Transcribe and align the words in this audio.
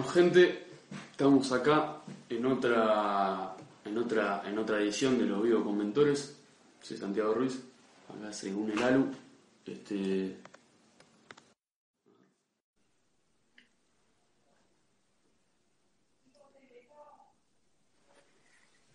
Bueno, 0.00 0.12
gente, 0.14 0.66
estamos 1.10 1.52
acá 1.52 2.00
en 2.30 2.46
otra, 2.46 3.54
en 3.84 3.98
otra, 3.98 4.42
en 4.46 4.58
otra 4.58 4.80
edición 4.80 5.18
de 5.18 5.26
los 5.26 5.42
Vivo 5.42 5.62
con 5.62 5.76
Mentores. 5.76 6.40
Soy 6.80 6.96
Santiago 6.96 7.34
Ruiz, 7.34 7.62
acá 8.08 8.32
se 8.32 8.50
une 8.50 8.74
Lalu. 8.76 9.12
Este, 9.66 10.38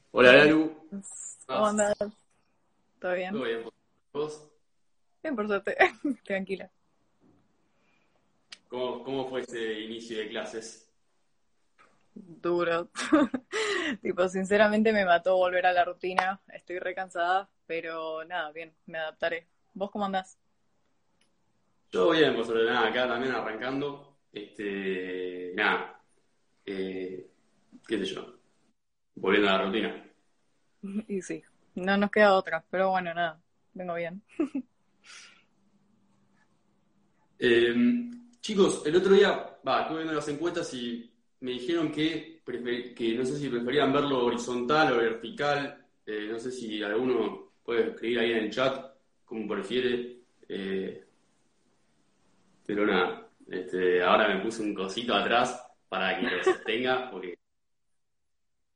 Hola 0.10 0.34
Lalu. 0.34 0.76
¿Cómo 1.46 1.68
andás? 1.68 1.94
¿Todo 3.00 3.14
bien? 3.14 3.32
¿Todo 3.32 3.44
bien? 3.44 3.64
¿Vos? 4.12 4.48
Bien, 5.22 5.36
por 5.36 5.46
suerte. 5.46 5.78
Tranquila. 6.26 6.68
¿Cómo, 8.70 9.04
¿Cómo 9.04 9.30
fue 9.30 9.42
ese 9.42 9.82
inicio 9.82 10.18
de 10.18 10.30
clases? 10.30 10.85
Duro. 12.16 12.90
tipo, 14.02 14.28
sinceramente 14.30 14.94
me 14.94 15.06
mató 15.06 15.36
volver 15.36 15.66
a 15.66 15.74
la 15.74 15.84
rutina. 15.84 16.42
Estoy 16.48 16.80
recansada, 16.80 17.50
pero 17.68 18.24
nada, 18.24 18.52
bien, 18.54 18.74
me 18.86 18.98
adaptaré. 18.98 19.48
¿Vos 19.74 19.92
cómo 19.92 20.06
andás? 20.06 20.38
Yo 21.92 22.12
bien, 22.12 22.36
sobre 22.46 22.66
nada, 22.66 22.88
acá 22.88 23.08
también 23.08 23.36
arrancando. 23.36 24.18
Este, 24.32 25.52
nada, 25.56 26.02
eh, 26.66 27.30
qué 27.88 27.98
sé 28.00 28.06
yo, 28.06 28.38
volviendo 29.16 29.50
a 29.50 29.58
la 29.58 29.66
rutina. 29.66 30.02
Y 31.08 31.22
sí, 31.22 31.44
no 31.76 31.98
nos 31.98 32.12
queda 32.12 32.36
otra, 32.36 32.64
pero 32.70 32.92
bueno, 32.92 33.14
nada, 33.14 33.42
vengo 33.74 33.96
bien. 33.96 34.24
Eh, 37.38 37.76
chicos, 38.40 38.82
el 38.86 38.96
otro 38.96 39.14
día, 39.14 39.58
va, 39.68 39.82
estuve 39.82 39.98
viendo 39.98 40.14
las 40.14 40.28
encuestas 40.30 40.74
y 40.74 41.15
me 41.46 41.52
dijeron 41.52 41.92
que, 41.92 42.42
que 42.96 43.14
no 43.14 43.24
sé 43.24 43.38
si 43.38 43.50
preferían 43.50 43.94
verlo 43.94 44.26
horizontal 44.26 44.94
o 44.94 44.98
vertical. 44.98 45.86
Eh, 46.04 46.28
no 46.28 46.40
sé 46.40 46.52
si 46.52 46.82
alguno 46.82 47.52
puede 47.64 47.90
escribir 47.92 48.20
ahí 48.20 48.32
en 48.32 48.38
el 48.46 48.50
chat 48.50 48.96
como 49.24 49.48
prefiere. 49.48 50.22
Eh, 50.50 51.06
pero 52.66 52.88
nada, 52.88 53.30
este, 53.48 54.02
ahora 54.02 54.34
me 54.34 54.42
puse 54.42 54.64
un 54.64 54.74
cosito 54.74 55.14
atrás 55.14 55.62
para 55.88 56.20
que 56.20 56.36
lo 56.36 56.44
sostenga, 56.44 57.12
porque 57.12 57.38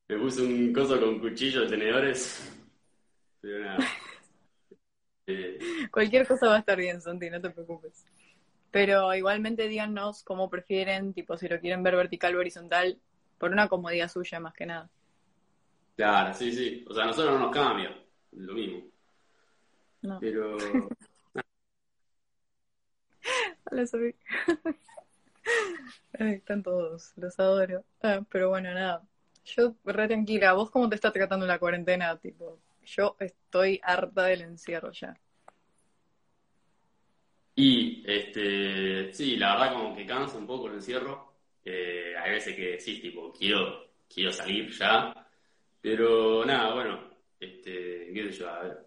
me 0.08 0.18
puse 0.20 0.44
un 0.44 0.72
coso 0.72 1.00
con 1.00 1.20
cuchillo 1.20 1.62
de 1.62 1.70
tenedores. 1.70 2.56
Pero 3.42 3.66
nada. 3.66 3.80
Eh, 5.32 5.60
Cualquier 5.92 6.26
cosa 6.28 6.48
va 6.48 6.56
a 6.56 6.60
estar 6.60 6.76
bien, 6.76 7.00
Santi, 7.00 7.30
no 7.30 7.40
te 7.40 7.52
preocupes. 7.52 8.04
Pero 8.72 9.14
igualmente 9.16 9.68
díganos 9.68 10.24
cómo 10.24 10.50
prefieren, 10.50 11.14
tipo, 11.14 11.38
si 11.38 11.48
lo 11.48 11.60
quieren 11.60 11.84
ver 11.84 11.96
vertical 11.96 12.36
o 12.36 12.40
horizontal, 12.40 13.00
por 13.38 13.52
una 13.52 13.68
comodidad 13.68 14.10
suya 14.10 14.40
más 14.40 14.54
que 14.54 14.66
nada. 14.66 14.90
Claro, 15.96 16.34
sí, 16.34 16.52
sí. 16.52 16.86
O 16.88 16.94
sea, 16.94 17.04
a 17.04 17.08
nosotros 17.08 17.34
no 17.34 17.46
nos 17.46 17.54
cambia, 17.54 17.98
lo 18.32 18.54
mismo. 18.54 18.84
No. 20.02 20.20
Pero 20.20 20.58
Hola, 23.72 23.86
Sofi. 23.86 24.16
Están 26.14 26.64
todos, 26.64 27.14
los 27.18 27.40
adoro. 27.40 27.84
Ah, 28.02 28.22
pero 28.30 28.50
bueno, 28.50 28.74
nada. 28.74 29.04
Yo 29.46 29.76
re 29.86 30.08
tranquila. 30.08 30.54
¿Vos 30.54 30.72
cómo 30.72 30.90
te 30.90 30.96
está 30.96 31.12
tratando 31.12 31.46
la 31.46 31.60
cuarentena? 31.60 32.18
Tipo, 32.18 32.60
yo 32.86 33.16
estoy 33.20 33.80
harta 33.84 34.26
del 34.26 34.42
encierro 34.42 34.92
ya. 34.92 35.16
Y, 37.62 38.02
este, 38.06 39.12
sí, 39.12 39.36
la 39.36 39.54
verdad 39.54 39.74
como 39.74 39.94
que 39.94 40.06
cansa 40.06 40.38
un 40.38 40.48
poco 40.48 40.68
el 40.68 40.76
encierro. 40.76 41.34
Eh, 41.66 42.14
hay 42.18 42.32
veces 42.32 42.56
que 42.56 42.72
decís, 42.78 43.02
tipo, 43.02 43.34
quiero, 43.34 43.86
quiero 44.08 44.32
salir 44.32 44.70
ya. 44.72 45.14
Pero 45.82 46.46
nada, 46.46 46.74
bueno, 46.74 47.02
este, 47.38 48.12
qué 48.14 48.32
sé 48.32 48.40
yo, 48.40 48.50
a 48.50 48.64
ver, 48.64 48.78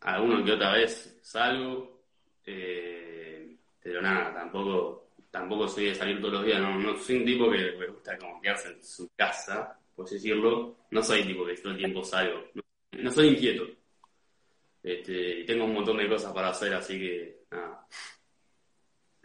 alguna 0.00 0.44
que 0.44 0.52
otra 0.52 0.72
vez 0.72 1.20
salgo. 1.22 2.02
eh, 2.46 3.56
pero 3.80 4.02
nada, 4.02 4.34
tampoco, 4.34 5.10
tampoco 5.30 5.68
soy 5.68 5.86
de 5.86 5.94
salir 5.94 6.20
todos 6.20 6.34
los 6.34 6.46
días. 6.46 6.60
No, 6.60 6.76
no 6.80 6.96
soy 6.98 7.16
un 7.18 7.24
tipo 7.24 7.48
que 7.48 7.72
me 7.78 7.86
gusta 7.86 8.18
como 8.18 8.40
quedarse 8.40 8.70
en 8.70 8.82
su 8.84 9.08
casa, 9.14 9.78
por 9.94 10.04
así 10.06 10.16
decirlo. 10.16 10.78
No 10.90 11.00
soy 11.00 11.24
tipo 11.24 11.46
que 11.46 11.54
todo 11.54 11.72
el 11.74 11.78
tiempo 11.78 12.02
salgo. 12.02 12.42
No, 12.54 12.62
no 13.04 13.10
soy 13.12 13.28
inquieto. 13.28 13.68
Este, 14.82 15.44
tengo 15.44 15.64
un 15.66 15.74
montón 15.74 15.96
de 15.98 16.08
cosas 16.08 16.32
para 16.32 16.48
hacer, 16.48 16.74
así 16.74 16.98
que 16.98 17.39
nada. 17.50 17.86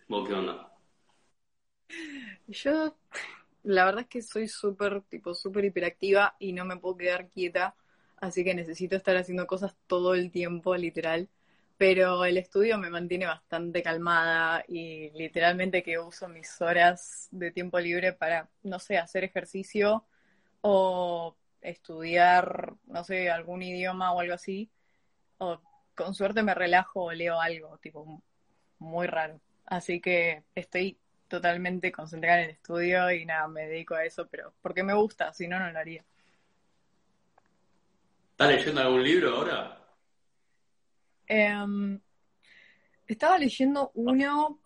¿Vos 0.07 0.27
qué 0.27 0.33
onda? 0.33 0.71
Yo, 2.47 2.95
la 3.63 3.85
verdad 3.85 4.01
es 4.01 4.07
que 4.07 4.21
soy 4.21 4.47
súper, 4.47 5.01
tipo, 5.03 5.33
súper 5.33 5.65
hiperactiva 5.65 6.35
y 6.39 6.53
no 6.53 6.65
me 6.65 6.77
puedo 6.77 6.97
quedar 6.97 7.29
quieta, 7.29 7.75
así 8.17 8.43
que 8.43 8.53
necesito 8.53 8.95
estar 8.95 9.17
haciendo 9.17 9.47
cosas 9.47 9.75
todo 9.87 10.13
el 10.15 10.31
tiempo, 10.31 10.75
literal. 10.75 11.29
Pero 11.77 12.23
el 12.23 12.37
estudio 12.37 12.77
me 12.77 12.89
mantiene 12.89 13.25
bastante 13.25 13.83
calmada 13.83 14.63
y 14.67 15.09
literalmente 15.11 15.83
que 15.83 15.99
uso 15.99 16.29
mis 16.29 16.61
horas 16.61 17.27
de 17.31 17.51
tiempo 17.51 17.79
libre 17.79 18.13
para, 18.13 18.49
no 18.63 18.79
sé, 18.79 18.97
hacer 18.97 19.25
ejercicio 19.25 20.05
o 20.61 21.35
estudiar, 21.61 22.75
no 22.87 23.03
sé, 23.03 23.29
algún 23.29 23.61
idioma 23.61 24.13
o 24.13 24.21
algo 24.21 24.35
así. 24.35 24.69
Con 25.95 26.13
suerte 26.13 26.44
me 26.44 26.53
relajo 26.53 27.06
o 27.06 27.11
leo 27.11 27.39
algo, 27.39 27.78
tipo, 27.79 28.22
muy 28.79 29.07
raro. 29.07 29.39
Así 29.66 30.00
que 30.00 30.44
estoy 30.53 30.97
totalmente 31.28 31.91
concentrada 31.91 32.39
en 32.39 32.45
el 32.45 32.51
estudio 32.51 33.11
y 33.11 33.25
nada, 33.25 33.47
me 33.47 33.67
dedico 33.67 33.95
a 33.95 34.05
eso, 34.05 34.28
pero 34.28 34.53
porque 34.61 34.84
me 34.84 34.94
gusta, 34.94 35.34
si 35.34 35.47
no, 35.47 35.59
no 35.59 35.72
lo 35.72 35.79
haría. 35.79 36.03
¿Estás 38.31 38.50
leyendo 38.50 38.81
algún 38.81 39.03
libro 39.03 39.35
ahora? 39.35 39.81
Em, 41.28 42.00
estaba 43.07 43.38
leyendo 43.38 43.91
uno 43.95 44.59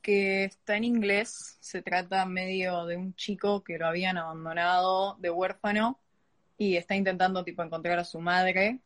que 0.00 0.44
está 0.44 0.76
en 0.76 0.84
inglés, 0.84 1.56
se 1.60 1.82
trata 1.82 2.24
medio 2.26 2.86
de 2.86 2.96
un 2.96 3.14
chico 3.14 3.64
que 3.64 3.78
lo 3.78 3.86
habían 3.86 4.18
abandonado 4.18 5.16
de 5.18 5.30
huérfano 5.30 5.98
y 6.56 6.76
está 6.76 6.94
intentando 6.94 7.42
tipo 7.42 7.62
encontrar 7.62 7.98
a 7.98 8.04
su 8.04 8.20
madre, 8.20 8.80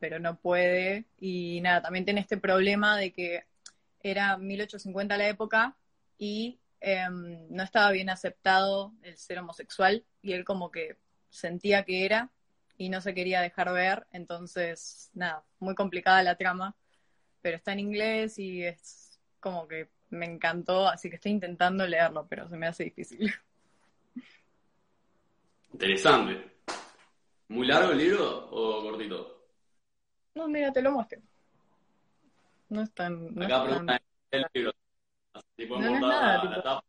pero 0.00 0.18
no 0.18 0.36
puede 0.36 1.04
y 1.20 1.60
nada, 1.60 1.82
también 1.82 2.04
tiene 2.04 2.20
este 2.20 2.38
problema 2.38 2.96
de 2.96 3.12
que 3.12 3.44
era 4.02 4.36
1850 4.38 5.16
la 5.16 5.28
época 5.28 5.76
y 6.18 6.58
em, 6.80 7.46
no 7.50 7.62
estaba 7.62 7.92
bien 7.92 8.08
aceptado 8.08 8.94
el 9.02 9.16
ser 9.18 9.38
homosexual 9.38 10.04
y 10.22 10.32
él 10.32 10.44
como 10.44 10.70
que 10.70 10.96
sentía 11.28 11.84
que 11.84 12.06
era 12.06 12.30
y 12.78 12.88
no 12.88 13.02
se 13.02 13.14
quería 13.14 13.42
dejar 13.42 13.72
ver, 13.72 14.06
entonces 14.10 15.10
nada, 15.12 15.44
muy 15.58 15.74
complicada 15.74 16.22
la 16.22 16.36
trama, 16.36 16.74
pero 17.42 17.58
está 17.58 17.72
en 17.72 17.80
inglés 17.80 18.38
y 18.38 18.64
es 18.64 19.20
como 19.38 19.68
que 19.68 19.90
me 20.08 20.24
encantó, 20.26 20.88
así 20.88 21.10
que 21.10 21.16
estoy 21.16 21.32
intentando 21.32 21.86
leerlo, 21.86 22.26
pero 22.28 22.48
se 22.48 22.56
me 22.56 22.66
hace 22.66 22.84
difícil. 22.84 23.30
Interesante. 25.72 26.50
¿Muy 27.48 27.66
largo 27.66 27.92
el 27.92 27.98
libro 27.98 28.48
o 28.50 28.82
cortito? 28.82 29.39
No, 30.40 30.48
mira, 30.48 30.72
te 30.72 30.80
lo 30.80 30.90
muestro. 30.92 31.20
No 32.70 32.80
es 32.82 32.90
tan... 32.92 33.34
no 33.34 33.44
Acá 33.44 33.56
es 33.56 33.60
tan- 33.60 33.68
preguntan 33.68 34.00
el 34.30 34.46
libro. 34.54 34.72
Así 35.34 35.66
No, 35.68 35.94
es 35.94 36.00
nada, 36.00 36.40
tipo- 36.40 36.62
tapa. 36.62 36.84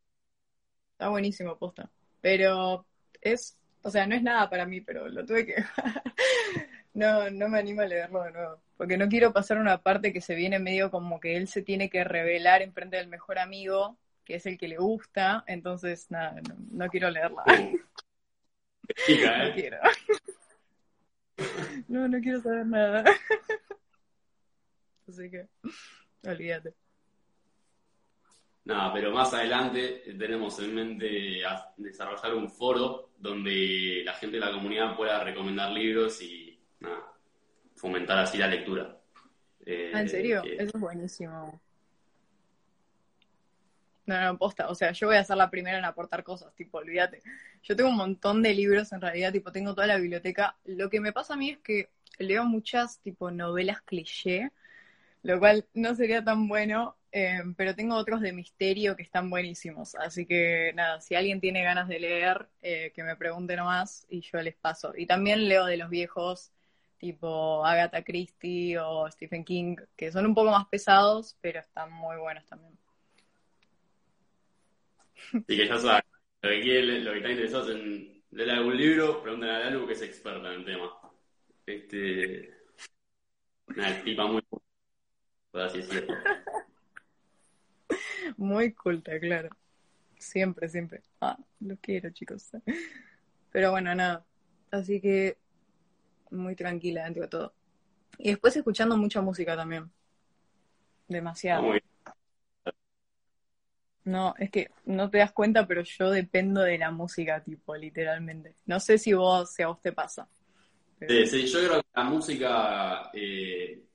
Está 0.93 1.09
buenísimo, 1.09 1.57
posta. 1.57 1.89
Pero 2.21 2.85
es, 3.19 3.57
o 3.81 3.89
sea, 3.91 4.07
no 4.07 4.15
es 4.15 4.23
nada 4.23 4.49
para 4.49 4.65
mí, 4.65 4.79
pero 4.79 5.09
lo 5.09 5.25
tuve 5.25 5.45
que... 5.45 5.55
No, 6.93 7.29
no 7.29 7.47
me 7.47 7.57
animo 7.59 7.81
a 7.81 7.85
leerlo 7.85 8.21
de 8.23 8.31
nuevo, 8.33 8.61
porque 8.75 8.97
no 8.97 9.07
quiero 9.07 9.31
pasar 9.31 9.57
una 9.57 9.77
parte 9.81 10.11
que 10.11 10.19
se 10.19 10.35
viene 10.35 10.59
medio 10.59 10.91
como 10.91 11.21
que 11.21 11.37
él 11.37 11.47
se 11.47 11.61
tiene 11.61 11.89
que 11.89 12.03
revelar 12.03 12.61
en 12.61 12.73
frente 12.73 12.97
del 12.97 13.07
mejor 13.07 13.39
amigo, 13.39 13.97
que 14.25 14.35
es 14.35 14.45
el 14.45 14.57
que 14.57 14.67
le 14.67 14.75
gusta, 14.75 15.45
entonces 15.47 16.11
nada, 16.11 16.41
no, 16.49 16.55
no 16.69 16.89
quiero 16.89 17.09
leerla. 17.09 17.45
Chica, 19.05 19.37
No 19.37 19.43
¿eh? 19.45 19.51
quiero. 19.55 19.77
No, 21.91 22.07
no 22.07 22.19
quiero 22.21 22.41
saber 22.41 22.65
nada. 22.65 23.03
Así 25.09 25.29
que, 25.29 25.45
olvídate. 26.25 26.73
Nada, 28.63 28.93
pero 28.93 29.11
más 29.11 29.33
adelante 29.33 30.03
tenemos 30.17 30.57
en 30.59 30.73
mente 30.75 31.43
a- 31.45 31.73
desarrollar 31.75 32.35
un 32.35 32.49
foro 32.49 33.09
donde 33.17 34.03
la 34.05 34.13
gente 34.13 34.37
de 34.39 34.45
la 34.45 34.51
comunidad 34.53 34.95
pueda 34.95 35.21
recomendar 35.23 35.71
libros 35.71 36.21
y 36.21 36.57
nada, 36.79 37.11
fomentar 37.75 38.19
así 38.19 38.37
la 38.37 38.47
lectura. 38.47 38.97
Eh, 39.65 39.91
¿en 39.93 40.07
serio? 40.09 40.43
que- 40.43 40.55
Eso 40.55 40.71
es 40.77 40.79
buenísimo. 40.79 41.61
O 44.39 44.75
sea, 44.75 44.91
yo 44.91 45.07
voy 45.07 45.17
a 45.17 45.23
ser 45.23 45.37
la 45.37 45.49
primera 45.49 45.77
en 45.77 45.85
aportar 45.85 46.23
cosas, 46.23 46.53
tipo, 46.55 46.77
olvídate. 46.79 47.21
Yo 47.63 47.75
tengo 47.75 47.89
un 47.89 47.97
montón 47.97 48.41
de 48.41 48.53
libros, 48.53 48.91
en 48.93 49.01
realidad, 49.01 49.31
tipo, 49.31 49.51
tengo 49.51 49.73
toda 49.73 49.87
la 49.87 49.97
biblioteca. 49.97 50.57
Lo 50.65 50.89
que 50.89 50.99
me 50.99 51.13
pasa 51.13 51.33
a 51.33 51.37
mí 51.37 51.51
es 51.51 51.59
que 51.59 51.89
leo 52.19 52.45
muchas, 52.45 52.99
tipo, 52.99 53.31
novelas 53.31 53.81
cliché, 53.81 54.51
lo 55.23 55.39
cual 55.39 55.65
no 55.73 55.95
sería 55.95 56.23
tan 56.23 56.47
bueno, 56.47 56.97
eh, 57.11 57.41
pero 57.57 57.75
tengo 57.75 57.95
otros 57.95 58.21
de 58.21 58.33
misterio 58.33 58.95
que 58.95 59.03
están 59.03 59.29
buenísimos. 59.29 59.95
Así 59.95 60.25
que 60.25 60.71
nada, 60.75 61.01
si 61.01 61.15
alguien 61.15 61.41
tiene 61.41 61.63
ganas 61.63 61.87
de 61.87 61.99
leer, 61.99 62.47
eh, 62.61 62.91
que 62.95 63.03
me 63.03 63.15
pregunte 63.15 63.55
nomás 63.55 64.05
y 64.09 64.21
yo 64.21 64.41
les 64.41 64.55
paso. 64.55 64.93
Y 64.95 65.05
también 65.05 65.47
leo 65.47 65.65
de 65.65 65.77
los 65.77 65.89
viejos, 65.89 66.51
tipo 66.97 67.65
Agatha 67.65 68.03
Christie 68.03 68.77
o 68.79 69.09
Stephen 69.11 69.43
King, 69.43 69.75
que 69.95 70.11
son 70.11 70.25
un 70.25 70.35
poco 70.35 70.51
más 70.51 70.67
pesados, 70.67 71.37
pero 71.41 71.59
están 71.59 71.91
muy 71.91 72.17
buenos 72.17 72.45
también. 72.47 72.80
Y 75.33 75.57
que 75.57 75.67
ya 75.67 75.77
sabes, 75.77 76.03
lo 76.41 76.49
que, 76.49 76.61
quiere, 76.61 76.99
lo 76.99 77.11
que 77.11 77.17
está 77.17 77.31
interesado 77.31 77.71
en 77.71 78.23
leer 78.31 78.49
algún 78.51 78.77
libro, 78.77 79.21
pregúntale 79.21 79.51
a 79.51 79.59
Lalu 79.59 79.87
que 79.87 79.93
es 79.93 80.01
experta 80.01 80.53
en 80.53 80.59
el 80.59 80.65
tema. 80.65 80.91
Este. 81.65 82.53
Una 83.67 84.03
tipa 84.03 84.27
muy. 84.27 84.41
Por 85.51 85.61
así 85.61 85.77
decirlo. 85.79 86.15
Muy 88.37 88.73
culta, 88.73 89.19
claro. 89.19 89.49
Siempre, 90.17 90.69
siempre. 90.69 91.01
Ah, 91.19 91.37
los 91.59 91.79
quiero, 91.79 92.09
chicos. 92.11 92.51
Pero 93.51 93.71
bueno, 93.71 93.93
nada. 93.93 94.25
Así 94.71 95.01
que 95.01 95.37
muy 96.29 96.55
tranquila 96.55 97.03
dentro 97.03 97.23
de 97.23 97.27
todo. 97.27 97.53
Y 98.17 98.29
después 98.29 98.55
escuchando 98.55 98.97
mucha 98.97 99.21
música 99.21 99.55
también. 99.55 99.91
Demasiado. 101.07 101.73
No, 104.11 104.35
es 104.37 104.51
que 104.51 104.71
no 104.85 105.09
te 105.09 105.19
das 105.19 105.31
cuenta, 105.31 105.65
pero 105.65 105.83
yo 105.83 106.09
dependo 106.09 106.59
de 106.61 106.77
la 106.77 106.91
música, 106.91 107.41
tipo, 107.41 107.75
literalmente. 107.77 108.55
No 108.65 108.77
sé 108.81 108.97
si 108.97 109.13
vos, 109.13 109.53
si 109.53 109.63
a 109.63 109.67
vos 109.67 109.81
te 109.81 109.93
pasa. 109.93 110.27
Pero- 110.99 111.13
Sí, 111.25 111.27
sí, 111.27 111.47
yo 111.47 111.59
creo 111.59 111.81
que 111.81 111.87
la 111.95 112.03
música 112.03 113.09
eh, 113.13 113.85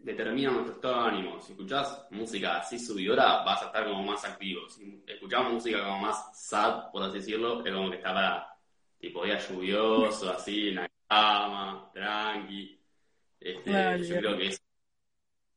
determina 0.00 0.50
nuestro 0.50 0.74
estado 0.74 1.04
de 1.04 1.08
ánimo. 1.10 1.40
Si 1.40 1.52
escuchás 1.52 2.06
música 2.10 2.58
así 2.58 2.76
subidora, 2.76 3.44
vas 3.44 3.62
a 3.62 3.66
estar 3.66 3.84
como 3.84 4.02
más 4.02 4.24
activo. 4.24 4.68
Si 4.68 5.00
escuchás 5.06 5.48
música 5.48 5.78
como 5.84 5.98
más 6.00 6.36
sad, 6.36 6.90
por 6.90 7.04
así 7.04 7.18
decirlo, 7.18 7.64
es 7.64 7.72
como 7.72 7.88
que 7.90 7.96
está 7.98 8.12
para 8.12 8.56
tipo 8.98 9.24
día 9.24 9.38
lluvioso, 9.38 10.30
así, 10.32 10.70
en 10.70 10.74
la 10.74 10.90
cama, 11.08 11.88
tranqui. 11.94 12.80
Este, 13.38 13.70
yo 14.08 14.16
creo 14.18 14.36
que 14.38 14.46
es 14.48 14.62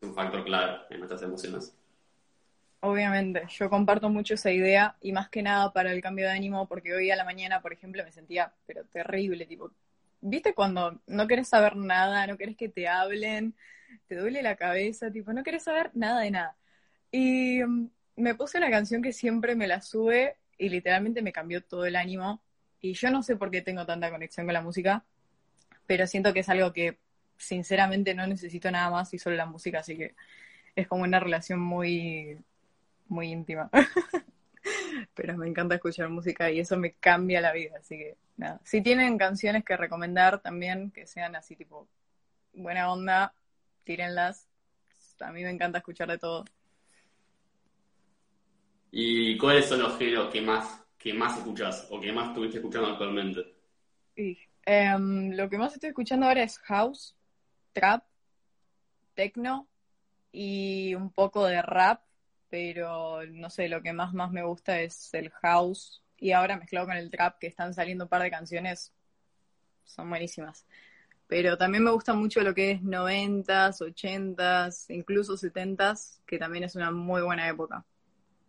un 0.01 0.13
factor 0.13 0.43
clave 0.43 0.81
en 0.91 0.99
nuestras 0.99 1.23
emociones. 1.23 1.75
Obviamente, 2.81 3.44
yo 3.50 3.69
comparto 3.69 4.10
mucho 4.10 4.36
esa 4.36 4.51
idea 4.51 4.95
y 5.01 5.12
más 5.12 5.30
que 5.30 5.42
nada 5.42 5.74
para 5.74 5.92
el 5.92 6.01
cambio 6.01 6.25
de 6.25 6.33
ánimo, 6.33 6.68
porque 6.68 6.94
hoy 6.94 7.10
a 7.10 7.16
la 7.16 7.24
mañana, 7.25 7.62
por 7.62 7.74
ejemplo, 7.74 8.04
me 8.04 8.12
sentía, 8.12 8.54
pero 8.68 8.86
terrible, 8.86 9.45
tipo, 9.48 9.72
¿viste 10.22 10.54
cuando 10.54 11.00
no 11.07 11.27
querés 11.27 11.48
saber 11.48 11.75
nada, 11.75 12.27
no 12.27 12.38
querés 12.38 12.56
que 12.56 12.69
te 12.69 12.88
hablen, 12.88 13.56
te 14.07 14.16
duele 14.16 14.42
la 14.44 14.56
cabeza, 14.56 15.12
tipo, 15.12 15.33
no 15.33 15.44
querés 15.44 15.63
saber 15.63 15.92
nada 15.95 16.22
de 16.22 16.31
nada? 16.31 16.56
Y 17.12 17.63
mm, 17.63 17.89
me 18.18 18.36
puse 18.36 18.57
una 18.57 18.69
canción 18.69 19.01
que 19.01 19.13
siempre 19.13 19.56
me 19.56 19.68
la 19.68 19.81
sube 19.81 20.38
y 20.57 20.69
literalmente 20.69 21.22
me 21.22 21.31
cambió 21.33 21.63
todo 21.63 21.86
el 21.86 21.95
ánimo. 21.95 22.42
Y 22.81 22.94
yo 22.94 23.10
no 23.12 23.24
sé 23.24 23.36
por 23.36 23.51
qué 23.51 23.62
tengo 23.62 23.86
tanta 23.86 24.12
conexión 24.12 24.45
con 24.45 24.54
la 24.54 24.62
música, 24.62 25.04
pero 25.88 26.07
siento 26.07 26.33
que 26.33 26.42
es 26.42 26.50
algo 26.50 26.74
que 26.74 27.00
sinceramente 27.38 28.13
no 28.13 28.27
necesito 28.27 28.72
nada 28.72 28.89
más 28.89 29.13
y 29.13 29.19
solo 29.19 29.36
la 29.36 29.45
música, 29.45 29.80
así 29.80 29.98
que 29.98 30.16
es 30.75 30.88
como 30.88 31.04
una 31.04 31.19
relación 31.19 31.60
muy, 31.60 32.38
muy 33.07 33.31
íntima. 33.31 33.69
Pero 35.13 35.37
me 35.37 35.47
encanta 35.47 35.75
escuchar 35.75 36.09
música 36.09 36.49
y 36.51 36.59
eso 36.59 36.77
me 36.77 36.93
cambia 36.93 37.41
la 37.41 37.53
vida, 37.53 37.77
así 37.79 37.97
que 37.97 38.17
nada. 38.37 38.59
Si 38.63 38.81
tienen 38.81 39.17
canciones 39.17 39.63
que 39.63 39.77
recomendar 39.77 40.41
también, 40.41 40.91
que 40.91 41.05
sean 41.07 41.35
así 41.35 41.55
tipo 41.55 41.87
buena 42.53 42.91
onda, 42.91 43.33
tírenlas. 43.83 44.47
A 45.19 45.31
mí 45.31 45.43
me 45.43 45.49
encanta 45.49 45.79
escuchar 45.79 46.09
de 46.09 46.17
todo. 46.17 46.45
¿Y 48.91 49.37
cuáles 49.37 49.65
son 49.65 49.81
los 49.81 49.97
géneros 49.97 50.31
que 50.31 50.41
más, 50.41 50.81
que 50.97 51.13
más 51.13 51.37
escuchás 51.37 51.87
o 51.91 51.99
que 51.99 52.13
más 52.13 52.29
estuviste 52.29 52.57
escuchando 52.57 52.89
actualmente? 52.89 53.41
Y, 54.15 54.37
em, 54.65 55.31
lo 55.31 55.49
que 55.49 55.57
más 55.57 55.73
estoy 55.73 55.89
escuchando 55.89 56.25
ahora 56.25 56.43
es 56.43 56.57
house, 56.59 57.15
trap, 57.73 58.05
techno 59.13 59.67
y 60.31 60.95
un 60.95 61.11
poco 61.11 61.45
de 61.45 61.61
rap, 61.61 62.04
pero 62.55 63.25
no 63.25 63.49
sé, 63.49 63.67
lo 63.67 63.81
que 63.81 63.91
más 63.91 64.13
más 64.13 64.31
me 64.31 64.41
gusta 64.41 64.79
es 64.79 65.13
el 65.13 65.29
house 65.29 66.01
y 66.15 66.31
ahora 66.31 66.55
mezclado 66.55 66.87
con 66.87 66.95
el 66.95 67.11
trap 67.11 67.37
que 67.37 67.47
están 67.47 67.73
saliendo 67.73 68.05
un 68.05 68.09
par 68.09 68.21
de 68.21 68.31
canciones, 68.31 68.93
son 69.83 70.09
buenísimas. 70.09 70.65
Pero 71.27 71.57
también 71.57 71.83
me 71.83 71.91
gusta 71.91 72.13
mucho 72.13 72.39
lo 72.43 72.53
que 72.53 72.71
es 72.71 72.81
noventas, 72.81 73.81
ochentas, 73.81 74.89
incluso 74.89 75.35
setentas, 75.35 76.21
que 76.25 76.37
también 76.39 76.63
es 76.63 76.77
una 76.77 76.91
muy 76.91 77.23
buena 77.23 77.45
época. 77.49 77.83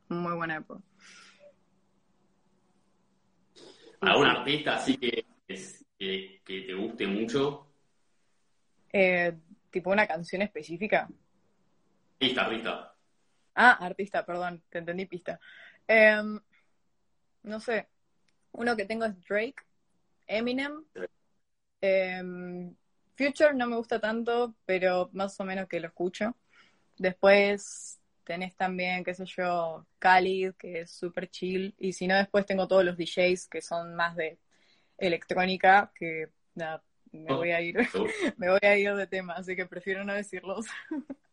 Muy 0.08 0.34
buena 0.34 0.58
época. 0.58 0.82
¿Algún 4.02 4.26
artista 4.28 4.76
así 4.76 4.98
que, 4.98 5.26
es- 5.48 5.84
que, 5.98 6.42
que 6.44 6.60
te 6.60 6.74
guste 6.74 7.08
mucho? 7.08 7.66
Eh, 8.92 9.36
tipo 9.72 9.90
una 9.90 10.06
canción 10.06 10.42
específica. 10.42 11.08
Artista, 12.20 12.44
artista. 12.44 12.95
Ah, 13.56 13.72
artista, 13.80 14.24
perdón, 14.24 14.62
te 14.68 14.78
entendí 14.78 15.06
pista. 15.06 15.40
Em, 15.88 16.38
no 17.42 17.58
sé, 17.60 17.88
uno 18.52 18.76
que 18.76 18.84
tengo 18.84 19.06
es 19.06 19.14
Drake, 19.22 19.56
Eminem, 20.26 20.84
em, 21.80 22.74
Future 23.16 23.54
no 23.54 23.66
me 23.66 23.76
gusta 23.76 23.98
tanto, 23.98 24.54
pero 24.66 25.08
más 25.14 25.40
o 25.40 25.44
menos 25.44 25.68
que 25.68 25.80
lo 25.80 25.88
escucho. 25.88 26.36
Después 26.98 27.98
tenés 28.24 28.54
también, 28.56 29.04
qué 29.04 29.14
sé 29.14 29.24
yo, 29.24 29.86
Khalid, 29.98 30.52
que 30.58 30.80
es 30.82 30.90
súper 30.90 31.30
chill, 31.30 31.74
y 31.78 31.94
si 31.94 32.06
no, 32.06 32.16
después 32.16 32.44
tengo 32.44 32.68
todos 32.68 32.84
los 32.84 32.96
DJs 32.98 33.48
que 33.48 33.62
son 33.62 33.94
más 33.94 34.16
de 34.16 34.38
electrónica, 34.98 35.92
que 35.94 36.28
nada, 36.54 36.82
me 37.12 37.32
voy 37.34 37.52
a 37.52 37.62
ir, 37.62 37.76
me 38.36 38.50
voy 38.50 38.60
a 38.62 38.76
ir 38.76 38.94
de 38.94 39.06
tema, 39.06 39.34
así 39.34 39.56
que 39.56 39.64
prefiero 39.64 40.04
no 40.04 40.12
decirlos. 40.12 40.66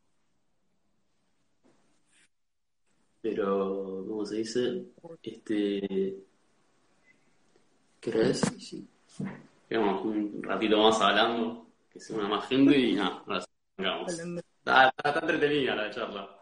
Pero, 3.23 4.03
¿cómo 4.05 4.25
se 4.25 4.35
dice? 4.35 4.83
Este. 5.23 6.17
¿Qué 8.01 8.09
hora 8.09 8.27
es? 8.27 8.41
Sí. 8.59 8.85
Quedamos 9.69 10.03
un 10.03 10.43
ratito 10.43 10.77
más 10.77 10.99
hablando, 10.99 11.65
que 11.89 12.01
se 12.01 12.13
una 12.13 12.27
más 12.27 12.45
gente 12.49 12.77
y 12.77 12.95
nada, 12.95 13.23
ahora 13.25 13.45
está, 13.77 14.93
está 14.97 15.19
entretenida 15.21 15.73
la 15.73 15.89
charla. 15.89 16.37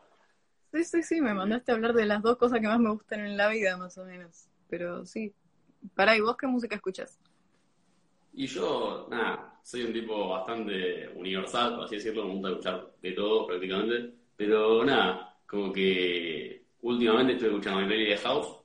Sí, 0.73 0.83
sí, 0.83 1.03
sí, 1.03 1.21
me 1.21 1.35
mandaste 1.35 1.71
a 1.71 1.75
hablar 1.75 1.93
de 1.93 2.07
las 2.07 2.23
dos 2.23 2.37
cosas 2.37 2.59
que 2.59 2.67
más 2.67 2.79
me 2.79 2.89
gustan 2.89 3.19
en 3.19 3.37
la 3.37 3.49
vida, 3.49 3.77
más 3.77 3.95
o 3.99 4.05
menos. 4.05 4.47
Pero 4.67 5.05
sí. 5.05 5.31
Pará, 5.93 6.17
¿y 6.17 6.21
vos 6.21 6.35
qué 6.35 6.47
música 6.47 6.75
escuchas? 6.75 7.19
Y 8.33 8.47
yo, 8.47 9.07
nada, 9.11 9.59
soy 9.61 9.83
un 9.83 9.93
tipo 9.93 10.29
bastante 10.29 11.09
universal, 11.09 11.75
por 11.75 11.85
así 11.85 11.97
decirlo, 11.97 12.25
me 12.25 12.33
gusta 12.33 12.50
escuchar 12.50 12.91
de 13.03 13.11
todo 13.11 13.45
prácticamente. 13.45 14.15
Pero 14.35 14.83
nada, 14.83 15.38
como 15.45 15.71
que 15.71 16.61
últimamente 16.81 17.33
estoy 17.33 17.50
escuchando 17.50 17.81
mi 17.81 17.88
playlist 17.88 18.11
de 18.11 18.29
House, 18.29 18.57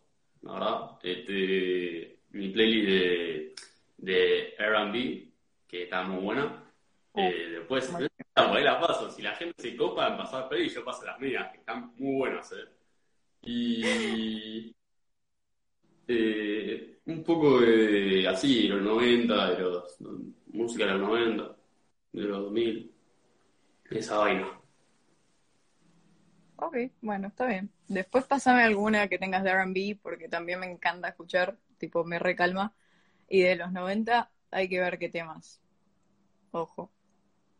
la 0.42 0.52
verdad. 0.52 0.98
Este, 1.02 2.20
mi 2.30 2.48
playlist 2.48 2.88
de, 2.88 3.54
de 3.98 4.54
RB, 4.58 5.32
que 5.66 5.82
está 5.84 6.02
muy 6.02 6.22
buena. 6.22 6.64
Eh, 7.14 7.48
después, 7.52 7.92
ahí 8.34 8.64
la 8.64 8.80
paso. 8.80 9.10
Si 9.10 9.22
la 9.22 9.34
gente 9.34 9.54
se 9.62 9.76
copa 9.76 10.08
en 10.08 10.16
pasar 10.16 10.48
playlist, 10.48 10.76
yo 10.76 10.84
paso 10.84 11.04
las 11.04 11.18
mías, 11.20 11.50
que 11.52 11.58
están 11.58 11.92
muy 11.96 12.16
buenas. 12.16 12.52
Eh. 12.52 12.66
Y. 13.42 14.74
Eh, 16.08 16.98
un 17.06 17.22
poco 17.24 17.60
de 17.60 18.26
así, 18.28 18.68
de 18.68 18.74
los 18.74 18.82
90, 18.82 19.50
de 19.50 19.60
los 19.60 20.00
música 20.56 20.86
de 20.86 20.92
los 20.92 21.00
90, 21.00 21.56
de 22.12 22.22
los 22.22 22.38
2000, 22.44 22.92
esa 23.90 24.18
vaina. 24.18 24.60
Ok, 26.56 26.76
bueno, 27.02 27.28
está 27.28 27.46
bien. 27.46 27.70
Después 27.88 28.24
pásame 28.24 28.62
alguna 28.62 29.08
que 29.08 29.18
tengas 29.18 29.44
de 29.44 29.50
R&B, 29.50 29.98
porque 30.02 30.28
también 30.28 30.60
me 30.60 30.70
encanta 30.70 31.08
escuchar, 31.08 31.56
tipo 31.78 32.04
me 32.04 32.18
recalma. 32.18 32.72
Y 33.28 33.42
de 33.42 33.56
los 33.56 33.72
90 33.72 34.30
hay 34.50 34.68
que 34.68 34.80
ver 34.80 34.98
qué 34.98 35.08
temas. 35.08 35.60
Ojo. 36.52 36.90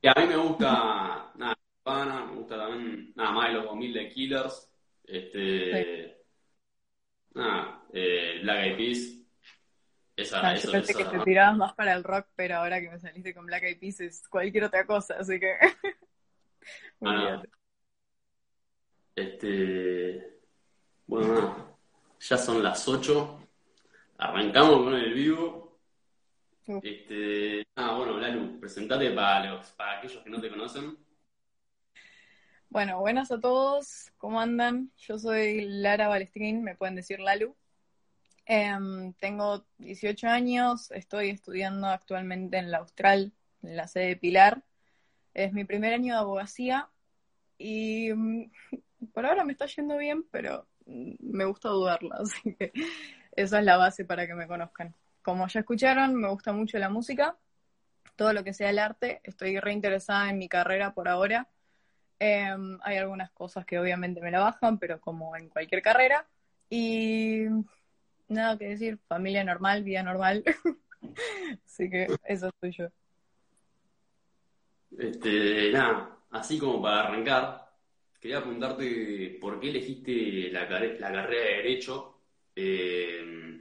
Y 0.01 0.09
a 0.09 0.15
mí 0.15 0.27
me 0.29 0.37
gusta, 0.37 1.33
nada, 1.35 1.57
me 2.27 2.37
gusta 2.37 2.57
también, 2.57 3.13
nada 3.15 3.33
más 3.33 3.49
de 3.49 3.55
los 3.55 3.65
2000 3.65 3.93
de 3.93 4.09
Killers, 4.11 4.71
este, 5.05 6.17
nada, 7.35 7.83
eh, 7.93 8.41
Black 8.43 8.65
Eyed 8.65 8.77
Peas, 8.77 8.99
esa, 10.17 10.49
Ah, 10.49 10.55
eso, 10.55 10.69
yo 10.69 10.73
pensé 10.73 10.93
esa, 10.93 11.11
que 11.11 11.19
te 11.19 11.25
tirabas 11.25 11.57
más 11.57 11.75
para 11.75 11.93
el 11.95 12.05
rock, 12.05 12.29
pero 12.37 12.57
ahora 12.57 12.81
que 12.81 12.91
me 12.91 12.99
saliste 12.99 13.35
con 13.35 13.47
Black 13.47 13.65
Eyed 13.65 13.79
Peas 13.81 14.01
es 14.01 14.29
cualquier 14.29 14.65
otra 14.65 14.87
cosa, 14.87 15.17
así 15.19 15.39
que... 15.41 15.55
Ah. 17.03 17.43
Este, 19.37 20.41
bueno, 21.07 21.35
nada, 21.35 21.77
ya 22.21 22.39
son 22.39 22.63
las 22.63 22.89
8, 22.89 23.39
arrancamos 24.17 24.83
con 24.83 24.95
el 24.95 25.13
vivo. 25.13 25.79
Este, 26.83 27.67
ah, 27.77 27.97
bueno, 27.99 28.17
Lalu, 28.17 28.59
presentate 28.59 29.11
para 29.11 29.51
los, 29.51 29.67
para 29.73 29.99
aquellos 29.99 30.25
que 30.25 30.31
no 30.31 30.41
te 30.41 30.49
conocen. 30.49 30.97
Bueno, 32.71 32.99
buenas 32.99 33.31
a 33.31 33.39
todos, 33.39 34.11
¿cómo 34.17 34.41
andan? 34.41 34.91
Yo 34.97 35.19
soy 35.19 35.67
Lara 35.67 36.09
Balestrín, 36.09 36.65
me 36.65 36.75
pueden 36.75 36.95
decir 36.95 37.21
Lalu. 37.21 37.55
Em, 38.47 39.13
tengo 39.13 39.67
18 39.77 40.29
años, 40.29 40.91
estoy 40.93 41.29
estudiando 41.29 41.89
actualmente 41.89 42.57
en 42.57 42.71
la 42.71 42.79
Austral, 42.79 43.35
en 43.63 43.77
la 43.77 43.87
sede 43.87 44.07
de 44.07 44.17
Pilar. 44.17 44.65
Es 45.35 45.53
mi 45.53 45.67
primer 45.67 45.93
año 45.93 46.15
de 46.15 46.21
abogacía 46.21 46.89
y 47.59 48.15
mm, 48.15 48.51
por 49.13 49.27
ahora 49.27 49.45
me 49.45 49.53
está 49.53 49.67
yendo 49.67 49.97
bien, 49.97 50.25
pero 50.31 50.67
mm, 50.87 51.15
me 51.21 51.45
gusta 51.45 51.69
dudarla, 51.69 52.17
así 52.21 52.55
que 52.55 52.73
esa 53.33 53.59
es 53.59 53.65
la 53.65 53.77
base 53.77 54.05
para 54.05 54.27
que 54.27 54.35
me 54.35 54.47
conozcan. 54.47 54.95
Como 55.23 55.47
ya 55.49 55.61
escucharon, 55.61 56.15
me 56.15 56.29
gusta 56.29 56.53
mucho 56.53 56.79
la 56.79 56.89
música, 56.89 57.37
todo 58.17 58.33
lo 58.33 58.45
que 58.45 58.55
sea 58.55 58.71
el 58.71 58.79
arte, 58.79 59.21
estoy 59.25 59.59
reinteresada 59.61 60.31
en 60.31 60.39
mi 60.39 60.49
carrera 60.49 60.95
por 60.95 61.09
ahora. 61.09 61.49
Em, 62.19 62.79
hay 62.83 62.97
algunas 62.97 63.31
cosas 63.33 63.67
que 63.67 63.79
obviamente 63.79 64.21
me 64.21 64.31
la 64.31 64.41
bajan, 64.41 64.79
pero 64.79 65.01
como 65.01 65.37
en 65.37 65.49
cualquier 65.49 65.83
carrera. 65.83 66.27
Y 66.71 67.45
nada 68.29 68.57
que 68.57 68.69
decir, 68.69 68.99
familia 69.07 69.45
normal, 69.45 69.85
vida 69.85 70.03
normal. 70.03 70.45
Así 71.65 71.91
que 71.91 72.07
eso 72.25 72.51
soy 72.61 72.73
yo. 72.73 72.89
Este, 74.99 75.71
nada, 75.73 76.17
así 76.31 76.59
como 76.59 76.81
para 76.81 77.09
arrancar, 77.09 77.66
quería 78.27 78.43
preguntarte 78.43 79.39
por 79.41 79.61
qué 79.61 79.71
elegiste 79.71 80.51
la, 80.51 80.67
carrera 80.67 81.29
de 81.29 81.57
Derecho. 81.59 82.19
Eh, 82.57 83.61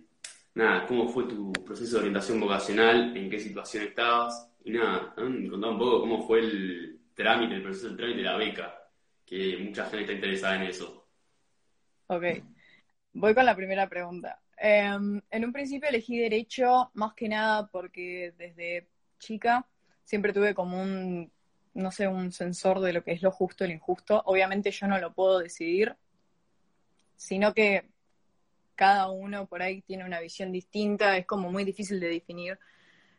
nada, 0.56 0.88
cómo 0.88 1.08
fue 1.08 1.26
tu 1.26 1.54
proceso 1.54 1.98
de 1.98 2.00
orientación 2.00 2.40
vocacional, 2.40 3.16
en 3.16 3.30
qué 3.30 3.40
situación 3.40 3.84
estabas. 3.84 4.52
Y 4.64 4.72
nada, 4.72 5.14
contá 5.16 5.68
un 5.68 5.78
poco 5.78 6.00
cómo 6.00 6.26
fue 6.26 6.40
el 6.40 7.00
trámite, 7.14 7.54
el 7.54 7.62
proceso 7.62 7.90
del 7.90 7.98
trámite 7.98 8.18
de 8.18 8.24
la 8.24 8.38
beca, 8.38 8.90
que 9.24 9.58
mucha 9.58 9.86
gente 9.86 10.02
está 10.02 10.14
interesada 10.14 10.56
en 10.56 10.64
eso. 10.64 11.08
Ok, 12.08 12.24
voy 13.14 13.36
con 13.36 13.46
la 13.46 13.56
primera 13.56 13.88
pregunta. 13.88 14.42
Em, 14.58 15.22
en 15.30 15.46
un 15.46 15.54
principio 15.54 15.90
elegí 15.90 16.18
derecho 16.18 16.90
más 16.96 17.14
que 17.14 17.30
nada 17.30 17.68
porque 17.68 18.34
desde 18.36 18.88
chica 19.20 19.68
siempre 20.04 20.34
tuve 20.34 20.56
como 20.56 20.82
un, 20.82 21.32
no 21.76 21.92
sé, 21.92 22.08
un 22.08 22.32
sensor 22.32 22.80
de 22.80 22.94
lo 22.94 23.04
que 23.04 23.12
es 23.12 23.22
lo 23.22 23.32
justo 23.32 23.64
y 23.64 23.68
lo 23.68 23.74
injusto. 23.74 24.22
Obviamente 24.26 24.72
yo 24.72 24.88
no 24.88 24.98
lo 25.00 25.14
puedo 25.14 25.40
decidir, 25.40 25.96
sino 27.16 27.54
que 27.54 27.90
cada 28.76 29.10
uno 29.10 29.46
por 29.48 29.62
ahí 29.62 29.82
tiene 29.84 30.06
una 30.06 30.20
visión 30.20 30.52
distinta, 30.52 31.18
es 31.18 31.26
como 31.26 31.52
muy 31.52 31.64
difícil 31.64 32.00
de 32.00 32.10
definir, 32.10 32.60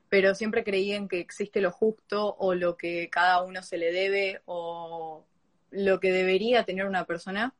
pero 0.09 0.35
siempre 0.35 0.65
creí 0.65 0.93
en 0.93 1.09
que 1.09 1.21
existe 1.21 1.61
lo 1.61 1.71
justo 1.71 2.35
o 2.39 2.55
lo 2.55 2.77
que 2.77 3.09
cada 3.11 3.43
uno 3.43 3.63
se 3.63 3.79
le 3.79 3.93
debe 3.93 4.43
o 4.47 5.25
lo 5.71 6.01
que 6.01 6.13
debería 6.13 6.65
tener 6.65 6.87
una 6.87 7.05
persona 7.05 7.55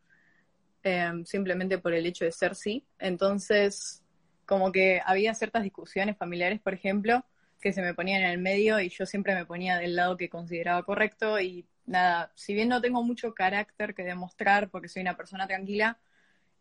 Em, 0.89 1.25
simplemente 1.25 1.79
por 1.79 1.95
el 1.95 2.07
hecho 2.07 2.25
de 2.25 2.31
ser 2.31 2.55
sí. 2.55 2.87
Entonces, 3.01 4.05
como 4.45 4.71
que 4.71 5.01
había 5.05 5.35
ciertas 5.35 5.65
discusiones 5.65 6.17
familiares, 6.17 6.61
por 6.61 6.75
ejemplo, 6.75 7.25
que 7.61 7.73
se 7.73 7.83
me 7.83 7.95
ponían 7.95 8.23
en 8.23 8.31
el 8.31 8.39
medio 8.39 8.81
y 8.81 8.89
yo 8.89 9.07
siempre 9.07 9.35
me 9.35 9.47
ponía 9.47 9.79
del 9.79 9.97
lado 9.97 10.17
que 10.17 10.29
consideraba 10.29 10.83
correcto 10.83 11.41
y 11.41 11.67
nada, 11.87 12.31
si 12.35 12.55
bien 12.55 12.69
no 12.69 12.81
tengo 12.81 13.03
mucho 13.03 13.35
carácter 13.35 13.95
que 13.95 14.03
demostrar 14.03 14.69
porque 14.71 14.89
soy 14.89 15.03
una 15.03 15.17
persona 15.17 15.47
tranquila, 15.47 15.99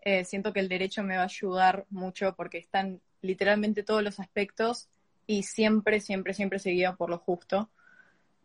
eh, 0.01 0.23
siento 0.23 0.53
que 0.53 0.59
el 0.59 0.69
derecho 0.69 1.03
me 1.03 1.15
va 1.15 1.23
a 1.23 1.25
ayudar 1.25 1.85
mucho 1.89 2.35
porque 2.35 2.57
están 2.57 3.01
literalmente 3.21 3.83
todos 3.83 4.03
los 4.03 4.19
aspectos 4.19 4.87
y 5.27 5.43
siempre, 5.43 5.99
siempre, 5.99 6.33
siempre 6.33 6.59
seguido 6.59 6.95
por 6.95 7.09
lo 7.09 7.17
justo 7.17 7.69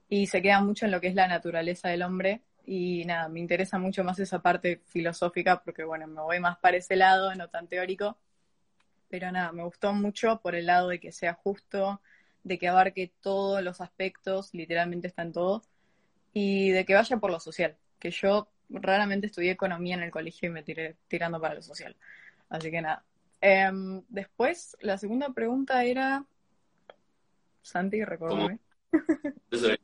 y 0.08 0.26
se 0.26 0.42
queda 0.42 0.60
mucho 0.60 0.86
en 0.86 0.90
lo 0.90 1.00
que 1.00 1.08
es 1.08 1.14
la 1.14 1.28
naturaleza 1.28 1.88
del 1.88 2.02
hombre 2.02 2.42
y 2.72 3.04
nada, 3.04 3.28
me 3.28 3.40
interesa 3.40 3.78
mucho 3.78 4.04
más 4.04 4.18
esa 4.18 4.40
parte 4.40 4.80
filosófica 4.86 5.60
porque, 5.62 5.84
bueno, 5.84 6.06
me 6.06 6.20
voy 6.20 6.40
más 6.40 6.58
para 6.58 6.76
ese 6.76 6.96
lado, 6.96 7.34
no 7.34 7.48
tan 7.48 7.66
teórico. 7.66 8.16
Pero 9.08 9.32
nada, 9.32 9.50
me 9.52 9.64
gustó 9.64 9.92
mucho 9.92 10.40
por 10.40 10.54
el 10.54 10.66
lado 10.66 10.88
de 10.88 11.00
que 11.00 11.10
sea 11.10 11.34
justo, 11.34 12.00
de 12.42 12.58
que 12.58 12.68
abarque 12.68 13.12
todos 13.20 13.62
los 13.62 13.80
aspectos, 13.80 14.50
literalmente 14.52 15.08
está 15.08 15.22
en 15.22 15.32
todo, 15.32 15.62
y 16.32 16.70
de 16.70 16.84
que 16.84 16.94
vaya 16.94 17.16
por 17.18 17.30
lo 17.30 17.40
social, 17.40 17.76
que 17.98 18.10
yo 18.10 18.48
raramente 18.68 19.26
estudié 19.26 19.50
economía 19.50 19.96
en 19.96 20.02
el 20.02 20.10
colegio 20.10 20.48
y 20.48 20.52
me 20.52 20.62
tiré 20.62 20.96
tirando 21.08 21.40
para 21.40 21.54
lo 21.54 21.62
social. 21.62 21.96
Así 22.48 22.70
que 22.70 22.80
nada. 22.80 23.04
Em, 23.40 24.02
después, 24.08 24.76
la 24.80 24.98
segunda 24.98 25.30
pregunta 25.30 25.84
era... 25.84 26.24
Santi, 27.62 28.04
recuérdame. 28.04 28.58
Eso 29.50 29.70
es 29.70 29.78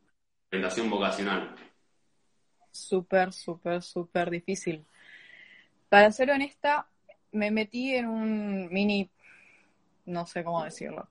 orientación 0.51 0.89
vocacional 0.91 1.57
súper, 2.77 3.33
súper, 3.33 3.83
súper 3.83 4.31
difícil. 4.31 4.87
Para 5.89 6.13
ser 6.13 6.31
honesta, 6.31 6.89
me 7.33 7.51
metí 7.51 7.95
en 7.95 8.07
un 8.07 8.69
mini, 8.73 9.11
no 10.05 10.27
sé 10.27 10.45
cómo 10.45 10.65
decirlo, 10.65 11.09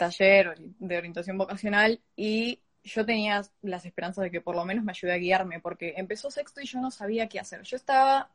taller 0.00 0.54
de 0.78 0.98
orientación 0.98 1.38
vocacional 1.38 2.00
y 2.16 2.60
yo 2.82 3.04
tenía 3.04 3.42
las 3.62 3.84
esperanzas 3.84 4.24
de 4.24 4.30
que 4.30 4.40
por 4.40 4.56
lo 4.56 4.64
menos 4.64 4.84
me 4.84 4.92
ayude 4.92 5.12
a 5.12 5.18
guiarme, 5.18 5.60
porque 5.60 5.94
empezó 5.96 6.30
sexto 6.30 6.60
y 6.60 6.66
yo 6.66 6.80
no 6.80 6.90
sabía 6.90 7.28
qué 7.28 7.38
hacer. 7.38 7.62
Yo 7.62 7.76
estaba 7.76 8.30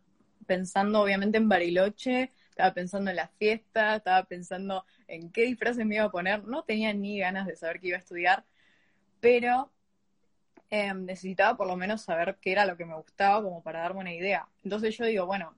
pensando 0.46 1.02
obviamente 1.02 1.38
en 1.38 1.50
Bariloche, 1.50 2.32
estaba 2.50 2.74
pensando 2.74 3.10
en 3.10 3.18
la 3.18 3.28
fiesta, 3.28 3.96
estaba 3.96 4.24
pensando 4.24 4.86
en 5.08 5.32
qué 5.32 5.46
disfraces 5.46 5.86
me 5.86 5.96
iba 5.96 6.06
a 6.06 6.12
poner, 6.12 6.46
no 6.46 6.64
tenía 6.64 6.94
ni 6.94 7.20
ganas 7.20 7.48
de 7.48 7.56
saber 7.56 7.80
qué 7.80 7.88
iba 7.88 7.98
a 7.98 8.00
estudiar, 8.00 8.46
pero 9.20 9.72
Em, 10.70 11.06
necesitaba 11.06 11.56
por 11.56 11.68
lo 11.68 11.76
menos 11.76 12.02
saber 12.02 12.38
qué 12.42 12.52
era 12.52 12.66
lo 12.66 12.76
que 12.76 12.86
me 12.86 12.96
gustaba 12.96 13.42
como 13.42 13.62
para 13.62 13.82
darme 13.82 14.02
una 14.02 14.14
idea. 14.14 14.48
Entonces 14.64 14.98
yo 14.98 15.06
digo, 15.06 15.26
bueno, 15.26 15.56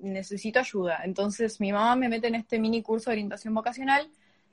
necesito 0.00 0.58
ayuda. 0.58 1.00
Entonces 1.04 1.60
mi 1.60 1.72
mamá 1.72 1.96
me 1.96 2.08
mete 2.08 2.26
en 2.28 2.34
este 2.34 2.58
mini 2.58 2.82
curso 2.82 3.10
de 3.10 3.14
orientación 3.14 3.54
vocacional 3.54 4.10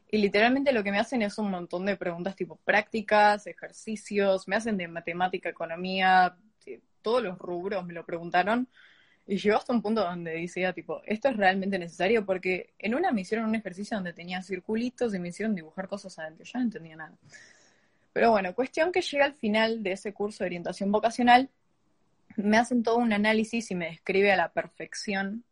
y 0.09 0.17
literalmente 0.17 0.71
lo 0.71 0.83
que 0.83 0.91
me 0.91 0.99
hacen 0.99 1.21
es 1.21 1.37
un 1.37 1.49
montón 1.49 1.85
de 1.85 1.97
preguntas 1.97 2.35
tipo 2.35 2.57
prácticas, 2.57 3.47
ejercicios, 3.47 4.47
me 4.47 4.55
hacen 4.55 4.77
de 4.77 4.87
matemática, 4.87 5.49
economía, 5.49 6.37
todos 7.01 7.21
los 7.21 7.37
rubros 7.37 7.85
me 7.85 7.93
lo 7.93 8.05
preguntaron. 8.05 8.67
Y 9.27 9.37
llegó 9.37 9.57
hasta 9.57 9.73
un 9.73 9.81
punto 9.81 10.01
donde 10.01 10.31
decía, 10.31 10.73
tipo, 10.73 11.01
esto 11.05 11.29
es 11.29 11.37
realmente 11.37 11.79
necesario 11.79 12.25
porque 12.25 12.73
en 12.77 12.93
una 12.93 13.11
me 13.11 13.21
hicieron 13.21 13.47
un 13.47 13.55
ejercicio 13.55 13.97
donde 13.97 14.13
tenía 14.13 14.41
circulitos 14.41 15.13
y 15.13 15.19
me 15.19 15.29
hicieron 15.29 15.55
dibujar 15.55 15.87
cosas 15.87 16.17
adentro. 16.19 16.45
Yo 16.45 16.59
no 16.59 16.65
entendía 16.65 16.95
nada. 16.95 17.15
Pero 18.13 18.31
bueno, 18.31 18.55
cuestión 18.55 18.91
que 18.91 19.01
llega 19.01 19.25
al 19.25 19.33
final 19.33 19.83
de 19.83 19.91
ese 19.93 20.13
curso 20.13 20.43
de 20.43 20.47
orientación 20.47 20.91
vocacional, 20.91 21.49
me 22.37 22.57
hacen 22.57 22.83
todo 22.83 22.97
un 22.97 23.13
análisis 23.13 23.69
y 23.71 23.75
me 23.75 23.87
describe 23.87 24.31
a 24.31 24.37
la 24.37 24.53
perfección, 24.53 25.43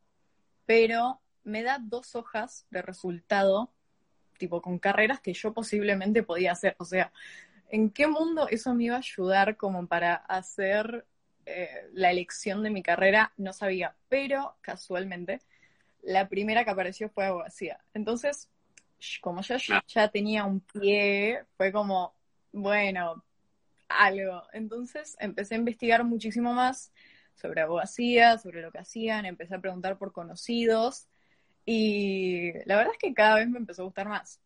pero 0.65 1.19
me 1.43 1.61
da 1.63 1.79
dos 1.81 2.15
hojas 2.15 2.65
de 2.71 2.81
resultado, 2.81 3.71
tipo 4.43 4.61
con 4.61 4.77
carreras 4.77 5.21
que 5.21 5.33
yo 5.33 5.53
posiblemente 5.53 6.21
podía 6.21 6.51
hacer. 6.51 6.75
O 6.77 6.85
sea, 6.85 7.13
¿en 7.69 7.89
qué 7.91 8.07
mundo 8.07 8.49
eso 8.49 8.73
me 8.73 8.83
iba 8.85 8.95
a 8.95 8.97
ayudar 8.97 9.55
como 9.55 9.87
para 9.87 10.15
hacer 10.15 11.05
eh, 11.45 11.87
la 11.93 12.11
elección 12.11 12.61
de 12.61 12.69
mi 12.69 12.83
carrera? 12.83 13.31
No 13.37 13.53
sabía, 13.53 13.95
pero 14.09 14.57
casualmente 14.59 15.39
la 16.01 16.27
primera 16.27 16.65
que 16.65 16.71
apareció 16.71 17.07
fue 17.07 17.25
abogacía. 17.25 17.79
Entonces, 17.93 18.49
como 19.21 19.41
yo 19.41 19.55
ya 19.87 20.07
tenía 20.09 20.43
un 20.43 20.59
pie, 20.59 21.45
fue 21.55 21.71
como, 21.71 22.13
bueno, 22.51 23.23
algo. 23.87 24.43
Entonces 24.51 25.15
empecé 25.19 25.55
a 25.55 25.59
investigar 25.59 26.03
muchísimo 26.03 26.53
más 26.53 26.91
sobre 27.33 27.61
abogacía, 27.61 28.37
sobre 28.37 28.61
lo 28.61 28.73
que 28.73 28.79
hacían, 28.79 29.25
empecé 29.25 29.55
a 29.55 29.61
preguntar 29.61 29.97
por 29.97 30.11
conocidos 30.11 31.07
y 31.65 32.53
la 32.65 32.77
verdad 32.77 32.93
es 32.93 32.99
que 32.99 33.13
cada 33.13 33.35
vez 33.35 33.49
me 33.49 33.59
empezó 33.59 33.83
a 33.83 33.85
gustar 33.85 34.07
más. 34.07 34.39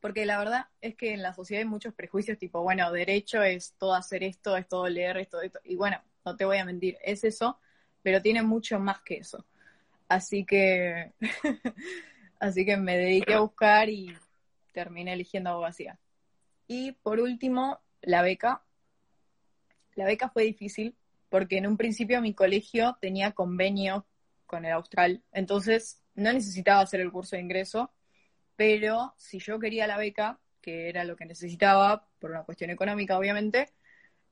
Porque 0.00 0.26
la 0.26 0.38
verdad 0.38 0.66
es 0.80 0.94
que 0.94 1.12
en 1.12 1.22
la 1.22 1.34
sociedad 1.34 1.62
hay 1.62 1.68
muchos 1.68 1.92
prejuicios 1.92 2.38
tipo, 2.38 2.62
bueno, 2.62 2.92
derecho 2.92 3.42
es 3.42 3.74
todo 3.78 3.94
hacer 3.94 4.22
esto, 4.22 4.56
es 4.56 4.68
todo 4.68 4.88
leer 4.88 5.16
esto, 5.18 5.40
esto. 5.40 5.58
Y 5.64 5.74
bueno, 5.74 6.00
no 6.24 6.36
te 6.36 6.44
voy 6.44 6.58
a 6.58 6.64
mentir, 6.64 6.96
es 7.02 7.24
eso, 7.24 7.58
pero 8.02 8.22
tiene 8.22 8.42
mucho 8.42 8.78
más 8.78 9.00
que 9.00 9.16
eso. 9.16 9.44
Así 10.08 10.44
que, 10.44 11.12
así 12.38 12.64
que 12.64 12.76
me 12.76 12.96
dediqué 12.96 13.34
a 13.34 13.40
buscar 13.40 13.88
y 13.88 14.16
terminé 14.72 15.14
eligiendo 15.14 15.50
abogacía. 15.50 15.98
Y 16.68 16.92
por 16.92 17.18
último, 17.18 17.80
la 18.00 18.22
beca. 18.22 18.62
La 19.96 20.04
beca 20.04 20.28
fue 20.28 20.44
difícil 20.44 20.94
porque 21.28 21.58
en 21.58 21.66
un 21.66 21.76
principio 21.76 22.20
mi 22.20 22.34
colegio 22.34 22.96
tenía 23.00 23.32
convenio 23.32 24.06
con 24.46 24.64
el 24.64 24.72
Austral, 24.72 25.22
entonces 25.32 26.02
no 26.18 26.32
necesitaba 26.32 26.80
hacer 26.80 27.00
el 27.00 27.12
curso 27.12 27.36
de 27.36 27.42
ingreso, 27.42 27.92
pero 28.56 29.14
si 29.16 29.38
yo 29.38 29.58
quería 29.60 29.86
la 29.86 29.96
beca, 29.96 30.40
que 30.60 30.88
era 30.88 31.04
lo 31.04 31.14
que 31.16 31.24
necesitaba 31.24 32.08
por 32.18 32.32
una 32.32 32.42
cuestión 32.42 32.70
económica 32.70 33.16
obviamente, 33.16 33.70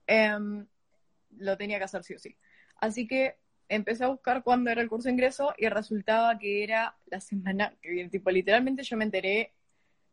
em, 0.07 0.67
lo 1.39 1.57
tenía 1.57 1.79
que 1.79 1.85
hacer 1.85 2.03
sí 2.03 2.15
o 2.15 2.19
sí. 2.19 2.37
Así 2.81 3.07
que 3.07 3.37
empecé 3.69 4.05
a 4.05 4.09
buscar 4.09 4.43
cuándo 4.43 4.71
era 4.71 4.83
el 4.83 4.89
curso 4.89 5.09
de 5.09 5.13
ingreso 5.13 5.55
y 5.57 5.69
resultaba 5.69 6.37
que 6.39 6.65
era 6.65 6.97
la 7.07 7.21
semana 7.21 7.73
que. 7.81 8.09
Tipo, 8.09 8.31
literalmente 8.31 8.83
yo 8.83 8.97
me 8.97 9.05
enteré 9.05 9.53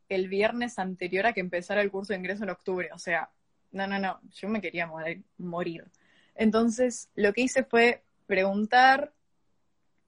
el 0.09 0.27
viernes 0.27 0.77
anterior 0.77 1.25
a 1.25 1.33
que 1.33 1.39
empezara 1.39 1.81
el 1.81 1.91
curso 1.91 2.13
de 2.13 2.19
ingreso 2.19 2.43
en 2.43 2.51
octubre. 2.51 2.89
O 2.93 2.99
sea, 2.99 3.31
no, 3.71 3.87
no, 3.87 3.97
no, 3.99 4.21
yo 4.31 4.47
me 4.47 4.61
quería 4.61 4.89
morir. 5.37 5.85
Entonces, 6.35 7.09
lo 7.15 7.33
que 7.33 7.41
hice 7.41 7.63
fue 7.63 8.03
preguntar 8.27 9.13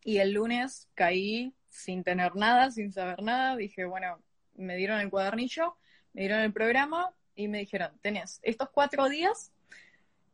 y 0.05 0.19
el 0.19 0.33
lunes 0.33 0.88
caí 0.93 1.53
sin 1.67 2.03
tener 2.03 2.35
nada, 2.35 2.69
sin 2.71 2.93
saber 2.93 3.24
nada. 3.24 3.57
Dije, 3.57 3.85
bueno, 3.85 4.21
me 4.53 4.77
dieron 4.77 5.01
el 5.01 5.09
cuadernillo, 5.09 5.75
me 6.13 6.21
dieron 6.21 6.41
el 6.41 6.53
programa 6.53 7.13
y 7.35 7.47
me 7.47 7.57
dijeron, 7.57 7.91
tenés 8.01 8.39
estos 8.43 8.69
cuatro 8.69 9.09
días 9.09 9.51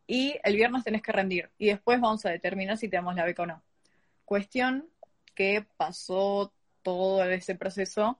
y 0.05 0.37
el 0.43 0.57
viernes 0.57 0.83
tenés 0.83 1.01
que 1.01 1.13
rendir. 1.13 1.49
Y 1.57 1.67
después 1.67 2.01
vamos 2.01 2.25
a 2.25 2.29
determinar 2.29 2.77
si 2.77 2.89
te 2.89 2.97
damos 2.97 3.15
la 3.15 3.23
beca 3.23 3.43
o 3.43 3.45
no. 3.45 3.63
Cuestión 4.25 4.89
que 5.33 5.65
pasó 5.77 6.53
todo 6.83 7.23
ese 7.23 7.55
proceso 7.55 8.19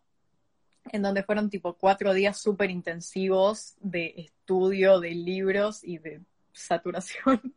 en 0.93 1.01
donde 1.01 1.21
fueron 1.21 1.49
tipo 1.49 1.73
cuatro 1.73 2.13
días 2.13 2.37
súper 2.37 2.71
intensivos 2.71 3.75
de 3.81 4.13
estudio, 4.15 5.01
de 5.01 5.11
libros 5.11 5.83
y 5.83 5.97
de 5.97 6.21
saturación. 6.53 7.53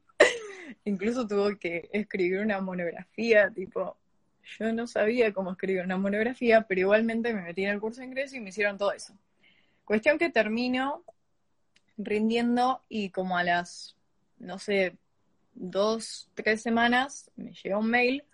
Incluso 0.84 1.26
tuvo 1.26 1.56
que 1.58 1.88
escribir 1.92 2.40
una 2.40 2.60
monografía, 2.60 3.50
tipo, 3.50 3.96
yo 4.58 4.72
no 4.72 4.86
sabía 4.86 5.32
cómo 5.32 5.52
escribir 5.52 5.82
una 5.82 5.96
monografía, 5.96 6.62
pero 6.62 6.82
igualmente 6.82 7.32
me 7.32 7.42
metí 7.42 7.64
en 7.64 7.70
el 7.70 7.80
curso 7.80 8.00
de 8.00 8.06
ingreso 8.06 8.36
y 8.36 8.40
me 8.40 8.50
hicieron 8.50 8.78
todo 8.78 8.92
eso. 8.92 9.14
Cuestión 9.84 10.18
que 10.18 10.30
termino 10.30 11.04
rindiendo 11.96 12.82
y 12.88 13.10
como 13.10 13.36
a 13.36 13.44
las, 13.44 13.96
no 14.38 14.58
sé, 14.58 14.96
dos, 15.54 16.28
tres 16.34 16.62
semanas 16.62 17.30
me 17.36 17.52
llega 17.52 17.78
un 17.78 17.88
mail 17.88 18.24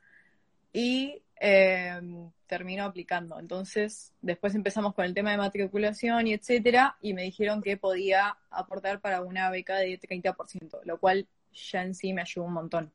y 0.72 1.22
eh, 1.40 2.00
termino 2.46 2.84
aplicando. 2.84 3.38
Entonces, 3.38 4.12
después 4.20 4.54
empezamos 4.54 4.94
con 4.94 5.04
el 5.04 5.14
tema 5.14 5.30
de 5.30 5.38
matriculación 5.38 6.26
y 6.26 6.34
etcétera, 6.34 6.96
y 7.00 7.14
me 7.14 7.22
dijeron 7.22 7.62
que 7.62 7.76
podía 7.76 8.36
aportar 8.50 9.00
para 9.00 9.22
una 9.22 9.50
beca 9.50 9.76
de 9.76 9.98
30%, 9.98 10.80
lo 10.84 10.98
cual 10.98 11.26
ya 11.52 11.82
en 11.82 11.94
sí 11.94 12.12
me 12.12 12.22
ayudó 12.22 12.46
un 12.46 12.52
montón. 12.54 12.92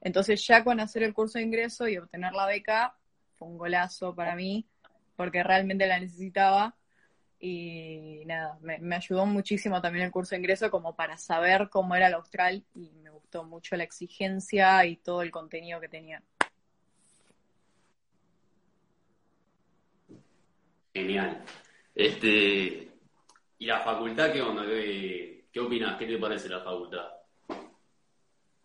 Entonces, 0.00 0.46
ya 0.46 0.62
con 0.62 0.80
hacer 0.80 1.02
el 1.02 1.14
curso 1.14 1.38
de 1.38 1.44
ingreso 1.44 1.88
y 1.88 1.96
obtener 1.96 2.32
la 2.34 2.46
beca, 2.46 2.94
fue 3.36 3.48
un 3.48 3.58
golazo 3.58 4.14
para 4.14 4.36
mí, 4.36 4.66
porque 5.16 5.42
realmente 5.42 5.86
la 5.86 5.98
necesitaba. 5.98 6.76
Y 7.40 8.22
nada, 8.26 8.58
me, 8.60 8.94
ayudó 8.94 9.26
muchísimo 9.26 9.80
también 9.80 10.06
el 10.06 10.10
curso 10.10 10.30
de 10.34 10.38
ingreso 10.38 10.70
como 10.70 10.94
para 10.94 11.18
saber 11.18 11.68
cómo 11.68 11.94
era 11.94 12.08
el 12.08 12.14
austral 12.14 12.64
y 12.74 12.90
me 13.02 13.10
gustó 13.10 13.44
mucho 13.44 13.76
la 13.76 13.84
exigencia 13.84 14.84
y 14.86 14.96
todo 14.96 15.22
el 15.22 15.30
contenido 15.30 15.80
que 15.80 15.88
tenía. 15.88 16.22
Genial. 20.94 21.44
Este, 21.94 22.88
¿Y 23.58 23.66
la 23.66 23.80
facultad 23.80 24.32
qué 24.32 24.42
onda? 24.42 24.64
¿Qué, 24.64 25.46
qué 25.52 25.60
opinas? 25.60 25.98
¿Qué 25.98 26.06
te 26.06 26.18
parece 26.18 26.48
la 26.48 26.60
facultad? 26.60 27.08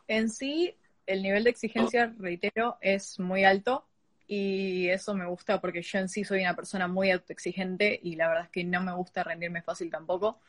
En 0.09 0.31
sí, 0.31 0.75
el 1.05 1.21
nivel 1.21 1.43
de 1.43 1.51
exigencia, 1.51 2.11
reitero, 2.17 2.79
es 2.81 3.19
muy 3.19 3.43
alto 3.43 3.85
y 4.27 4.89
eso 4.89 5.13
me 5.13 5.27
gusta 5.27 5.61
porque 5.61 5.83
yo 5.83 5.99
en 5.99 6.09
sí 6.09 6.23
soy 6.23 6.41
una 6.41 6.55
persona 6.55 6.87
muy 6.87 7.11
autoexigente 7.11 7.99
y 8.01 8.15
la 8.15 8.27
verdad 8.27 8.45
es 8.45 8.49
que 8.49 8.63
no 8.63 8.81
me 8.81 8.91
gusta 8.91 9.23
rendirme 9.23 9.61
fácil 9.61 9.91
tampoco. 9.91 10.39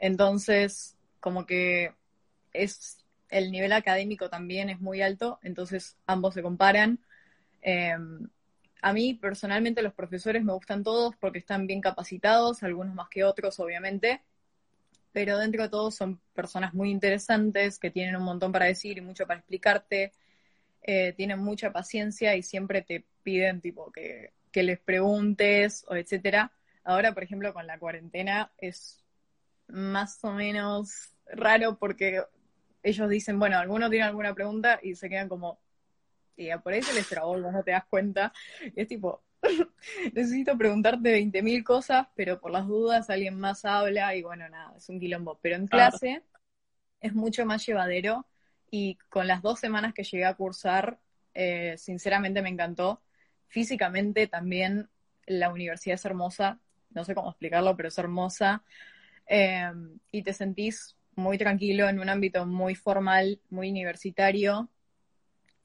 Entonces, 0.00 0.96
como 1.20 1.46
que 1.46 1.94
es 2.52 2.98
el 3.28 3.52
nivel 3.52 3.72
académico 3.72 4.28
también 4.28 4.70
es 4.70 4.80
muy 4.80 5.02
alto, 5.02 5.38
entonces 5.44 5.96
ambos 6.06 6.34
se 6.34 6.42
comparan. 6.42 6.98
Eh, 7.62 7.94
a 8.82 8.92
mí 8.92 9.14
personalmente 9.14 9.82
los 9.82 9.94
profesores 9.94 10.42
me 10.42 10.52
gustan 10.52 10.82
todos 10.82 11.14
porque 11.14 11.38
están 11.38 11.68
bien 11.68 11.80
capacitados, 11.80 12.64
algunos 12.64 12.96
más 12.96 13.08
que 13.08 13.22
otros 13.22 13.60
obviamente, 13.60 14.20
pero 15.16 15.38
dentro 15.38 15.62
de 15.62 15.70
todos 15.70 15.94
son 15.94 16.20
personas 16.34 16.74
muy 16.74 16.90
interesantes 16.90 17.78
que 17.78 17.90
tienen 17.90 18.16
un 18.16 18.22
montón 18.22 18.52
para 18.52 18.66
decir 18.66 18.98
y 18.98 19.00
mucho 19.00 19.26
para 19.26 19.38
explicarte, 19.38 20.12
eh, 20.82 21.14
tienen 21.16 21.38
mucha 21.38 21.72
paciencia 21.72 22.36
y 22.36 22.42
siempre 22.42 22.82
te 22.82 23.06
piden 23.22 23.62
tipo 23.62 23.90
que, 23.90 24.34
que 24.52 24.62
les 24.62 24.78
preguntes 24.78 25.86
o 25.88 25.96
etcétera. 25.96 26.52
Ahora, 26.84 27.14
por 27.14 27.22
ejemplo, 27.22 27.54
con 27.54 27.66
la 27.66 27.78
cuarentena 27.78 28.52
es 28.58 29.02
más 29.68 30.22
o 30.22 30.32
menos 30.32 31.14
raro 31.24 31.78
porque 31.78 32.22
ellos 32.82 33.08
dicen, 33.08 33.38
bueno, 33.38 33.56
alguno 33.56 33.88
tiene 33.88 34.04
alguna 34.04 34.34
pregunta 34.34 34.80
y 34.82 34.96
se 34.96 35.08
quedan 35.08 35.30
como, 35.30 35.58
y 36.36 36.50
por 36.58 36.74
ahí 36.74 36.82
se 36.82 36.92
les 36.92 37.08
trabó, 37.08 37.38
no 37.38 37.62
te 37.62 37.70
das 37.70 37.86
cuenta. 37.86 38.34
Y 38.62 38.82
es 38.82 38.86
tipo, 38.86 39.22
necesito 40.12 40.56
preguntarte 40.56 41.12
20.000 41.12 41.64
cosas, 41.64 42.06
pero 42.14 42.40
por 42.40 42.50
las 42.50 42.66
dudas 42.66 43.10
alguien 43.10 43.38
más 43.38 43.64
habla 43.64 44.14
y 44.14 44.22
bueno, 44.22 44.48
nada, 44.48 44.74
es 44.76 44.88
un 44.88 45.00
quilombo. 45.00 45.38
Pero 45.42 45.56
en 45.56 45.66
clase 45.66 46.22
es 47.00 47.14
mucho 47.14 47.44
más 47.46 47.64
llevadero 47.66 48.26
y 48.70 48.96
con 49.08 49.26
las 49.26 49.42
dos 49.42 49.60
semanas 49.60 49.94
que 49.94 50.04
llegué 50.04 50.24
a 50.24 50.34
cursar, 50.34 50.98
eh, 51.34 51.74
sinceramente 51.78 52.42
me 52.42 52.48
encantó. 52.48 53.02
Físicamente 53.48 54.26
también 54.26 54.88
la 55.26 55.50
universidad 55.50 55.94
es 55.94 56.04
hermosa, 56.04 56.58
no 56.90 57.04
sé 57.04 57.14
cómo 57.14 57.30
explicarlo, 57.30 57.76
pero 57.76 57.88
es 57.88 57.98
hermosa. 57.98 58.62
Eh, 59.28 59.70
y 60.10 60.22
te 60.22 60.32
sentís 60.32 60.96
muy 61.14 61.38
tranquilo 61.38 61.88
en 61.88 61.98
un 61.98 62.08
ámbito 62.08 62.46
muy 62.46 62.74
formal, 62.74 63.40
muy 63.50 63.70
universitario, 63.70 64.68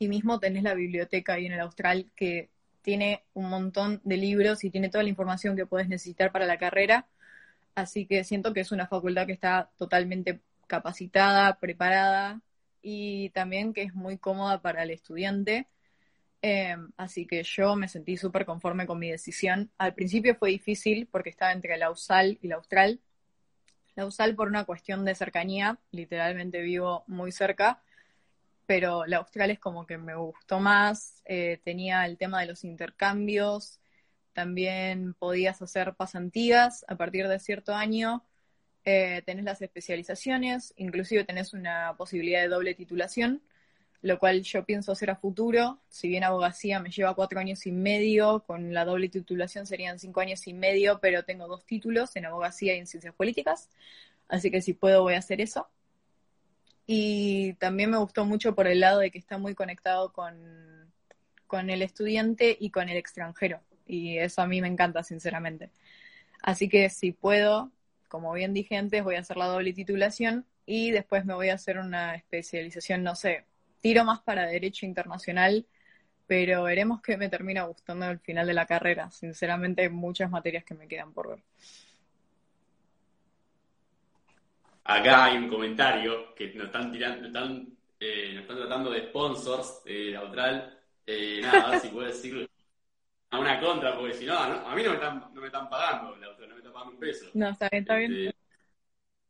y 0.02 0.08
mismo 0.08 0.39
tenés 0.39 0.63
la 0.63 0.74
biblioteca 0.74 1.34
ahí 1.34 1.46
en 1.46 1.52
el 1.52 1.60
Austral 1.60 2.10
que 2.15 2.50
tiene 2.82 3.24
un 3.34 3.50
montón 3.50 4.02
de 4.04 4.17
libros 4.17 4.63
y 4.63 4.70
tiene 4.70 4.89
toda 4.89 5.04
la 5.04 5.10
información 5.10 5.56
que 5.56 5.65
puedes 5.65 5.88
necesitar 5.88 6.32
para 6.32 6.46
la 6.46 6.58
carrera. 6.58 7.08
Así 7.76 8.06
que 8.06 8.24
siento 8.24 8.54
que 8.54 8.62
es 8.62 8.72
una 8.72 8.88
facultad 8.88 9.26
que 9.28 9.34
está 9.34 9.72
totalmente 9.78 10.41
capacitada, 10.67 11.60
preparada 11.60 12.41
y 12.82 13.30
también 13.32 13.74
que 13.74 13.84
es 13.84 13.94
muy 13.94 14.17
cómoda 14.17 14.62
para 14.62 14.84
el 14.84 14.91
estudiante. 14.91 15.67
Eh, 16.41 16.76
así 16.98 17.28
que 17.28 17.44
yo 17.44 17.76
me 17.76 17.88
sentí 17.88 18.17
súper 18.17 18.46
conforme 18.46 18.88
con 18.88 19.00
mi 19.00 19.12
decisión. 19.12 19.72
Al 19.78 19.94
principio 19.94 20.36
fue 20.36 20.50
difícil 20.50 21.08
porque 21.12 21.30
estaba 21.30 21.52
entre 21.52 21.78
la 21.78 21.91
USAL 21.91 22.39
y 22.41 22.48
la 22.48 22.56
Austral. 22.56 23.00
La 23.96 24.06
USAL 24.06 24.36
por 24.36 24.48
una 24.48 24.65
cuestión 24.65 25.06
de 25.06 25.15
cercanía, 25.15 25.78
literalmente 25.91 26.62
vivo 26.62 27.04
muy 27.08 27.32
cerca, 27.32 27.82
pero 28.72 29.06
la 29.06 29.18
Austral 29.18 29.52
es 29.52 29.60
como 29.60 29.86
que 29.86 29.98
me 29.98 30.16
gustó 30.16 30.62
más, 30.62 31.22
eh, 31.26 31.60
tenía 31.66 32.06
el 32.06 32.18
tema 32.18 32.40
de 32.40 32.48
los 32.48 32.64
intercambios, 32.64 33.82
también 34.32 35.14
podías 35.14 35.62
hacer 35.62 35.94
pasantías 35.96 36.86
a 36.88 36.96
partir 36.96 37.28
de 37.28 37.38
cierto 37.40 37.76
año, 37.76 38.24
eh, 38.86 39.24
tenés 39.26 39.44
las 39.44 39.62
especializaciones, 39.62 40.74
inclusive 40.78 41.26
tenés 41.26 41.52
una 41.52 41.96
posibilidad 41.98 42.44
de 42.44 42.48
doble 42.48 42.74
titulación, 42.74 43.42
lo 44.02 44.20
cual 44.20 44.42
yo 44.42 44.64
pienso 44.64 44.94
hacer 44.94 45.10
a 45.10 45.18
futuro, 45.18 45.82
si 45.90 46.08
bien 46.08 46.24
abogacía 46.24 46.80
me 46.80 46.92
lleva 46.92 47.14
cuatro 47.14 47.42
años 47.42 47.66
y 47.66 47.74
medio, 47.74 48.46
con 48.48 48.74
la 48.74 48.86
doble 48.86 49.10
titulación 49.10 49.66
serían 49.66 50.00
cinco 50.00 50.22
años 50.22 50.48
y 50.48 50.54
medio, 50.54 51.00
pero 51.02 51.26
tengo 51.26 51.46
dos 51.50 51.66
títulos 51.66 52.16
en 52.16 52.26
abogacía 52.26 52.74
y 52.74 52.80
en 52.80 52.88
ciencias 52.88 53.14
políticas, 53.16 53.70
así 54.30 54.50
que 54.50 54.62
si 54.62 54.74
puedo 54.74 55.02
voy 55.04 55.16
a 55.16 55.18
hacer 55.18 55.42
eso. 55.42 55.68
Y 56.94 57.54
también 57.54 57.90
me 57.90 57.98
gustó 58.00 58.26
mucho 58.26 58.54
por 58.54 58.68
el 58.68 58.82
lado 58.82 59.00
de 59.00 59.12
que 59.12 59.18
está 59.18 59.38
muy 59.38 59.56
conectado 59.56 60.12
con, 60.12 60.92
con 61.48 61.70
el 61.70 61.84
estudiante 61.84 62.58
y 62.60 62.70
con 62.70 62.90
el 62.90 62.98
extranjero. 62.98 63.62
Y 63.88 64.18
eso 64.18 64.42
a 64.42 64.46
mí 64.46 64.60
me 64.60 64.68
encanta, 64.68 65.02
sinceramente. 65.02 65.70
Así 66.44 66.68
que 66.68 66.90
si 66.90 67.14
puedo, 67.14 67.72
como 68.10 68.34
bien 68.34 68.54
dije 68.54 68.76
antes, 68.76 69.06
voy 69.06 69.16
a 69.16 69.22
hacer 69.22 69.38
la 69.38 69.46
doble 69.46 69.72
titulación 69.72 70.46
y 70.66 70.92
después 70.92 71.24
me 71.24 71.34
voy 71.34 71.48
a 71.48 71.54
hacer 71.54 71.78
una 71.78 72.16
especialización, 72.16 73.04
no 73.04 73.16
sé, 73.16 73.46
tiro 73.80 74.04
más 74.04 74.20
para 74.20 74.46
Derecho 74.48 74.86
Internacional, 74.86 75.66
pero 76.28 76.64
veremos 76.64 77.02
qué 77.02 77.16
me 77.16 77.30
termina 77.30 77.64
gustando 77.64 78.06
al 78.06 78.20
final 78.20 78.48
de 78.48 78.54
la 78.54 78.66
carrera. 78.66 79.10
Sinceramente, 79.12 79.84
hay 79.84 79.90
muchas 79.90 80.30
materias 80.30 80.66
que 80.66 80.74
me 80.74 80.90
quedan 80.90 81.14
por 81.14 81.30
ver. 81.30 81.40
Acá 84.92 85.26
hay 85.26 85.38
un 85.38 85.48
comentario 85.48 86.36
que 86.36 86.54
nos 86.54 86.66
están 86.66 86.92
tirando, 86.92 87.28
están, 87.28 87.66
eh, 87.98 88.34
nos 88.34 88.42
están 88.42 88.58
tratando 88.58 88.92
de 88.92 89.08
sponsors 89.08 89.84
de 89.86 90.18
Austral. 90.18 90.80
Eh, 91.06 91.40
nada, 91.42 91.68
a 91.68 91.72
ver 91.72 91.80
si 91.80 91.88
puedo 91.88 92.08
decir 92.08 92.50
a 93.30 93.40
una 93.40 93.58
contra, 93.62 93.98
porque 93.98 94.14
si 94.14 94.26
no, 94.26 94.38
a 94.38 94.76
mí 94.76 94.84
no 94.84 94.90
me 94.90 94.96
están, 94.96 95.32
no 95.34 95.40
me 95.40 95.48
están 95.48 95.70
pagando 95.70 96.18
la 96.18 96.28
Austral, 96.28 96.50
no 96.50 96.56
me 96.56 96.60
están 96.60 96.74
pagando 96.74 96.94
un 96.94 97.00
peso. 97.00 97.26
No, 97.34 97.50
está 97.50 97.70
bien, 97.72 97.84
está 97.84 97.96
bien. 97.96 98.14
Este, 98.14 98.36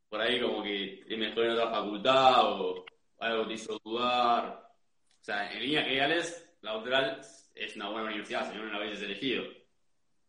por 0.08 0.20
ahí 0.20 0.40
como 0.40 0.62
que 0.64 1.04
es 1.08 1.18
mejor 1.18 1.44
en 1.44 1.50
otra 1.52 1.70
facultad 1.70 2.60
o 2.60 2.84
algo 3.20 3.46
te 3.46 3.54
hizo 3.54 3.80
dudar. 3.84 4.72
O 5.20 5.24
sea, 5.24 5.52
en 5.52 5.60
líneas 5.60 5.84
generales, 5.84 6.56
la 6.62 6.72
Austral 6.72 7.20
es 7.54 7.76
una 7.76 7.88
buena 7.88 8.06
universidad, 8.08 8.50
si 8.50 8.58
no, 8.58 8.64
no 8.64 8.72
la 8.72 8.80
hubieses 8.80 9.04
elegido. 9.04 9.44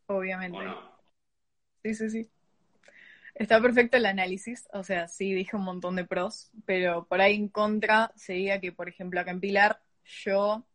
Obviamente. 0.05 0.55
¿O 0.55 0.61
no? 0.61 0.93
Sí, 1.81 1.95
sí, 1.95 2.09
sí. 2.11 2.32
Está 3.35 3.59
perfecto 3.61 3.97
el 3.97 4.05
análisis, 4.05 4.67
o 4.73 4.83
sea, 4.83 5.07
sí 5.07 5.33
dije 5.33 5.55
un 5.55 5.63
montón 5.63 5.95
de 5.95 6.05
pros, 6.05 6.51
pero 6.65 7.07
por 7.07 7.19
ahí 7.19 7.35
en 7.35 7.47
contra 7.47 8.11
sería 8.15 8.59
que, 8.59 8.71
por 8.71 8.87
ejemplo, 8.89 9.19
acá 9.19 9.31
en 9.31 9.39
Pilar, 9.39 9.81
yo 10.03 10.65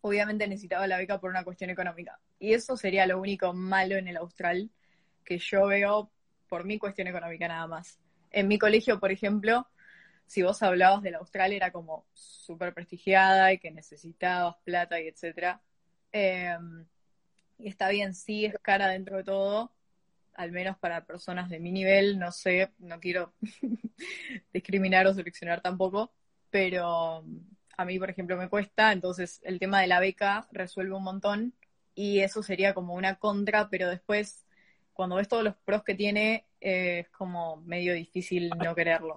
obviamente 0.00 0.48
necesitaba 0.48 0.86
la 0.86 0.98
beca 0.98 1.20
por 1.20 1.30
una 1.30 1.44
cuestión 1.44 1.70
económica. 1.70 2.18
Y 2.38 2.52
eso 2.52 2.76
sería 2.76 3.06
lo 3.06 3.20
único 3.20 3.52
malo 3.52 3.96
en 3.96 4.08
el 4.08 4.16
Austral 4.16 4.70
que 5.24 5.38
yo 5.38 5.66
veo 5.66 6.10
por 6.48 6.64
mi 6.64 6.78
cuestión 6.78 7.06
económica 7.08 7.46
nada 7.46 7.66
más. 7.66 8.00
En 8.30 8.48
mi 8.48 8.58
colegio, 8.58 8.98
por 8.98 9.12
ejemplo, 9.12 9.68
si 10.26 10.42
vos 10.42 10.62
hablabas 10.62 11.02
de 11.02 11.10
la 11.12 11.18
Austral 11.18 11.52
era 11.52 11.72
como 11.72 12.06
súper 12.12 12.74
prestigiada 12.74 13.52
y 13.52 13.58
que 13.58 13.70
necesitabas 13.70 14.56
plata 14.64 15.00
y 15.00 15.08
etcétera. 15.08 15.62
Em, 16.12 16.86
y 17.58 17.68
está 17.68 17.88
bien, 17.88 18.14
sí 18.14 18.44
es 18.46 18.54
cara 18.62 18.88
dentro 18.88 19.18
de 19.18 19.24
todo, 19.24 19.72
al 20.38 20.52
menos 20.52 20.78
para 20.78 21.04
personas 21.04 21.50
de 21.50 21.58
mi 21.58 21.72
nivel, 21.72 22.16
no 22.16 22.30
sé, 22.30 22.70
no 22.78 23.00
quiero 23.00 23.34
discriminar 24.52 25.04
o 25.08 25.12
seleccionar 25.12 25.60
tampoco, 25.60 26.12
pero 26.48 27.24
a 27.76 27.84
mí, 27.84 27.98
por 27.98 28.08
ejemplo, 28.08 28.36
me 28.36 28.48
cuesta, 28.48 28.92
entonces 28.92 29.40
el 29.42 29.58
tema 29.58 29.80
de 29.80 29.88
la 29.88 29.98
beca 29.98 30.46
resuelve 30.52 30.94
un 30.94 31.02
montón 31.02 31.54
y 31.92 32.20
eso 32.20 32.44
sería 32.44 32.72
como 32.72 32.94
una 32.94 33.16
contra, 33.16 33.68
pero 33.68 33.88
después, 33.88 34.46
cuando 34.92 35.16
ves 35.16 35.26
todos 35.26 35.42
los 35.42 35.56
pros 35.56 35.82
que 35.82 35.96
tiene, 35.96 36.46
eh, 36.60 37.00
es 37.00 37.08
como 37.08 37.56
medio 37.62 37.92
difícil 37.92 38.48
no 38.50 38.76
quererlo. 38.76 39.16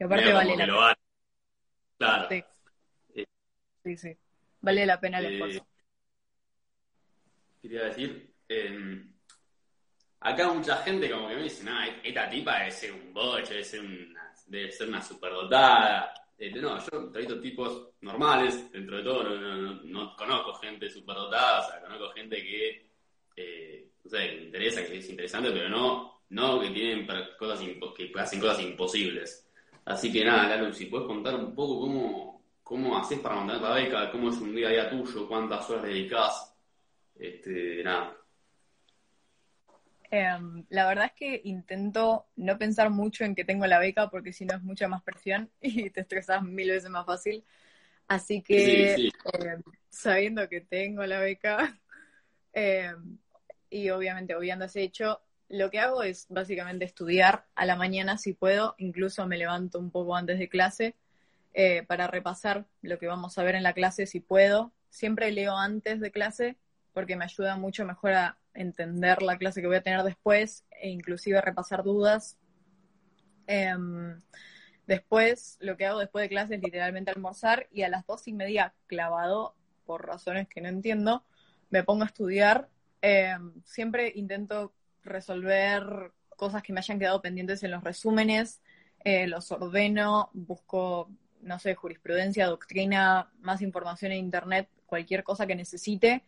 Y 0.00 0.02
aparte 0.02 0.32
vale 0.32 0.56
la 0.56 0.66
pena. 0.66 0.96
Claro. 1.96 2.28
Sí. 3.84 3.96
sí, 3.96 4.16
Vale 4.60 4.84
la 4.84 4.98
pena 4.98 5.20
el 5.20 5.26
eh, 5.26 5.32
esfuerzo. 5.34 5.66
Quería 7.60 7.84
decir, 7.84 8.31
em, 8.52 9.12
acá 10.20 10.52
mucha 10.52 10.76
gente 10.78 11.10
como 11.10 11.28
que 11.28 11.36
me 11.36 11.42
dice, 11.42 11.64
no, 11.64 11.72
esta 12.02 12.28
tipa 12.28 12.58
debe 12.58 12.70
ser 12.70 12.92
un 12.92 13.12
boche, 13.12 13.54
debe 13.54 13.64
ser 13.64 13.80
una, 13.80 14.34
debe 14.46 14.70
ser 14.70 14.88
una 14.88 15.02
superdotada. 15.02 16.14
Este, 16.38 16.60
no, 16.60 16.78
yo 16.78 16.98
entrevisto 16.98 17.40
tipos 17.40 17.88
normales, 18.00 18.70
dentro 18.72 18.96
de 18.96 19.02
todo, 19.04 19.24
no, 19.84 20.16
conozco 20.16 20.54
gente 20.54 20.90
superdotada, 20.90 21.60
o 21.60 21.70
sea, 21.70 21.80
conozco 21.80 22.10
gente 22.14 22.42
que, 22.42 22.86
eh, 23.36 23.88
no 24.04 24.10
que 24.10 24.42
interesa, 24.44 24.84
que 24.84 24.98
es 24.98 25.08
interesante, 25.08 25.50
pero 25.52 25.68
no, 25.68 26.22
no 26.30 26.60
que 26.60 26.70
tienen 26.70 27.06
cosas 27.38 27.60
que 27.96 28.12
hacen 28.16 28.40
cosas 28.40 28.60
imposibles. 28.60 29.48
Así 29.84 30.12
que 30.12 30.24
nada, 30.24 30.48
Lalo, 30.48 30.72
si 30.72 30.86
puedes 30.86 31.06
contar 31.06 31.34
un 31.34 31.54
poco 31.54 31.80
cómo, 31.80 32.44
cómo 32.62 32.96
haces 32.96 33.18
para 33.20 33.36
mantener 33.36 33.62
la 33.62 33.74
beca, 33.74 34.10
cómo 34.10 34.30
es 34.30 34.36
un 34.36 34.54
día 34.54 34.68
día 34.68 34.88
tuyo, 34.88 35.26
cuántas 35.28 35.68
horas 35.70 35.84
dedicas, 35.84 36.56
este, 37.18 37.82
nada. 37.82 38.16
Em, 40.14 40.66
la 40.68 40.86
verdad 40.86 41.06
es 41.06 41.12
que 41.12 41.40
intento 41.44 42.26
no 42.36 42.58
pensar 42.58 42.90
mucho 42.90 43.24
en 43.24 43.34
que 43.34 43.46
tengo 43.46 43.66
la 43.66 43.78
beca 43.78 44.10
porque 44.10 44.34
si 44.34 44.44
no 44.44 44.54
es 44.54 44.62
mucha 44.62 44.86
más 44.86 45.02
presión 45.02 45.50
y 45.62 45.88
te 45.88 46.02
estresas 46.02 46.42
mil 46.42 46.68
veces 46.68 46.90
más 46.90 47.06
fácil. 47.06 47.42
Así 48.08 48.42
que 48.42 48.92
em, 49.32 49.62
sabiendo 49.88 50.50
que 50.50 50.60
tengo 50.60 51.06
la 51.06 51.18
beca 51.18 51.80
em, 52.52 53.16
y 53.70 53.88
obviamente 53.88 54.34
obviando 54.34 54.66
ese 54.66 54.82
hecho, 54.82 55.22
lo 55.48 55.70
que 55.70 55.78
hago 55.78 56.02
es 56.02 56.26
básicamente 56.28 56.84
estudiar 56.84 57.46
a 57.54 57.64
la 57.64 57.76
mañana 57.76 58.18
si 58.18 58.34
puedo, 58.34 58.74
incluso 58.76 59.26
me 59.26 59.38
levanto 59.38 59.78
un 59.78 59.90
poco 59.90 60.14
antes 60.14 60.38
de 60.38 60.50
clase 60.50 60.94
eh, 61.54 61.84
para 61.84 62.06
repasar 62.06 62.66
lo 62.82 62.98
que 62.98 63.06
vamos 63.06 63.38
a 63.38 63.44
ver 63.44 63.54
en 63.54 63.62
la 63.62 63.72
clase 63.72 64.04
si 64.04 64.20
puedo. 64.20 64.74
Siempre 64.90 65.32
leo 65.32 65.56
antes 65.56 66.00
de 66.00 66.10
clase 66.10 66.58
porque 66.92 67.16
me 67.16 67.24
ayuda 67.24 67.56
mucho 67.56 67.86
mejor 67.86 68.12
a 68.12 68.36
entender 68.54 69.22
la 69.22 69.38
clase 69.38 69.60
que 69.60 69.66
voy 69.66 69.76
a 69.76 69.82
tener 69.82 70.02
después 70.02 70.64
e 70.70 70.90
inclusive 70.90 71.40
repasar 71.40 71.82
dudas. 71.82 72.38
Em, 73.46 74.20
después, 74.86 75.56
lo 75.60 75.76
que 75.76 75.86
hago 75.86 75.98
después 75.98 76.22
de 76.22 76.28
clase 76.28 76.54
es 76.56 76.62
literalmente 76.62 77.10
almorzar 77.10 77.68
y 77.70 77.82
a 77.82 77.88
las 77.88 78.06
dos 78.06 78.26
y 78.28 78.32
media 78.32 78.74
clavado, 78.86 79.54
por 79.84 80.06
razones 80.06 80.48
que 80.48 80.60
no 80.60 80.68
entiendo, 80.68 81.24
me 81.70 81.82
pongo 81.82 82.04
a 82.04 82.06
estudiar. 82.06 82.68
Em, 83.00 83.52
siempre 83.64 84.12
intento 84.14 84.72
resolver 85.02 86.12
cosas 86.36 86.62
que 86.62 86.72
me 86.72 86.80
hayan 86.80 86.98
quedado 86.98 87.22
pendientes 87.22 87.62
en 87.62 87.70
los 87.72 87.82
resúmenes, 87.84 88.62
eh, 89.04 89.26
los 89.26 89.50
ordeno, 89.50 90.30
busco, 90.32 91.10
no 91.40 91.58
sé, 91.58 91.74
jurisprudencia, 91.74 92.46
doctrina, 92.46 93.30
más 93.40 93.62
información 93.62 94.12
en 94.12 94.18
Internet, 94.18 94.68
cualquier 94.86 95.24
cosa 95.24 95.46
que 95.46 95.56
necesite. 95.56 96.24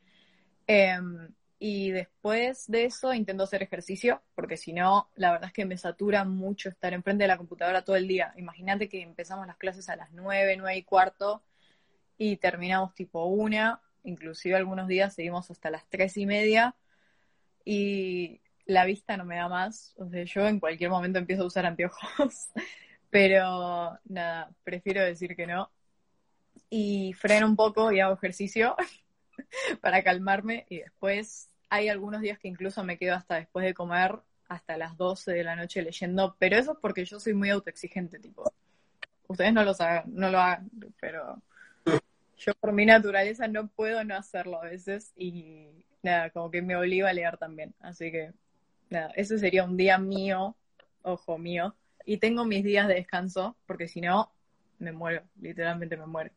Em, 0.67 1.29
y 1.67 1.93
después 1.93 2.71
de 2.71 2.85
eso 2.85 3.15
intento 3.15 3.45
hacer 3.45 3.63
ejercicio, 3.63 4.21
porque 4.35 4.59
si 4.59 4.75
no, 4.75 5.09
la 5.15 5.33
verdad 5.33 5.47
es 5.47 5.55
que 5.55 5.65
me 5.65 5.79
satura 5.79 6.23
mucho 6.23 6.69
estar 6.69 6.93
enfrente 6.93 7.25
de 7.25 7.29
la 7.29 7.39
computadora 7.39 7.83
todo 7.83 7.97
el 7.97 8.07
día. 8.07 8.35
Imagínate 8.37 8.87
que 8.87 9.01
empezamos 9.01 9.47
las 9.47 9.57
clases 9.57 9.89
a 9.89 9.97
las 9.97 10.13
nueve, 10.13 10.59
nueve 10.59 10.77
y 10.77 10.83
cuarto 10.83 11.43
y 12.19 12.37
terminamos 12.37 12.95
tipo 12.95 13.25
una, 13.25 13.81
inclusive 14.03 14.57
algunos 14.57 14.89
días 14.89 15.15
seguimos 15.15 15.51
hasta 15.51 15.71
las 15.71 15.89
tres 15.89 16.19
y 16.19 16.27
media. 16.27 16.77
Y 17.65 18.43
la 18.67 18.85
vista 18.85 19.17
no 19.17 19.25
me 19.25 19.37
da 19.37 19.49
más. 19.49 19.95
O 19.97 20.07
sea, 20.11 20.23
yo 20.23 20.47
en 20.47 20.61
cualquier 20.61 20.91
momento 20.91 21.19
empiezo 21.19 21.45
a 21.45 21.47
usar 21.47 21.65
anteojos, 21.65 22.51
pero 23.09 23.99
nada, 24.05 24.51
prefiero 24.65 25.03
decir 25.03 25.35
que 25.35 25.47
no. 25.47 25.71
Y 26.69 27.15
freno 27.15 27.47
un 27.47 27.57
poco 27.57 27.91
y 27.91 28.01
hago 28.01 28.13
ejercicio 28.13 28.77
para 29.81 30.03
calmarme 30.03 30.67
y 30.69 30.81
después 30.81 31.49
hay 31.75 31.89
algunos 31.89 32.21
días 32.21 32.39
que 32.39 32.47
incluso 32.47 32.85
me 32.85 32.97
quedo 32.97 33.17
hasta 33.17 33.35
después 33.35 33.65
de 33.67 33.75
comer, 33.75 34.21
hasta 34.49 34.77
las 34.77 34.97
12 34.97 35.33
de 35.33 35.43
la 35.43 35.57
noche 35.57 35.83
leyendo, 35.83 36.37
pero 36.39 36.57
eso 36.57 36.73
es 36.73 36.79
porque 36.81 37.05
yo 37.05 37.19
soy 37.19 37.35
muy 37.35 37.51
autoexigente, 37.51 38.21
tipo. 38.21 38.53
Ustedes 39.27 39.53
no 39.53 39.65
lo 39.65 39.73
hagan, 39.73 40.05
no 40.07 40.31
lo 40.31 40.39
hagan, 40.39 40.71
pero 41.01 41.43
yo 42.37 42.55
por 42.61 42.73
mi 42.73 42.87
naturaleza 42.87 43.49
no 43.49 43.67
puedo 43.67 44.05
no 44.05 44.15
hacerlo 44.15 44.63
a 44.63 44.67
veces 44.67 45.13
y 45.17 45.85
nada, 46.03 46.31
como 46.31 46.49
que 46.49 46.63
me 46.63 46.77
obliga 46.77 47.09
a 47.09 47.13
leer 47.13 47.39
también, 47.39 47.75
así 47.81 48.13
que 48.13 48.33
nada, 48.91 49.11
ese 49.17 49.39
sería 49.39 49.65
un 49.65 49.77
día 49.77 49.99
mío, 49.99 50.55
ojo 51.03 51.39
mío, 51.39 51.75
y 52.05 52.19
tengo 52.19 52.45
mis 52.45 52.63
días 52.63 52.87
de 52.87 52.95
descanso, 52.95 53.57
porque 53.67 53.89
si 53.89 54.01
no, 54.01 54.31
me 54.79 54.93
muero, 54.93 55.25
literalmente 55.41 55.97
me 55.97 56.07
muero. 56.07 56.31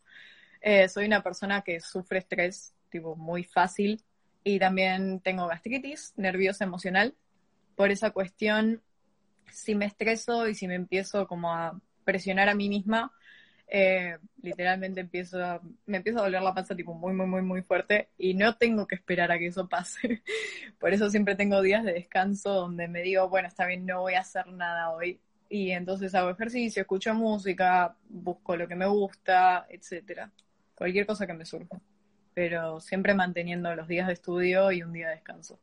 Eh, 0.61 0.89
soy 0.89 1.05
una 1.05 1.21
persona 1.21 1.61
que 1.61 1.79
sufre 1.79 2.19
estrés, 2.19 2.73
tipo, 2.89 3.15
muy 3.15 3.43
fácil, 3.43 4.01
y 4.47 4.59
también 4.59 5.19
tengo 5.19 5.45
gastritis 5.45 6.13
nerviosa 6.15 6.63
emocional. 6.63 7.13
Por 7.75 7.91
esa 7.91 8.11
cuestión, 8.11 8.81
si 9.51 9.75
me 9.75 9.85
estreso 9.85 10.47
y 10.47 10.55
si 10.55 10.69
me 10.69 10.75
empiezo 10.75 11.27
como 11.27 11.53
a 11.53 11.77
presionar 12.05 12.47
a 12.47 12.55
mí 12.55 12.69
misma, 12.69 13.11
eh, 13.67 14.17
literalmente 14.41 15.01
empiezo 15.01 15.43
a, 15.43 15.61
me 15.85 15.97
empiezo 15.97 16.19
a 16.19 16.23
doler 16.23 16.41
la 16.41 16.53
panza 16.53 16.77
tipo 16.77 16.93
muy, 16.93 17.13
muy, 17.13 17.27
muy, 17.27 17.41
muy 17.41 17.61
fuerte 17.61 18.07
y 18.17 18.35
no 18.35 18.55
tengo 18.55 18.87
que 18.87 18.95
esperar 18.95 19.33
a 19.33 19.37
que 19.37 19.47
eso 19.47 19.67
pase. 19.67 20.23
Por 20.79 20.93
eso 20.93 21.09
siempre 21.09 21.35
tengo 21.35 21.61
días 21.61 21.83
de 21.83 21.91
descanso 21.91 22.53
donde 22.53 22.87
me 22.87 23.01
digo, 23.01 23.27
bueno, 23.27 23.49
está 23.49 23.65
bien, 23.67 23.85
no 23.85 23.99
voy 23.99 24.13
a 24.13 24.21
hacer 24.21 24.47
nada 24.47 24.91
hoy. 24.91 25.19
Y 25.49 25.71
entonces 25.71 26.15
hago 26.15 26.29
ejercicio, 26.29 26.83
escucho 26.83 27.13
música, 27.13 27.97
busco 28.07 28.55
lo 28.55 28.65
que 28.65 28.75
me 28.75 28.87
gusta, 28.87 29.67
etcétera. 29.69 30.31
Cualquier 30.73 31.05
cosa 31.05 31.27
que 31.27 31.33
me 31.33 31.45
surja. 31.45 31.81
Pero 32.37 32.79
siempre 32.79 33.15
manteniendo 33.15 33.73
los 33.73 33.87
días 33.87 34.05
de 34.05 34.13
estudio 34.13 34.71
y 34.71 34.83
un 34.83 34.93
día 34.93 35.07
de 35.07 35.15
descanso. 35.15 35.59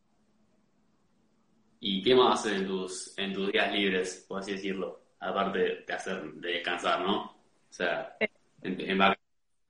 ¿Y 1.79 2.03
qué 2.03 2.17
más 2.17 2.41
haces 2.41 2.63
en 2.63 2.67
tus, 2.67 3.17
en 3.17 3.33
tus 3.33 3.53
días 3.53 3.73
libres, 3.73 4.25
por 4.27 4.41
así 4.41 4.51
decirlo? 4.51 5.05
Aparte 5.21 5.85
de 5.87 5.95
hacer, 5.95 6.33
de 6.33 6.49
descansar, 6.55 7.03
¿no? 7.03 7.27
O 7.27 7.37
sea, 7.71 8.17
en, 8.19 8.81
en 8.81 8.99
la 8.99 9.17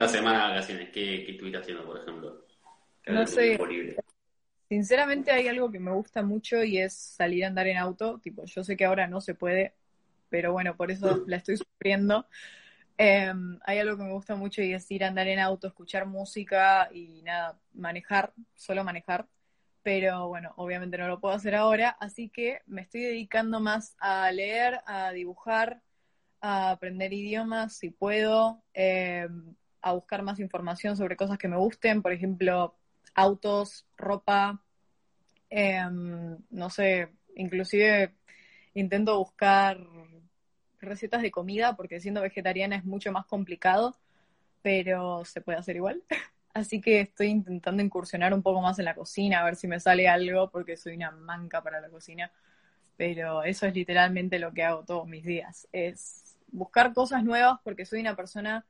semana 0.09 0.47
de 0.47 0.55
vacaciones, 0.55 0.89
¿qué, 0.89 1.25
¿qué, 1.27 1.33
estuviste 1.33 1.59
haciendo, 1.59 1.85
por 1.85 1.99
ejemplo? 1.99 2.47
No 3.07 3.27
sé. 3.27 3.59
Sinceramente 4.71 5.31
hay 5.31 5.49
algo 5.49 5.71
que 5.71 5.81
me 5.81 5.93
gusta 5.93 6.23
mucho 6.23 6.65
y 6.65 6.79
es 6.79 6.95
salir 6.95 7.45
a 7.45 7.49
andar 7.49 7.67
en 7.67 7.77
auto. 7.77 8.19
Tipo, 8.21 8.47
yo 8.47 8.65
sé 8.65 8.79
que 8.79 8.87
ahora 8.87 9.07
no 9.09 9.21
se 9.21 9.35
puede, 9.35 9.75
pero 10.31 10.55
bueno, 10.55 10.75
por 10.75 10.91
eso 10.91 11.23
la 11.27 11.37
estoy 11.37 11.59
sufriendo. 11.59 12.27
Em, 12.97 13.59
hay 13.65 13.79
algo 13.79 13.97
que 13.97 14.05
me 14.05 14.13
gusta 14.13 14.37
mucho 14.37 14.63
y 14.63 14.73
es 14.73 14.89
ir 14.91 15.05
a 15.05 15.09
andar 15.09 15.27
en 15.27 15.41
auto, 15.41 15.67
escuchar 15.67 16.07
música 16.07 16.89
y 16.93 17.23
nada, 17.23 17.59
manejar, 17.73 18.33
solo 18.55 18.85
manejar. 18.85 19.27
Pero 19.83 20.29
bueno, 20.29 20.53
obviamente 20.57 20.97
no 20.97 21.09
lo 21.09 21.21
puedo 21.21 21.35
hacer 21.35 21.55
ahora, 21.55 21.91
así 22.01 22.31
que 22.31 22.61
me 22.67 22.83
estoy 22.83 23.03
dedicando 23.03 23.61
más 23.61 23.97
a 23.99 24.31
leer, 24.31 24.81
a 24.87 25.11
dibujar, 25.13 25.83
a 26.41 26.71
aprender 26.71 27.13
idiomas 27.13 27.77
si 27.77 27.91
puedo, 27.91 28.63
eh, 28.73 29.29
a 29.83 29.93
buscar 29.93 30.23
más 30.23 30.41
información 30.41 30.97
sobre 30.97 31.17
cosas 31.17 31.37
que 31.39 31.49
me 31.49 31.59
gusten, 31.59 32.01
por 32.01 32.13
ejemplo, 32.13 32.77
autos, 33.15 33.87
ropa, 33.97 34.63
em, 35.51 36.39
no 36.51 36.71
sé, 36.71 37.09
inclusive 37.37 38.15
intento 38.75 39.19
buscar 39.19 39.79
recetas 40.85 41.23
de 41.23 41.31
comida 41.31 41.77
porque 41.77 42.01
siendo 42.01 42.21
vegetariana 42.23 42.77
es 42.77 42.85
mucho 42.85 43.13
más 43.13 43.27
complicado, 43.27 43.97
pero 44.63 45.25
se 45.25 45.41
puede 45.41 45.59
hacer 45.59 45.77
igual. 45.77 46.03
Así 46.55 46.81
que 46.81 47.01
estoy 47.01 47.29
intentando 47.29 47.83
incursionar 47.83 48.33
un 48.33 48.43
poco 48.43 48.61
más 48.61 48.79
en 48.79 48.85
la 48.85 48.95
cocina, 48.95 49.41
a 49.41 49.45
ver 49.45 49.57
si 49.57 49.67
me 49.67 49.81
sale 49.81 50.09
algo, 50.09 50.51
porque 50.51 50.77
soy 50.77 50.95
una 50.95 51.11
manca 51.11 51.63
para 51.63 51.81
la 51.81 51.89
cocina. 51.89 52.31
Pero 52.97 53.43
eso 53.43 53.67
es 53.67 53.75
literalmente 53.75 54.39
lo 54.39 54.53
que 54.53 54.63
hago 54.63 54.85
todos 54.85 55.07
mis 55.09 55.25
días. 55.25 55.69
Es 55.73 56.37
buscar 56.49 56.95
cosas 56.95 57.25
nuevas 57.25 57.59
porque 57.65 57.85
soy 57.87 58.01
una 58.01 58.15
persona 58.15 58.65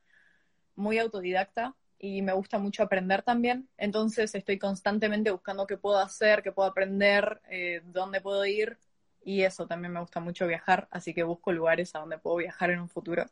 muy 0.75 0.97
autodidacta 0.97 1.75
y 1.99 2.21
me 2.21 2.33
gusta 2.33 2.59
mucho 2.59 2.83
aprender 2.83 3.21
también. 3.23 3.69
Entonces 3.77 4.33
estoy 4.35 4.57
constantemente 4.57 5.31
buscando 5.31 5.67
qué 5.67 5.77
puedo 5.77 5.99
hacer, 5.99 6.43
qué 6.43 6.51
puedo 6.51 6.69
aprender, 6.69 7.41
eh, 7.49 7.81
dónde 7.85 8.21
puedo 8.21 8.45
ir 8.45 8.77
y 9.25 9.41
eso 9.41 9.65
también 9.65 9.91
me 9.91 9.99
gusta 9.99 10.19
mucho 10.19 10.45
viajar, 10.47 10.87
así 10.91 11.13
que 11.13 11.23
busco 11.23 11.51
lugares 11.51 11.95
a 11.95 11.99
donde 11.99 12.19
puedo 12.19 12.37
viajar 12.37 12.69
en 12.69 12.79
un 12.79 12.87
futuro. 12.87 13.25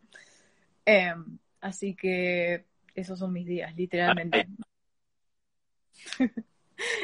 Em, 0.85 1.37
así 1.61 1.95
que 1.95 2.65
esos 2.95 3.19
son 3.19 3.31
mis 3.31 3.45
días, 3.45 3.75
literalmente. 3.75 4.47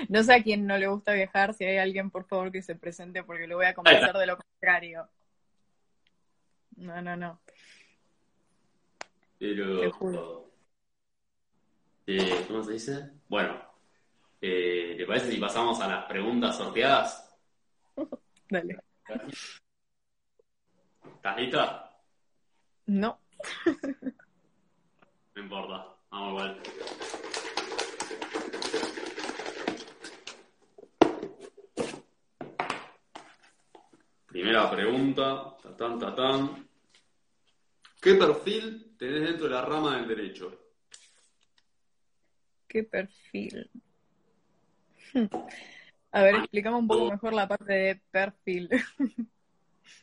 no 0.10 0.24
sé 0.24 0.34
a 0.34 0.44
quién 0.44 0.66
no 0.66 0.76
le 0.78 0.88
gusta 0.88 1.14
viajar, 1.14 1.54
si 1.54 1.66
hay 1.66 1.78
alguien, 1.78 2.10
por 2.10 2.26
favor, 2.26 2.52
que 2.52 2.64
se 2.64 2.76
presente, 2.76 3.24
porque 3.24 3.46
lo 3.46 3.58
voy 3.58 3.68
a 3.68 3.76
convencer 3.76 4.14
de 4.14 4.26
lo 4.26 4.38
contrario. 4.38 5.08
No, 6.76 7.00
no, 7.04 7.16
no. 7.16 7.40
Pero. 9.38 10.50
Eh, 12.08 12.46
¿Cómo 12.48 12.64
se 12.64 12.74
dice? 12.74 13.12
Bueno, 13.28 13.62
eh, 14.42 14.96
¿te 14.98 15.06
parece 15.06 15.32
si 15.32 15.38
pasamos 15.38 15.80
a 15.80 15.88
las 15.88 16.06
preguntas 16.06 16.58
sorteadas? 16.58 17.29
Dale. 18.50 18.80
¿Estás 21.16 21.38
lista? 21.38 21.92
No. 22.88 23.20
no 25.36 25.42
importa, 25.42 25.96
vamos 26.10 26.30
igual. 26.32 26.62
Primera 34.26 34.72
pregunta, 34.72 35.58
tatán, 35.62 36.00
tatán. 36.00 36.70
¿Qué 38.02 38.16
perfil 38.16 38.96
tenés 38.98 39.22
dentro 39.22 39.46
de 39.46 39.52
la 39.52 39.62
rama 39.62 39.98
del 39.98 40.08
derecho? 40.08 40.76
¿Qué 42.68 42.84
perfil? 42.84 43.70
A 46.12 46.24
ver, 46.24 46.36
explícame 46.36 46.78
un 46.78 46.88
poco 46.88 47.12
mejor 47.12 47.34
la 47.34 47.48
parte 47.48 47.74
de 47.74 48.02
perfil. 48.12 48.70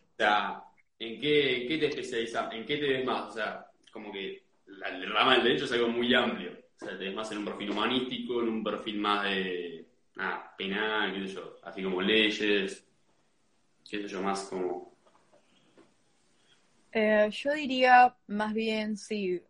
O 0.08 0.18
sea, 0.18 0.64
¿en 0.98 1.20
qué, 1.20 1.66
qué 1.68 1.76
te 1.76 1.88
especializas? 1.88 2.50
¿En 2.54 2.64
qué 2.64 2.78
te 2.78 2.88
ves 2.88 3.04
más? 3.04 3.28
O 3.28 3.32
sea, 3.32 3.66
como 3.92 4.10
que 4.10 4.44
la, 4.64 4.88
rama 5.12 5.34
del 5.34 5.44
derecho 5.44 5.66
es 5.66 5.72
algo 5.72 5.88
muy 5.88 6.14
amplio. 6.14 6.52
O 6.52 6.78
sea, 6.78 6.96
te 6.96 7.04
ves 7.04 7.14
más 7.14 7.30
en 7.32 7.38
un 7.38 7.44
perfil 7.44 7.70
humanístico, 7.70 8.40
en 8.40 8.48
un 8.48 8.64
perfil 8.64 8.98
más 8.98 9.24
de 9.24 9.86
nada, 10.14 10.54
penal, 10.56 11.12
qué 11.12 11.28
sé 11.28 11.34
yo, 11.34 11.56
así 11.62 11.82
como 11.82 12.00
leyes, 12.00 12.84
qué 13.88 13.98
sé 14.02 14.08
yo, 14.08 14.22
más 14.22 14.44
como... 14.44 14.96
Eh, 16.92 17.28
yo 17.30 17.52
diría 17.52 18.16
más 18.26 18.54
bien, 18.54 18.96
si, 18.96 19.42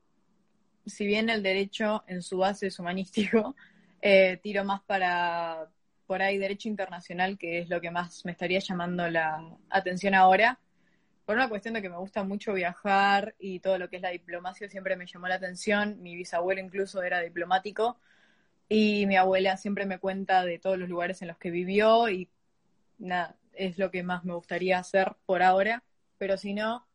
si 0.85 1.07
bien 1.07 1.31
el 1.31 1.45
derecho 1.45 2.03
en 2.09 2.23
su 2.23 2.39
base 2.39 2.67
es 2.67 2.79
humanístico, 2.81 3.55
eh, 4.03 4.41
tiro 4.43 4.65
más 4.65 4.83
para 4.83 5.71
por 6.07 6.23
ahí 6.23 6.39
derecho 6.39 6.69
internacional, 6.69 7.39
que 7.39 7.61
es 7.61 7.69
lo 7.69 7.81
que 7.81 7.91
más 7.91 8.25
me 8.25 8.33
estaría 8.33 8.61
llamando 8.61 9.09
la 9.09 9.43
atención 9.71 10.15
ahora. 10.15 10.59
Por 11.25 11.37
una 11.37 11.49
cuestión 11.49 11.75
de 11.75 11.83
que 11.83 11.91
me 11.91 11.97
gusta 11.97 12.23
mucho 12.23 12.55
viajar 12.55 13.35
y 13.39 13.61
todo 13.61 13.79
lo 13.79 13.89
que 13.91 13.97
es 13.97 14.03
la 14.03 14.11
diplomacia 14.11 14.69
siempre 14.69 14.97
me 14.97 15.07
llamó 15.07 15.29
la 15.29 15.37
atención. 15.37 16.01
Mi 16.03 16.15
bisabuelo 16.15 16.61
incluso 16.61 17.03
era 17.03 17.21
diplomático 17.21 17.99
y 18.69 19.07
mi 19.07 19.17
abuela 19.17 19.57
siempre 19.57 19.87
me 19.87 19.99
cuenta 19.99 20.45
de 20.45 20.59
todos 20.59 20.79
los 20.79 20.89
lugares 20.89 21.23
en 21.23 21.29
los 21.29 21.39
que 21.39 21.51
vivió 21.51 22.09
y 22.09 22.29
nada, 22.99 23.37
es 23.53 23.79
lo 23.79 23.91
que 23.91 24.03
más 24.03 24.25
me 24.25 24.35
gustaría 24.35 24.79
hacer 24.79 25.17
por 25.27 25.43
ahora. 25.43 25.83
Pero 26.19 26.37
si 26.39 26.55
no, 26.55 26.87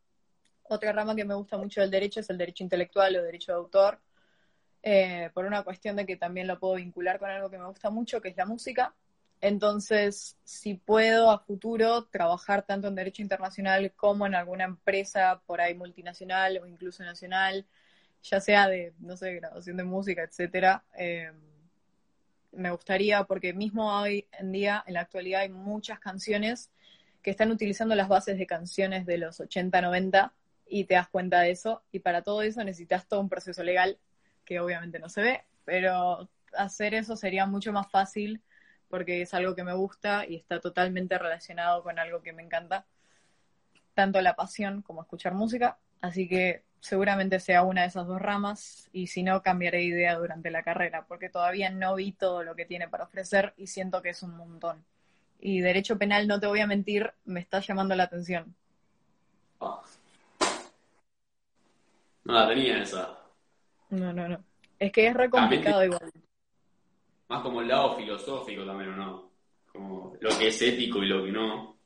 otra 0.64 0.92
rama 0.92 1.14
que 1.14 1.24
me 1.24 1.34
gusta 1.34 1.58
mucho 1.58 1.80
del 1.82 1.90
derecho 1.90 2.20
es 2.20 2.30
el 2.30 2.38
derecho 2.38 2.64
intelectual 2.64 3.16
o 3.16 3.22
derecho 3.22 3.52
de 3.52 3.58
autor 3.58 4.00
eh, 4.82 5.30
por 5.32 5.44
una 5.44 5.62
cuestión 5.62 5.94
de 5.96 6.04
que 6.04 6.16
también 6.16 6.46
lo 6.46 6.58
puedo 6.58 6.74
vincular 6.74 7.18
con 7.18 7.30
algo 7.30 7.50
que 7.50 7.58
me 7.58 7.66
gusta 7.66 7.90
mucho, 7.90 8.20
que 8.20 8.28
es 8.30 8.36
la 8.36 8.46
música. 8.46 8.94
Entonces, 9.42 10.38
si 10.44 10.74
puedo 10.74 11.32
a 11.32 11.40
futuro 11.40 12.04
trabajar 12.04 12.62
tanto 12.64 12.86
en 12.86 12.94
derecho 12.94 13.22
internacional 13.22 13.92
como 13.96 14.24
en 14.24 14.36
alguna 14.36 14.64
empresa 14.64 15.42
por 15.46 15.60
ahí 15.60 15.74
multinacional 15.74 16.60
o 16.62 16.66
incluso 16.66 17.02
nacional, 17.02 17.66
ya 18.22 18.40
sea 18.40 18.68
de, 18.68 18.94
no 19.00 19.16
sé, 19.16 19.34
grabación 19.34 19.76
de 19.76 19.84
música, 19.84 20.22
etcétera, 20.22 20.84
eh, 20.96 21.32
me 22.52 22.70
gustaría, 22.70 23.24
porque 23.24 23.52
mismo 23.52 23.92
hoy 24.00 24.28
en 24.38 24.52
día, 24.52 24.84
en 24.86 24.94
la 24.94 25.00
actualidad, 25.00 25.40
hay 25.40 25.48
muchas 25.48 25.98
canciones 25.98 26.70
que 27.20 27.32
están 27.32 27.50
utilizando 27.50 27.96
las 27.96 28.08
bases 28.08 28.38
de 28.38 28.46
canciones 28.46 29.06
de 29.06 29.18
los 29.18 29.40
80, 29.40 29.80
90 29.80 30.32
y 30.68 30.84
te 30.84 30.94
das 30.94 31.08
cuenta 31.08 31.40
de 31.40 31.50
eso. 31.50 31.82
Y 31.90 31.98
para 31.98 32.22
todo 32.22 32.42
eso 32.42 32.62
necesitas 32.62 33.08
todo 33.08 33.20
un 33.20 33.28
proceso 33.28 33.64
legal 33.64 33.98
que 34.44 34.60
obviamente 34.60 35.00
no 35.00 35.08
se 35.08 35.22
ve, 35.22 35.44
pero 35.64 36.28
hacer 36.56 36.94
eso 36.94 37.16
sería 37.16 37.46
mucho 37.46 37.72
más 37.72 37.90
fácil 37.90 38.40
porque 38.92 39.22
es 39.22 39.32
algo 39.32 39.56
que 39.56 39.64
me 39.64 39.72
gusta 39.72 40.26
y 40.26 40.36
está 40.36 40.60
totalmente 40.60 41.16
relacionado 41.16 41.82
con 41.82 41.98
algo 41.98 42.20
que 42.20 42.34
me 42.34 42.42
encanta, 42.42 42.84
tanto 43.94 44.20
la 44.20 44.36
pasión 44.36 44.82
como 44.82 45.00
escuchar 45.00 45.32
música, 45.32 45.78
así 46.02 46.28
que 46.28 46.62
seguramente 46.78 47.40
sea 47.40 47.62
una 47.62 47.80
de 47.80 47.86
esas 47.86 48.06
dos 48.06 48.20
ramas 48.20 48.90
y 48.92 49.06
si 49.06 49.22
no 49.22 49.42
cambiaré 49.42 49.78
de 49.78 49.84
idea 49.84 50.16
durante 50.16 50.50
la 50.50 50.62
carrera 50.62 51.06
porque 51.08 51.30
todavía 51.30 51.70
no 51.70 51.94
vi 51.94 52.12
todo 52.12 52.42
lo 52.42 52.54
que 52.54 52.66
tiene 52.66 52.86
para 52.86 53.04
ofrecer 53.04 53.54
y 53.56 53.68
siento 53.68 54.02
que 54.02 54.10
es 54.10 54.22
un 54.22 54.36
montón. 54.36 54.84
Y 55.40 55.62
derecho 55.62 55.96
penal, 55.96 56.28
no 56.28 56.38
te 56.38 56.46
voy 56.46 56.60
a 56.60 56.66
mentir, 56.66 57.14
me 57.24 57.40
está 57.40 57.60
llamando 57.60 57.96
la 57.96 58.02
atención. 58.02 58.54
No 62.24 62.34
la 62.34 62.46
tenía 62.46 62.82
esa. 62.82 63.18
No, 63.88 64.12
no, 64.12 64.28
no. 64.28 64.44
Es 64.78 64.92
que 64.92 65.06
es 65.06 65.14
re 65.14 65.30
complicado 65.30 65.82
igual. 65.82 66.12
Más 67.32 67.40
como 67.40 67.62
el 67.62 67.68
lado 67.68 67.96
filosófico 67.96 68.62
también, 68.66 68.90
¿o 68.90 68.96
no? 68.96 69.30
Como 69.72 70.14
lo 70.20 70.38
que 70.38 70.48
es 70.48 70.60
ético 70.60 71.02
y 71.02 71.06
lo 71.06 71.24
que 71.24 71.32
no. 71.32 71.78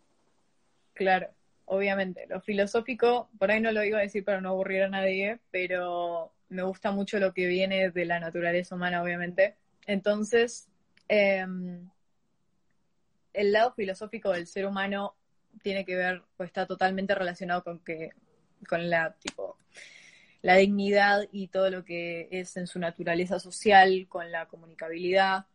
Claro, 0.93 1.29
obviamente. 1.67 2.27
Lo 2.27 2.41
filosófico, 2.41 3.31
por 3.39 3.53
ahí 3.53 3.61
no 3.61 3.71
lo 3.71 3.85
iba 3.85 3.99
a 3.99 4.03
decir 4.03 4.25
para 4.25 4.41
no 4.41 4.49
aburrir 4.49 4.83
a 4.83 4.89
nadie, 4.89 5.39
pero 5.53 6.33
me 6.49 6.65
gusta 6.65 6.91
mucho 6.91 7.21
lo 7.21 7.33
que 7.33 7.47
viene 7.47 7.93
de 7.93 8.05
la 8.07 8.19
naturaleza 8.19 8.75
humana, 8.75 9.01
obviamente. 9.01 9.55
Entonces, 9.87 10.69
em, 11.07 11.89
el 13.33 13.53
lado 13.53 13.73
filosófico 13.73 14.33
del 14.33 14.49
ser 14.49 14.67
humano 14.67 15.15
tiene 15.63 15.85
que 15.85 15.95
ver, 15.95 16.23
pues 16.37 16.49
está 16.49 16.67
totalmente 16.67 17.15
relacionado 17.15 17.63
con 17.63 17.79
que, 17.85 18.11
con 18.69 18.91
la, 18.91 19.13
tipo, 19.13 19.59
la 20.47 20.55
dignidad 20.55 21.27
y 21.33 21.49
todo 21.49 21.71
lo 21.71 21.85
que 21.85 22.29
es 22.31 22.57
en 22.57 22.69
su 22.69 22.79
naturaleza 22.79 23.41
social, 23.41 24.07
con 24.09 24.31
la 24.31 24.47
comunicabilidad, 24.47 25.47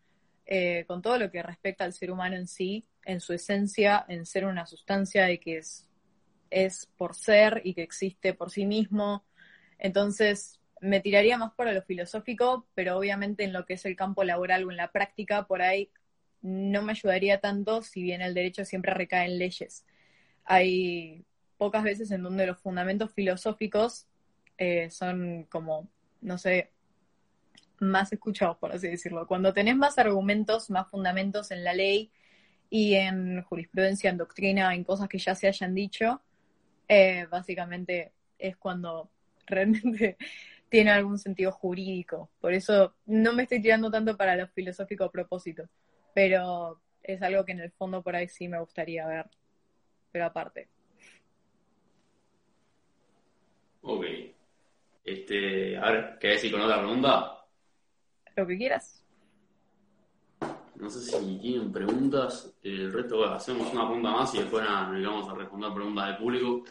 eh, 0.45 0.83
con 0.85 1.01
todo 1.01 1.17
lo 1.17 1.31
que 1.31 1.41
respecta 1.41 1.85
al 1.85 1.93
ser 1.93 2.11
humano 2.11 2.35
en 2.35 2.45
sí, 2.45 2.83
en 3.05 3.21
su 3.21 3.31
esencia, 3.31 4.05
en 4.09 4.25
ser 4.25 4.43
una 4.43 4.65
sustancia 4.65 5.23
de 5.27 5.39
que 5.39 5.59
es, 5.59 5.87
es 6.49 6.89
por 6.97 7.15
ser 7.15 7.61
y 7.63 7.73
que 7.73 7.83
existe 7.83 8.33
por 8.33 8.51
sí 8.51 8.65
mismo. 8.65 9.23
Entonces, 9.79 10.59
me 10.81 10.99
tiraría 10.99 11.37
más 11.37 11.53
para 11.53 11.71
lo 11.71 11.83
filosófico, 11.83 12.67
pero 12.73 12.97
obviamente 12.97 13.45
en 13.45 13.53
lo 13.53 13.65
que 13.65 13.75
es 13.75 13.85
el 13.85 13.95
campo 13.95 14.25
laboral 14.25 14.65
o 14.65 14.71
en 14.71 14.77
la 14.77 14.91
práctica, 14.91 15.47
por 15.47 15.61
ahí 15.61 15.89
no 16.41 16.81
me 16.81 16.91
ayudaría 16.91 17.39
tanto, 17.39 17.81
si 17.81 18.03
bien 18.03 18.21
el 18.21 18.33
derecho 18.33 18.65
siempre 18.65 18.93
recae 18.93 19.27
en 19.27 19.37
leyes. 19.37 19.85
Hay 20.43 21.23
pocas 21.57 21.81
veces 21.81 22.11
en 22.11 22.23
donde 22.23 22.45
los 22.45 22.59
fundamentos 22.59 23.13
filosóficos 23.13 24.07
eh, 24.63 24.91
son 24.91 25.45
como, 25.49 25.89
no 26.21 26.37
sé, 26.37 26.69
más 27.79 28.13
escuchados, 28.13 28.57
por 28.57 28.71
así 28.71 28.89
decirlo. 28.89 29.25
Cuando 29.25 29.53
tenés 29.53 29.75
más 29.75 29.97
argumentos, 29.97 30.69
más 30.69 30.87
fundamentos 30.87 31.49
en 31.49 31.63
la 31.63 31.73
ley 31.73 32.11
y 32.69 32.93
en 32.93 33.41
jurisprudencia, 33.41 34.11
en 34.11 34.17
doctrina, 34.17 34.75
en 34.75 34.83
cosas 34.83 35.09
que 35.09 35.17
ya 35.17 35.33
se 35.33 35.47
hayan 35.47 35.73
dicho, 35.73 36.21
eh, 36.87 37.25
básicamente 37.31 38.11
es 38.37 38.55
cuando 38.55 39.09
realmente 39.47 40.15
tiene 40.69 40.91
algún 40.91 41.17
sentido 41.17 41.51
jurídico. 41.51 42.29
Por 42.39 42.53
eso 42.53 42.93
no 43.07 43.33
me 43.33 43.43
estoy 43.43 43.63
tirando 43.63 43.89
tanto 43.89 44.15
para 44.15 44.35
lo 44.35 44.47
filosófico 44.47 45.05
a 45.05 45.11
propósito, 45.11 45.63
pero 46.13 46.79
es 47.01 47.19
algo 47.23 47.45
que 47.45 47.53
en 47.53 47.61
el 47.61 47.71
fondo 47.71 48.03
por 48.03 48.15
ahí 48.15 48.27
sí 48.27 48.47
me 48.47 48.59
gustaría 48.59 49.07
ver. 49.07 49.27
Pero 50.11 50.25
aparte. 50.25 50.69
Ok. 53.81 54.30
Este, 55.03 55.77
a 55.77 55.91
ver, 55.91 56.17
¿querés 56.19 56.37
decir 56.37 56.51
con 56.51 56.61
otra 56.61 56.79
pregunta? 56.79 57.45
Lo 58.35 58.47
que 58.47 58.57
quieras. 58.57 59.03
No 60.75 60.89
sé 60.89 61.01
si 61.01 61.37
tienen 61.39 61.71
preguntas. 61.71 62.53
El 62.63 62.91
resto, 62.91 63.25
hacemos 63.25 63.71
una 63.71 63.85
pregunta 63.85 64.11
más 64.11 64.33
y 64.33 64.39
después 64.39 64.63
nada, 64.63 64.89
vamos 64.89 65.29
a 65.29 65.35
responder 65.35 65.73
preguntas 65.73 66.07
del 66.07 66.17
público. 66.17 66.63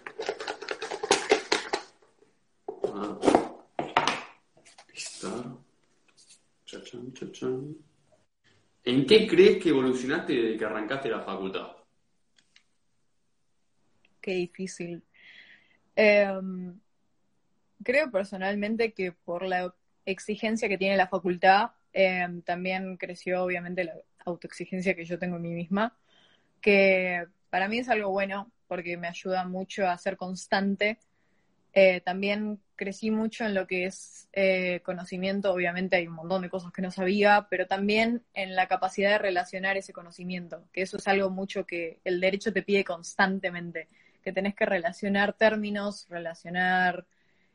¿En 8.85 9.07
qué 9.07 9.27
crees 9.27 9.63
que 9.63 9.69
evolucionaste 9.69 10.33
desde 10.33 10.57
que 10.59 10.65
arrancaste 10.65 11.09
la 11.09 11.21
facultad? 11.21 11.69
Qué 14.21 14.33
difícil. 14.33 15.03
Eh, 15.95 16.41
creo 17.83 18.11
personalmente 18.11 18.93
que 18.93 19.13
por 19.13 19.45
la 19.45 19.75
exigencia 20.05 20.69
que 20.69 20.79
tiene 20.79 20.97
la 20.97 21.09
facultad, 21.09 21.71
em, 21.93 22.43
también 22.43 22.97
creció 22.97 23.45
obviamente 23.45 23.85
la 23.85 23.95
autoexigencia 24.25 24.95
que 24.95 25.05
yo 25.05 25.19
tengo 25.19 25.37
en 25.37 25.43
mí 25.43 25.55
misma, 25.55 25.97
que 26.61 27.27
para 27.51 27.69
mí 27.69 27.79
es 27.79 27.89
algo 27.89 28.11
bueno 28.11 28.51
porque 28.69 28.97
me 28.97 29.09
ayuda 29.09 29.45
mucho 29.45 29.89
a 29.89 29.99
ser 29.99 30.17
constante. 30.17 30.99
Eh, 31.73 32.01
también 32.01 32.61
crecí 32.77 33.11
mucho 33.11 33.45
en 33.45 33.55
lo 33.55 33.67
que 33.67 33.87
es 33.87 34.29
eh, 34.33 34.81
conocimiento, 34.85 35.53
obviamente 35.53 35.97
hay 35.97 36.09
un 36.09 36.15
montón 36.15 36.43
de 36.43 36.51
cosas 36.51 36.73
que 36.73 36.83
no 36.83 36.91
sabía, 36.91 37.47
pero 37.49 37.67
también 37.67 38.25
en 38.35 38.57
la 38.57 38.67
capacidad 38.67 39.11
de 39.11 39.19
relacionar 39.19 39.77
ese 39.77 39.93
conocimiento, 39.93 40.65
que 40.73 40.83
eso 40.83 40.97
es 40.97 41.07
algo 41.07 41.31
mucho 41.31 41.67
que 41.67 42.01
el 42.05 42.21
derecho 42.21 42.53
te 42.53 42.63
pide 42.63 42.85
constantemente, 42.85 43.89
que 44.23 44.33
tenés 44.33 44.55
que 44.55 44.67
relacionar 44.67 45.33
términos, 45.35 46.07
relacionar 46.09 47.07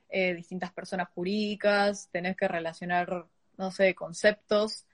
eh, 0.10 0.34
distintas 0.34 0.72
personas 0.72 1.10
jurídicas, 1.10 2.10
tenés 2.12 2.36
que 2.36 2.48
relacionar, 2.48 3.26
no 3.58 3.72
sé, 3.72 3.96
conceptos, 3.96 4.86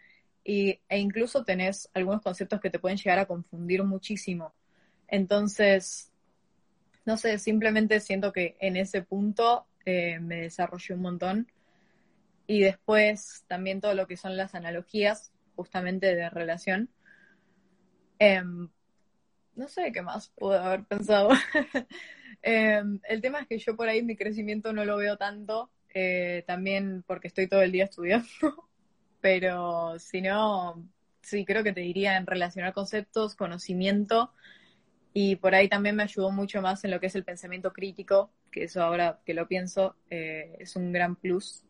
y, 0.43 0.79
e 0.89 0.99
incluso 0.99 1.43
tenés 1.43 1.89
algunos 1.93 2.21
conceptos 2.21 2.59
que 2.59 2.69
te 2.69 2.79
pueden 2.79 2.97
llegar 2.97 3.19
a 3.19 3.25
confundir 3.25 3.83
muchísimo. 3.83 4.53
Entonces, 5.07 6.11
no 7.05 7.17
sé, 7.17 7.37
simplemente 7.37 7.99
siento 7.99 8.31
que 8.31 8.55
en 8.59 8.77
ese 8.77 9.01
punto 9.01 9.67
eh, 9.85 10.19
me 10.19 10.41
desarrollé 10.41 10.93
un 10.93 11.01
montón. 11.01 11.51
Y 12.47 12.61
después 12.61 13.43
también 13.47 13.81
todo 13.81 13.93
lo 13.93 14.07
que 14.07 14.17
son 14.17 14.35
las 14.37 14.55
analogías, 14.55 15.31
justamente 15.55 16.15
de 16.15 16.29
relación. 16.29 16.89
Em, 18.19 18.69
no 19.55 19.67
sé 19.67 19.91
qué 19.91 20.01
más 20.01 20.29
puedo 20.29 20.59
haber 20.59 20.83
pensado. 20.85 21.29
Em, 22.41 22.99
el 23.07 23.21
tema 23.21 23.41
es 23.41 23.47
que 23.47 23.59
yo 23.59 23.75
por 23.75 23.87
ahí 23.87 24.01
mi 24.01 24.15
crecimiento 24.15 24.73
no 24.73 24.83
lo 24.85 24.97
veo 24.97 25.17
tanto, 25.17 25.69
eh, 25.93 26.43
también 26.47 27.03
porque 27.05 27.27
estoy 27.27 27.47
todo 27.47 27.61
el 27.61 27.71
día 27.71 27.85
estudiando, 27.85 28.27
pero 29.21 29.99
si 29.99 30.21
no, 30.21 30.87
sí, 31.21 31.45
creo 31.45 31.63
que 31.63 31.73
te 31.73 31.81
diría 31.81 32.17
en 32.17 32.25
relacionar 32.25 32.73
conceptos, 32.73 33.35
conocimiento, 33.35 34.31
y 35.13 35.35
por 35.35 35.53
ahí 35.53 35.67
también 35.67 35.95
me 35.95 36.03
ayudó 36.03 36.31
mucho 36.31 36.61
más 36.61 36.83
en 36.83 36.91
lo 36.91 36.99
que 36.99 37.07
es 37.07 37.15
el 37.15 37.25
pensamiento 37.25 37.73
crítico, 37.73 38.31
que 38.51 38.63
eso 38.63 38.81
ahora 38.81 39.19
que 39.25 39.33
lo 39.33 39.47
pienso 39.47 39.95
eh, 40.09 40.55
es 40.59 40.75
un 40.75 40.91
gran 40.91 41.15
plus. 41.17 41.63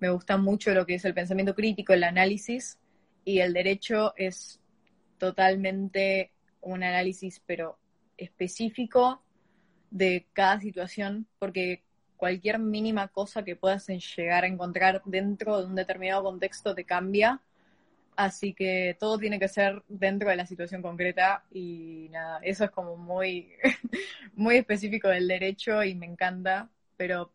Me 0.00 0.10
gusta 0.10 0.36
mucho 0.36 0.74
lo 0.74 0.84
que 0.84 0.96
es 0.96 1.04
el 1.04 1.14
pensamiento 1.14 1.54
crítico, 1.54 1.92
el 1.92 2.04
análisis, 2.04 2.78
y 3.24 3.38
el 3.38 3.52
derecho 3.52 4.14
es 4.16 4.60
totalmente 5.18 6.32
un 6.60 6.82
análisis, 6.82 7.40
pero 7.46 7.78
específico 8.16 9.22
de 9.92 10.26
cada 10.32 10.58
situación, 10.60 11.26
porque 11.38 11.82
cualquier 12.16 12.58
mínima 12.58 13.08
cosa 13.08 13.44
que 13.44 13.56
puedas 13.56 13.86
llegar 13.88 14.44
a 14.44 14.46
encontrar 14.46 15.02
dentro 15.04 15.58
de 15.58 15.66
un 15.66 15.74
determinado 15.74 16.24
contexto 16.24 16.74
te 16.74 16.84
cambia. 16.84 17.40
Así 18.16 18.54
que 18.54 18.96
todo 18.98 19.18
tiene 19.18 19.38
que 19.38 19.48
ser 19.48 19.82
dentro 19.88 20.28
de 20.30 20.36
la 20.36 20.46
situación 20.46 20.82
concreta 20.82 21.44
y 21.50 22.08
nada, 22.10 22.40
eso 22.42 22.64
es 22.64 22.70
como 22.70 22.96
muy, 22.96 23.52
muy 24.34 24.56
específico 24.56 25.08
del 25.08 25.28
derecho 25.28 25.82
y 25.82 25.94
me 25.94 26.06
encanta, 26.06 26.68
pero 26.96 27.32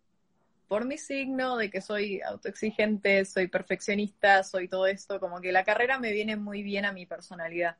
por 0.68 0.86
mi 0.86 0.98
signo 0.98 1.58
de 1.58 1.70
que 1.72 1.82
soy 1.82 2.22
autoexigente, 2.22 3.26
soy 3.26 3.48
perfeccionista, 3.48 4.44
soy 4.44 4.68
todo 4.68 4.88
esto, 4.88 5.20
como 5.20 5.42
que 5.42 5.52
la 5.52 5.64
carrera 5.64 6.00
me 6.00 6.12
viene 6.12 6.36
muy 6.36 6.64
bien 6.64 6.86
a 6.86 6.92
mi 6.92 7.06
personalidad. 7.06 7.78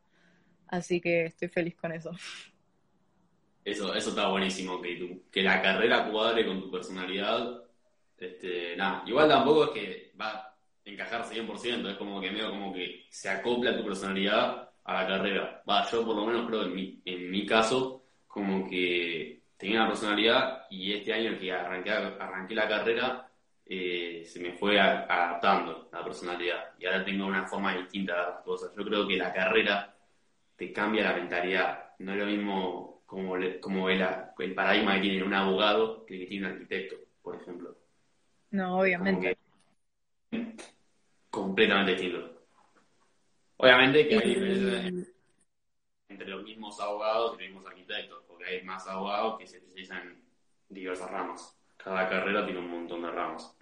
Así 0.68 1.02
que 1.02 1.26
estoy 1.26 1.50
feliz 1.50 1.76
con 1.76 1.92
eso. 1.92 2.12
Eso, 3.68 3.94
eso 3.94 4.12
está 4.12 4.30
buenísimo, 4.30 4.82
que, 4.82 5.24
que 5.30 5.44
la 5.44 5.62
carrera 5.62 6.10
cuadre 6.10 6.46
con 6.46 6.62
tu 6.62 6.72
personalidad. 6.72 7.64
Este, 8.18 8.78
nada, 8.78 9.04
igual 9.06 9.28
tampoco 9.28 9.66
es 9.66 9.70
que 9.72 10.14
va 10.20 10.30
a 10.36 10.58
encajar 10.86 11.26
100%, 11.26 11.90
es 11.90 11.98
como 11.98 12.22
que 12.22 12.32
medio 12.32 12.50
como 12.50 12.74
que 12.74 13.08
se 13.10 13.28
acopla 13.28 13.76
tu 13.76 13.84
personalidad 13.84 14.70
a 14.86 14.94
la 14.94 15.06
carrera. 15.06 15.64
Va, 15.70 15.86
yo 15.92 16.06
por 16.06 16.16
lo 16.16 16.26
menos 16.26 16.48
creo 16.48 16.64
en 16.64 16.76
mi, 16.76 17.02
en 17.04 17.30
mi 17.30 17.46
caso, 17.46 18.06
como 18.26 18.70
que 18.70 19.42
tenía 19.58 19.82
una 19.82 19.90
personalidad 19.90 20.66
y 20.70 20.94
este 20.94 21.14
año 21.14 21.38
que 21.38 21.52
arranqué, 21.52 21.92
arranqué 21.92 22.56
la 22.56 22.70
carrera 22.70 23.30
eh, 23.66 24.24
se 24.26 24.40
me 24.40 24.54
fue 24.54 24.80
adaptando 24.80 25.90
la 25.92 26.06
personalidad 26.06 26.72
y 26.80 26.86
ahora 26.86 27.04
tengo 27.04 27.26
una 27.26 27.46
forma 27.46 27.76
distinta 27.76 28.14
de 28.14 28.22
las 28.32 28.42
cosas. 28.44 28.72
Yo 28.78 28.86
creo 28.86 29.06
que 29.06 29.18
la 29.18 29.34
carrera 29.34 29.94
te 30.56 30.72
cambia 30.72 31.04
la 31.04 31.18
mentalidad. 31.18 31.90
No 32.00 32.14
es 32.14 32.18
lo 32.18 32.26
mismo 32.28 32.97
como, 33.08 33.36
como 33.62 33.90
el, 33.90 34.06
el 34.38 34.54
paradigma 34.54 34.96
que 34.96 35.02
tiene 35.02 35.24
un 35.24 35.34
abogado 35.34 36.06
que 36.06 36.26
tiene 36.26 36.46
un 36.46 36.54
arquitecto, 36.54 36.98
por 37.24 37.42
ejemplo. 37.42 37.76
No, 38.52 38.80
obviamente. 38.80 39.38
completamente 41.32 41.94
distinto. 41.94 42.44
Obviamente 43.58 44.08
que 44.08 44.16
hay 44.18 44.30
diferencias 44.30 45.08
entre 46.10 46.28
los 46.28 46.44
mismos 46.44 46.80
abogados 46.80 47.36
y 47.36 47.44
los 47.44 47.52
mismos 47.52 47.66
arquitectos, 47.66 48.24
porque 48.28 48.46
hay 48.46 48.64
más 48.64 48.88
abogados 48.88 49.40
que 49.40 49.48
se 49.48 49.58
especializan 49.58 50.10
en 50.10 50.24
diversas 50.70 51.10
ramas. 51.10 51.58
Cada 51.78 52.08
carrera 52.10 52.46
tiene 52.46 52.60
un 52.60 52.70
montón 52.70 53.02
de 53.02 53.12
ramas. 53.12 53.56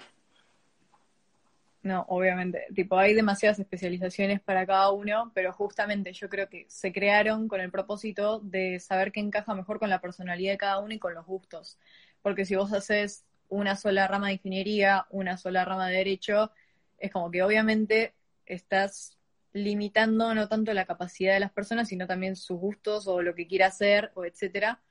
No, 1.85 2.03
obviamente. 2.09 2.65
Tipo, 2.73 2.97
hay 2.97 3.13
demasiadas 3.13 3.59
especializaciones 3.59 4.41
para 4.41 4.65
cada 4.65 4.89
uno, 4.89 5.31
pero 5.35 5.53
justamente 5.53 6.13
yo 6.13 6.29
creo 6.29 6.49
que 6.49 6.65
se 6.67 6.91
crearon 6.91 7.47
con 7.47 7.61
el 7.61 7.69
propósito 7.69 8.39
de 8.39 8.79
saber 8.79 9.11
qué 9.11 9.19
encaja 9.19 9.53
mejor 9.53 9.77
con 9.77 9.91
la 9.91 10.01
personalidad 10.01 10.53
de 10.53 10.57
cada 10.57 10.79
uno 10.79 10.95
y 10.95 10.99
con 10.99 11.13
los 11.13 11.27
gustos. 11.27 11.77
Porque 12.23 12.43
si 12.43 12.55
vos 12.55 12.73
haces 12.73 13.23
una 13.49 13.75
sola 13.75 14.07
rama 14.07 14.29
de 14.29 14.33
ingeniería, 14.33 15.05
una 15.11 15.37
sola 15.37 15.63
rama 15.63 15.87
de 15.87 15.97
derecho, 15.97 16.51
es 16.97 17.11
como 17.11 17.29
que 17.29 17.43
obviamente 17.43 18.15
estás 18.47 19.19
limitando 19.53 20.33
no 20.33 20.47
tanto 20.47 20.73
la 20.73 20.85
capacidad 20.85 21.35
de 21.35 21.39
las 21.39 21.51
personas, 21.51 21.87
sino 21.89 22.07
también 22.07 22.35
sus 22.35 22.59
gustos 22.59 23.07
o 23.07 23.21
lo 23.21 23.35
que 23.35 23.45
quiera 23.45 23.67
hacer 23.67 24.11
o 24.15 24.25
etcétera. 24.25 24.81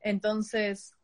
Entonces, 0.00 0.96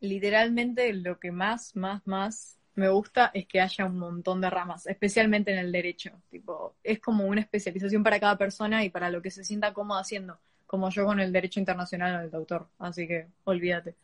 literalmente 0.00 0.92
lo 0.92 1.18
que 1.18 1.32
más, 1.32 1.74
más, 1.76 2.06
más 2.06 2.58
me 2.76 2.88
gusta 2.88 3.30
es 3.32 3.46
que 3.46 3.60
haya 3.60 3.84
un 3.84 3.98
montón 3.98 4.40
de 4.40 4.50
ramas, 4.50 4.86
especialmente 4.86 5.52
en 5.52 5.58
el 5.58 5.72
derecho. 5.72 6.10
Tipo, 6.30 6.74
es 6.82 6.98
como 7.00 7.24
una 7.26 7.40
especialización 7.40 8.02
para 8.02 8.18
cada 8.18 8.36
persona 8.36 8.84
y 8.84 8.90
para 8.90 9.10
lo 9.10 9.22
que 9.22 9.30
se 9.30 9.44
sienta 9.44 9.72
cómodo 9.72 9.98
haciendo, 9.98 10.38
como 10.66 10.90
yo 10.90 11.04
con 11.04 11.20
el 11.20 11.32
derecho 11.32 11.60
internacional 11.60 12.22
del 12.22 12.30
doctor. 12.30 12.68
Así 12.78 13.06
que 13.06 13.28
olvídate. 13.44 13.94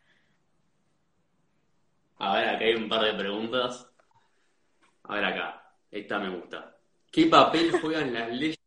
A 2.18 2.36
ver, 2.36 2.48
acá 2.50 2.64
hay 2.64 2.74
un 2.74 2.88
par 2.88 3.04
de 3.04 3.14
preguntas. 3.14 3.86
A 5.04 5.14
ver 5.14 5.24
acá, 5.24 5.74
esta 5.90 6.18
me 6.18 6.28
gusta. 6.28 6.76
¿Qué 7.10 7.26
papel 7.26 7.72
juegan 7.80 8.12
las 8.12 8.30
leyes 8.30 8.58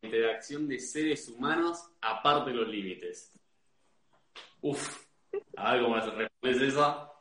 de 0.00 0.08
interacción 0.08 0.66
de 0.66 0.80
seres 0.80 1.28
humanos 1.28 1.90
aparte 2.00 2.50
de 2.50 2.56
los 2.56 2.68
límites? 2.68 3.32
Uf, 4.62 5.06
a 5.56 5.74
ver 5.74 5.82
cómo 5.82 5.96
respondes 5.96 6.62
esa. 6.62 7.13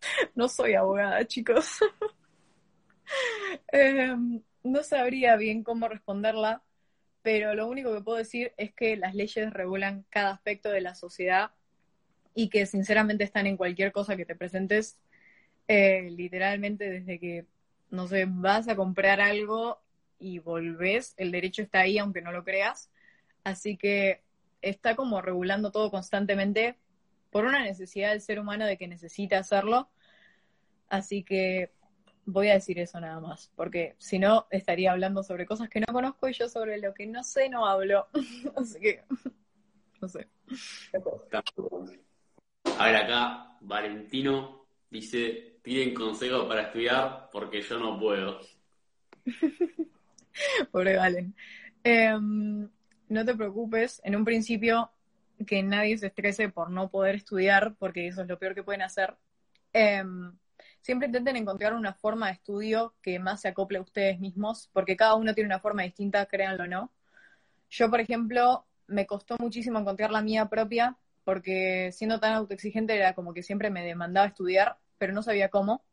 No 0.34 0.48
soy 0.48 0.74
abogada, 0.74 1.26
chicos. 1.26 1.78
Em, 3.72 4.42
no 4.62 4.82
sabría 4.82 5.36
bien 5.36 5.64
cómo 5.64 5.88
responderla, 5.88 6.62
pero 7.22 7.54
lo 7.54 7.68
único 7.68 7.92
que 7.94 8.02
puedo 8.02 8.18
decir 8.18 8.52
es 8.56 8.72
que 8.72 8.96
las 8.96 9.14
leyes 9.14 9.52
regulan 9.52 10.04
cada 10.10 10.30
aspecto 10.30 10.70
de 10.70 10.80
la 10.80 10.94
sociedad 10.94 11.50
y 12.34 12.48
que 12.48 12.66
sinceramente 12.66 13.24
están 13.24 13.46
en 13.46 13.56
cualquier 13.56 13.92
cosa 13.92 14.16
que 14.16 14.26
te 14.26 14.36
presentes, 14.36 14.98
eh, 15.68 16.10
literalmente 16.10 16.88
desde 16.90 17.18
que, 17.18 17.46
no 17.90 18.06
sé, 18.08 18.26
vas 18.28 18.68
a 18.68 18.76
comprar 18.76 19.20
algo 19.20 19.80
y 20.18 20.38
volvés, 20.38 21.14
el 21.16 21.32
derecho 21.32 21.62
está 21.62 21.80
ahí 21.80 21.98
aunque 21.98 22.22
no 22.22 22.32
lo 22.32 22.44
creas, 22.44 22.90
así 23.44 23.76
que 23.76 24.22
está 24.62 24.96
como 24.96 25.22
regulando 25.22 25.70
todo 25.72 25.90
constantemente 25.90 26.78
por 27.30 27.44
una 27.44 27.62
necesidad 27.62 28.10
del 28.10 28.20
ser 28.20 28.38
humano 28.38 28.66
de 28.66 28.76
que 28.76 28.88
necesita 28.88 29.38
hacerlo. 29.38 29.88
Así 30.88 31.22
que 31.22 31.70
voy 32.26 32.48
a 32.48 32.54
decir 32.54 32.78
eso 32.78 33.00
nada 33.00 33.20
más, 33.20 33.50
porque 33.56 33.94
si 33.98 34.18
no 34.18 34.46
estaría 34.50 34.92
hablando 34.92 35.22
sobre 35.22 35.46
cosas 35.46 35.68
que 35.68 35.80
no 35.80 35.92
conozco 35.92 36.28
y 36.28 36.32
yo 36.32 36.48
sobre 36.48 36.78
lo 36.78 36.94
que 36.94 37.06
no 37.06 37.22
sé 37.22 37.48
no 37.48 37.66
hablo. 37.66 38.08
Así 38.56 38.80
que, 38.80 39.04
no 40.00 40.08
sé. 40.08 40.28
A 42.78 42.86
ver, 42.86 42.96
acá 42.96 43.56
Valentino 43.60 44.66
dice, 44.90 45.58
piden 45.62 45.94
consejo 45.94 46.48
para 46.48 46.62
estudiar 46.62 47.28
porque 47.32 47.62
yo 47.62 47.78
no 47.78 47.98
puedo. 47.98 48.40
Pobre 50.72 50.96
Valen. 50.96 51.34
Em, 51.82 52.68
no 53.08 53.24
te 53.24 53.34
preocupes, 53.34 54.00
en 54.04 54.16
un 54.16 54.24
principio 54.24 54.90
que 55.46 55.62
nadie 55.62 55.98
se 55.98 56.08
estrese 56.08 56.48
por 56.48 56.70
no 56.70 56.90
poder 56.90 57.16
estudiar, 57.16 57.74
porque 57.78 58.06
eso 58.08 58.22
es 58.22 58.28
lo 58.28 58.38
peor 58.38 58.54
que 58.54 58.62
pueden 58.62 58.82
hacer. 58.82 59.16
Em, 59.72 60.36
siempre 60.82 61.06
intenten 61.06 61.36
encontrar 61.36 61.74
una 61.74 61.94
forma 61.94 62.26
de 62.26 62.34
estudio 62.34 62.94
que 63.02 63.18
más 63.18 63.40
se 63.42 63.48
acople 63.48 63.78
a 63.78 63.82
ustedes 63.82 64.20
mismos, 64.20 64.68
porque 64.72 64.96
cada 64.96 65.14
uno 65.14 65.34
tiene 65.34 65.48
una 65.48 65.60
forma 65.60 65.82
distinta, 65.82 66.26
créanlo 66.26 66.64
o 66.64 66.66
no. 66.66 66.92
Yo, 67.70 67.90
por 67.90 68.00
ejemplo, 68.00 68.66
me 68.86 69.06
costó 69.06 69.36
muchísimo 69.38 69.78
encontrar 69.78 70.10
la 70.10 70.22
mía 70.22 70.46
propia, 70.48 70.96
porque 71.24 71.90
siendo 71.92 72.20
tan 72.20 72.34
autoexigente 72.34 72.96
era 72.96 73.14
como 73.14 73.32
que 73.34 73.42
siempre 73.42 73.70
me 73.70 73.84
demandaba 73.84 74.26
estudiar, 74.26 74.78
pero 74.98 75.12
no 75.12 75.22
sabía 75.22 75.48
cómo. 75.48 75.84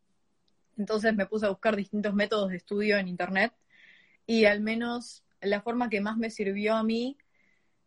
Entonces 0.78 1.16
me 1.16 1.26
puse 1.26 1.46
a 1.46 1.50
buscar 1.50 1.76
distintos 1.76 2.14
métodos 2.14 2.50
de 2.50 2.58
estudio 2.58 2.98
en 2.98 3.08
Internet 3.08 3.54
y 4.26 4.46
al 4.46 4.62
menos 4.62 5.24
la 5.42 5.62
forma 5.62 5.90
que 5.90 6.02
más 6.02 6.18
me 6.18 6.30
sirvió 6.30 6.76
a 6.76 6.84
mí 6.84 7.18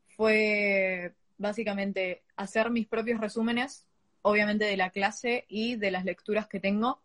fue 0.08 1.14
básicamente 1.40 2.22
hacer 2.36 2.70
mis 2.70 2.86
propios 2.86 3.20
resúmenes, 3.20 3.86
obviamente 4.22 4.66
de 4.66 4.76
la 4.76 4.90
clase 4.90 5.46
y 5.48 5.76
de 5.76 5.90
las 5.90 6.04
lecturas 6.04 6.46
que 6.46 6.60
tengo, 6.60 7.00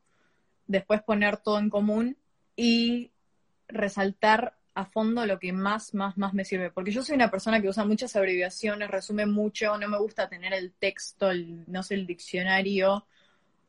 después 0.67 1.01
poner 1.01 1.37
todo 1.37 1.57
en 1.57 1.69
común 1.69 2.17
y 2.55 3.11
resaltar 3.67 4.57
a 4.73 4.85
fondo 4.85 5.25
lo 5.25 5.39
que 5.39 5.53
más, 5.53 5.93
más, 5.93 6.17
más 6.17 6.33
me 6.33 6.43
sirve. 6.43 6.69
Porque 6.69 6.91
yo 6.91 7.01
soy 7.01 7.15
una 7.15 7.31
persona 7.31 7.61
que 7.61 7.69
usa 7.69 7.85
muchas 7.85 8.15
abreviaciones, 8.17 8.91
resume 8.91 9.25
mucho, 9.25 9.77
no 9.77 9.87
me 9.87 9.97
gusta 9.97 10.27
tener 10.27 10.53
el 10.53 10.73
texto, 10.73 11.31
no 11.67 11.81
sé, 11.81 11.95
el 11.95 12.05
diccionario 12.05 13.07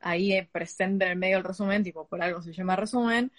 ahí 0.01 0.43
presente 0.51 1.05
en 1.05 1.13
el 1.13 1.17
medio 1.17 1.37
del 1.37 1.45
resumen, 1.45 1.85
tipo 1.85 2.07
por 2.07 2.23
algo 2.23 2.43
se 2.43 2.53
llama 2.53 2.75
resumen. 2.75 3.31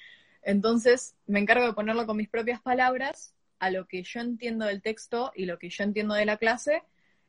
Entonces 0.44 1.16
me 1.26 1.40
encargo 1.40 1.68
de 1.68 1.74
ponerlo 1.74 2.06
con 2.06 2.16
mis 2.16 2.30
propias 2.30 2.62
palabras 2.62 3.34
a 3.60 3.70
lo 3.70 3.86
que 3.86 4.02
yo 4.04 4.22
entiendo 4.22 4.66
del 4.66 4.82
texto 4.82 5.34
y 5.36 5.46
lo 5.46 5.60
que 5.60 5.70
yo 5.70 5.84
entiendo 5.84 6.16
de 6.16 6.26
la 6.26 6.38
clase 6.38 6.84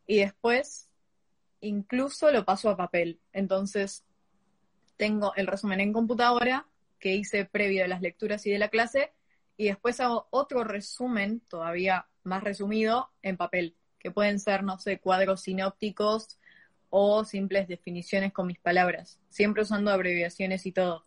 y 0.09 0.19
después 0.21 0.89
incluso 1.61 2.33
lo 2.33 2.45
paso 2.45 2.71
a 2.71 2.77
papel. 2.77 3.21
Entonces 3.33 4.05
tengo 4.97 5.33
el 5.37 5.47
resumen 5.47 5.79
en 5.79 5.93
computadora 5.93 6.67
que 6.99 7.15
hice 7.15 7.45
previo 7.45 7.83
de 7.83 7.89
las 7.89 8.01
lecturas 8.01 8.45
y 8.47 8.51
de 8.51 8.59
la 8.59 8.71
clase 8.71 9.13
y 9.57 9.67
después 9.67 10.01
hago 10.01 10.27
otro 10.31 10.65
resumen 10.65 11.41
todavía 11.49 12.09
más 12.25 12.43
resumido 12.43 13.11
en 13.23 13.37
papel, 13.37 13.77
que 13.99 14.11
pueden 14.11 14.41
ser, 14.41 14.63
no 14.65 14.79
sé, 14.79 14.99
cuadros 14.99 15.43
sinópticos 15.43 16.39
o 16.91 17.25
simples 17.25 17.69
definiciones 17.69 18.33
con 18.33 18.47
mis 18.47 18.59
palabras, 18.59 19.21
siempre 19.29 19.63
usando 19.63 19.91
abreviaciones 19.91 20.65
y 20.65 20.73
todo. 20.73 21.05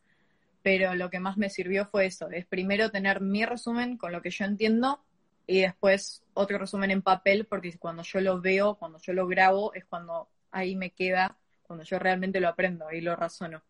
Pero 0.62 0.94
lo 0.94 1.10
que 1.10 1.20
más 1.20 1.38
me 1.38 1.50
sirvió 1.50 1.86
fue 1.88 2.06
eso, 2.06 2.30
es 2.30 2.46
primero 2.46 2.92
tener 2.92 3.20
mi 3.20 3.46
resumen 3.46 3.98
con 3.98 4.12
lo 4.12 4.22
que 4.22 4.30
yo 4.30 4.46
entiendo 4.46 5.04
y 5.52 5.62
después 5.62 6.24
otro 6.34 6.58
resumen 6.58 6.92
en 6.92 7.02
papel, 7.02 7.46
porque 7.46 7.78
cuando 7.78 8.04
yo 8.04 8.22
lo 8.22 8.40
veo, 8.40 8.76
cuando 8.76 9.00
yo 9.00 9.12
lo 9.12 9.28
grabo, 9.28 9.74
es 9.74 9.84
cuando 9.84 10.30
ahí 10.50 10.78
me 10.78 10.92
queda, 10.92 11.38
cuando 11.64 11.84
yo 11.84 12.00
realmente 12.00 12.40
lo 12.40 12.48
aprendo, 12.48 12.88
ahí 12.88 13.02
lo 13.02 13.18
razono. 13.18 13.62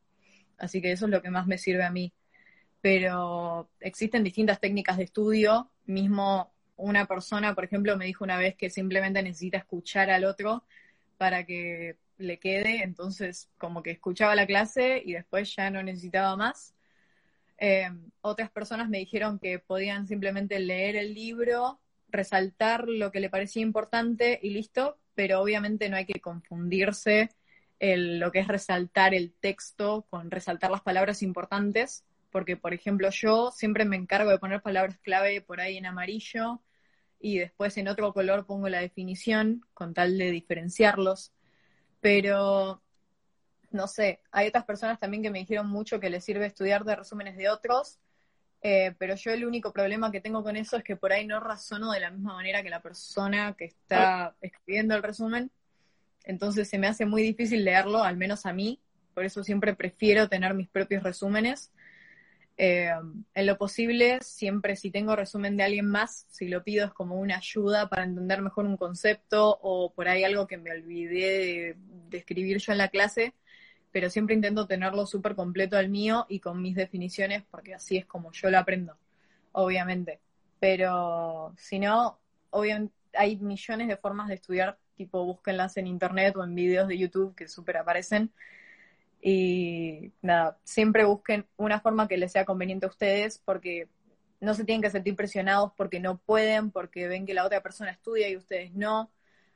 Así 0.60 0.80
que 0.80 0.92
eso 0.92 1.06
es 1.06 1.12
lo 1.12 1.24
que 1.24 1.32
más 1.32 1.48
me 1.48 1.58
sirve 1.58 1.84
a 1.84 1.90
mí. 1.90 2.14
Pero 2.82 3.68
existen 3.80 4.24
distintas 4.24 4.60
técnicas 4.60 4.98
de 4.98 5.06
estudio, 5.06 5.72
mismo 5.86 6.54
una 6.78 7.06
persona, 7.06 7.56
por 7.56 7.64
ejemplo, 7.64 7.98
me 7.98 8.06
dijo 8.06 8.24
una 8.24 8.38
vez 8.38 8.56
que 8.56 8.70
simplemente 8.70 9.24
necesita 9.24 9.58
escuchar 9.58 10.12
al 10.12 10.26
otro 10.26 10.64
para 11.18 11.46
que 11.48 11.98
le 12.20 12.38
quede, 12.38 12.84
entonces 12.84 13.50
como 13.58 13.82
que 13.82 13.90
escuchaba 13.90 14.36
la 14.36 14.46
clase 14.46 15.02
y 15.04 15.14
después 15.14 15.56
ya 15.56 15.72
no 15.72 15.82
necesitaba 15.82 16.36
más. 16.36 16.76
Eh, 17.64 17.88
otras 18.22 18.50
personas 18.50 18.90
me 18.90 18.98
dijeron 18.98 19.38
que 19.38 19.60
podían 19.60 20.08
simplemente 20.08 20.60
leer 20.60 20.96
el 20.96 21.14
libro, 21.14 21.80
resaltar 22.10 22.88
lo 22.88 23.12
que 23.12 23.20
le 23.20 23.30
parecía 23.30 23.62
importante 23.62 24.40
y 24.42 24.50
listo, 24.50 24.98
pero 25.14 25.40
obviamente 25.40 25.88
no 25.88 25.96
hay 25.96 26.08
que 26.08 26.20
confundirse 26.20 27.30
lo 27.80 28.32
que 28.32 28.40
es 28.40 28.48
resaltar 28.48 29.14
el 29.14 29.32
texto 29.34 30.08
con 30.10 30.32
resaltar 30.32 30.72
las 30.72 30.82
palabras 30.82 31.22
importantes, 31.22 32.04
porque 32.32 32.58
por 32.58 32.74
ejemplo 32.74 33.10
yo 33.12 33.52
siempre 33.52 33.86
me 33.86 33.96
encargo 33.96 34.32
de 34.32 34.40
poner 34.40 34.64
palabras 34.64 34.98
clave 34.98 35.42
por 35.42 35.62
ahí 35.62 35.78
en 35.78 35.86
amarillo 35.86 36.62
y 37.20 37.38
después 37.38 37.78
en 37.78 37.88
otro 37.88 38.12
color 38.12 38.48
pongo 38.48 38.70
la 38.70 38.82
definición 38.82 39.66
con 39.76 39.94
tal 39.94 40.18
de 40.18 40.32
diferenciarlos. 40.32 41.32
Pero, 42.02 42.82
no 43.72 43.88
sé, 43.88 44.22
hay 44.32 44.48
otras 44.48 44.66
personas 44.66 45.00
también 45.00 45.24
que 45.24 45.30
me 45.30 45.40
dijeron 45.40 45.68
mucho 45.68 46.00
que 46.00 46.10
les 46.10 46.24
sirve 46.24 46.46
estudiar 46.46 46.84
de 46.84 46.96
resúmenes 46.96 47.38
de 47.38 47.50
otros, 47.50 48.00
eh, 48.62 48.94
pero 48.98 49.16
yo 49.16 49.32
el 49.32 49.46
único 49.46 49.74
problema 49.74 50.12
que 50.12 50.22
tengo 50.22 50.44
con 50.44 50.56
eso 50.56 50.78
es 50.78 50.84
que 50.84 50.96
por 50.96 51.12
ahí 51.12 51.26
no 51.26 51.40
razono 51.40 51.92
de 51.92 52.00
la 52.00 52.12
misma 52.12 52.36
manera 52.36 52.62
que 52.62 52.70
la 52.70 52.82
persona 52.82 53.56
que 53.58 53.66
está 53.66 54.36
escribiendo 54.42 54.96
el 54.96 55.02
resumen. 55.02 55.50
Entonces 56.24 56.70
se 56.70 56.78
me 56.78 56.88
hace 56.88 57.06
muy 57.06 57.24
difícil 57.24 57.66
leerlo, 57.66 58.04
al 58.04 58.18
menos 58.18 58.46
a 58.46 58.54
mí. 58.54 58.80
Por 59.16 59.26
eso 59.26 59.44
siempre 59.44 59.76
prefiero 59.76 60.30
tener 60.30 60.54
mis 60.54 60.70
propios 60.70 61.02
resúmenes 61.02 61.72
eh, 62.64 62.92
en 63.34 63.46
lo 63.48 63.58
posible, 63.58 64.20
siempre 64.22 64.76
si 64.76 64.92
tengo 64.92 65.16
resumen 65.16 65.58
de 65.58 65.64
alguien 65.64 65.88
más, 65.88 66.28
si 66.30 66.48
lo 66.48 66.64
pido 66.64 66.86
es 66.86 66.94
como 66.94 67.16
una 67.16 67.38
ayuda 67.38 67.90
para 67.90 68.04
entender 68.04 68.42
mejor 68.44 68.66
un 68.66 68.78
concepto 68.78 69.58
o 69.64 69.92
por 69.94 70.08
ahí 70.08 70.24
algo 70.24 70.46
que 70.46 70.58
me 70.58 70.70
olvidé 70.70 71.76
de, 72.10 72.18
escribir 72.18 72.58
yo 72.60 72.72
en 72.72 72.78
la 72.78 72.90
clase, 72.90 73.34
pero 73.92 74.10
siempre 74.10 74.36
intento 74.36 74.68
tenerlo 74.68 75.06
súper 75.06 75.36
completo 75.36 75.78
al 75.78 75.90
mío 75.90 76.26
y 76.30 76.40
con 76.40 76.62
mis 76.62 76.76
definiciones 76.76 77.44
porque 77.50 77.74
así 77.74 77.98
es 77.98 78.06
como 78.06 78.32
yo 78.32 78.50
lo 78.50 78.58
aprendo, 78.60 78.98
obviamente. 79.52 80.20
Pero 80.60 81.54
si 81.58 81.80
no, 81.80 82.20
obviamente 82.52 82.94
hay 83.14 83.38
millones 83.38 83.88
de 83.88 83.98
formas 83.98 84.28
de 84.30 84.36
estudiar, 84.36 84.78
tipo 84.96 85.26
búsquenlas 85.26 85.78
en 85.78 85.88
internet 85.88 86.36
o 86.38 86.44
en 86.44 86.56
videos 86.56 86.88
de 86.88 86.98
YouTube 86.98 87.36
que 87.36 87.48
súper 87.48 87.78
aparecen 87.78 88.32
y 89.22 90.12
nada, 90.22 90.58
siempre 90.64 91.06
busquen 91.06 91.46
una 91.58 91.80
forma 91.80 92.08
que 92.08 92.18
les 92.18 92.32
sea 92.32 92.46
conveniente 92.46 92.86
a 92.86 92.90
ustedes 92.90 93.40
porque 93.46 93.88
no 94.40 94.56
se 94.56 94.66
tienen 94.66 94.82
que 94.82 94.90
sentir 94.90 95.16
presionados 95.16 95.72
porque 95.78 96.00
no 96.00 96.18
pueden, 96.18 96.72
porque 96.72 97.08
ven 97.08 97.26
que 97.26 97.34
la 97.34 97.46
otra 97.46 97.62
persona 97.62 97.92
estudia 97.92 98.30
y 98.30 98.38
ustedes 98.38 98.74
no, 98.74 99.12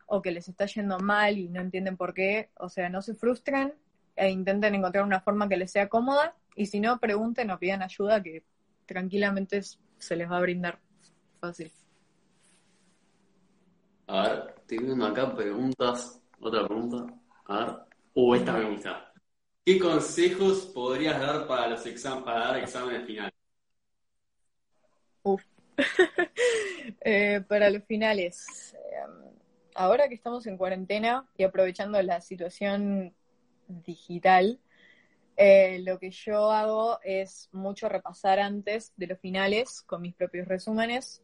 o 0.06 0.22
que 0.22 0.32
les 0.32 0.48
está 0.48 0.68
yendo 0.68 1.00
mal 1.00 1.38
y 1.38 1.50
no 1.50 1.62
entienden 1.62 1.98
por 1.98 2.14
qué. 2.14 2.52
O 2.60 2.70
sea, 2.70 2.90
no 2.90 3.02
se 3.02 3.16
frustren 3.16 3.74
e 4.16 4.30
intenten 4.30 4.76
encontrar 4.76 5.04
una 5.04 5.22
forma 5.22 5.50
que 5.50 5.58
les 5.58 5.72
sea 5.72 5.90
cómoda 5.90 6.36
y 6.56 6.68
si 6.68 6.80
no, 6.80 7.00
pregunten 7.00 7.52
o 7.52 7.60
pidan 7.60 7.82
ayuda 7.82 8.24
que 8.24 8.44
tranquilamente 8.86 9.62
se 9.98 10.16
les 10.16 10.30
va 10.30 10.38
a 10.38 10.42
brindar 10.42 10.80
fácil. 11.40 11.72
A 14.08 14.22
ver, 14.22 14.56
teniendo 14.68 15.06
acá 15.06 15.34
preguntas, 15.36 16.22
otra 16.40 16.66
pregunta. 16.66 17.14
A 17.46 17.58
ver, 17.58 17.76
uh, 18.14 18.36
esta 18.36 18.54
me 18.54 18.70
gusta. 18.70 19.12
¿Qué 19.66 19.80
consejos 19.80 20.68
podrías 20.68 21.20
dar 21.20 21.48
para 21.48 21.68
los 21.68 21.86
exam 21.88 22.24
para 22.24 22.40
dar 22.40 22.58
exámenes 22.58 23.06
finales? 23.06 23.34
Uf. 25.24 25.44
Eh, 27.02 27.42
para 27.48 27.72
los 27.72 27.84
finales. 27.86 28.74
Eh, 28.76 29.36
ahora 29.74 30.08
que 30.08 30.14
estamos 30.14 30.46
en 30.46 30.56
cuarentena 30.56 31.28
y 31.36 31.44
aprovechando 31.44 32.00
la 32.04 32.22
situación 32.22 33.16
digital, 33.68 34.60
eh, 35.38 35.80
lo 35.84 36.00
que 36.00 36.12
yo 36.12 36.52
hago 36.52 37.00
es 37.04 37.50
mucho 37.52 37.90
repasar 37.90 38.40
antes 38.40 38.94
de 38.96 39.08
los 39.08 39.20
finales 39.20 39.82
con 39.82 40.02
mis 40.02 40.16
propios 40.16 40.48
resúmenes. 40.48 41.22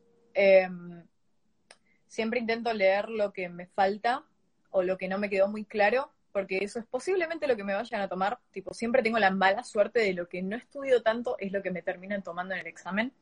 siempre 2.07 2.39
intento 2.39 2.73
leer 2.73 3.09
lo 3.09 3.31
que 3.31 3.47
me 3.49 3.67
falta 3.67 4.25
o 4.69 4.83
lo 4.83 4.97
que 4.97 5.07
no 5.07 5.17
me 5.17 5.29
quedó 5.29 5.47
muy 5.47 5.63
claro 5.65 6.11
porque 6.31 6.59
eso 6.63 6.79
es 6.79 6.85
posiblemente 6.85 7.47
lo 7.47 7.55
que 7.55 7.63
me 7.63 7.73
vayan 7.73 8.01
a 8.01 8.07
tomar. 8.07 8.39
Tipo, 8.51 8.73
siempre 8.73 9.03
tengo 9.03 9.19
la 9.19 9.31
mala 9.31 9.63
suerte 9.63 9.99
de 9.99 10.13
lo 10.13 10.27
que 10.27 10.41
no 10.41 10.55
estudio 10.55 11.01
tanto 11.01 11.35
es 11.39 11.51
lo 11.51 11.61
que 11.61 11.71
me 11.71 11.81
terminan 11.81 12.23
tomando 12.23 12.53
en 12.53 12.61
el 12.61 12.67
examen. 12.67 13.13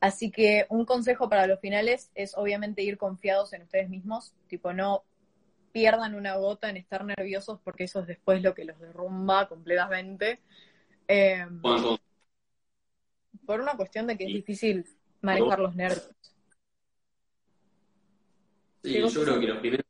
Así 0.00 0.30
que 0.30 0.66
un 0.68 0.84
consejo 0.84 1.28
para 1.28 1.46
los 1.46 1.60
finales 1.60 2.10
es 2.14 2.36
obviamente 2.36 2.82
ir 2.82 2.98
confiados 2.98 3.52
en 3.52 3.62
ustedes 3.62 3.88
mismos, 3.88 4.34
tipo, 4.48 4.72
no 4.72 5.04
pierdan 5.72 6.14
una 6.14 6.36
gota 6.36 6.68
en 6.68 6.76
estar 6.76 7.04
nerviosos 7.04 7.58
porque 7.64 7.84
eso 7.84 8.00
es 8.00 8.06
después 8.06 8.42
lo 8.42 8.54
que 8.54 8.64
los 8.64 8.78
derrumba 8.78 9.48
completamente. 9.48 10.40
Em, 11.08 11.60
por 13.46 13.60
una 13.60 13.76
cuestión 13.76 14.06
de 14.06 14.16
que 14.16 14.24
es 14.24 14.32
difícil 14.32 14.86
manejar 15.20 15.58
los 15.58 15.74
nervios. 15.74 16.10
Sí, 18.84 18.98
yo 18.98 19.22
creo 19.22 19.40
que 19.40 19.46
los 19.46 19.58
primeros 19.58 19.86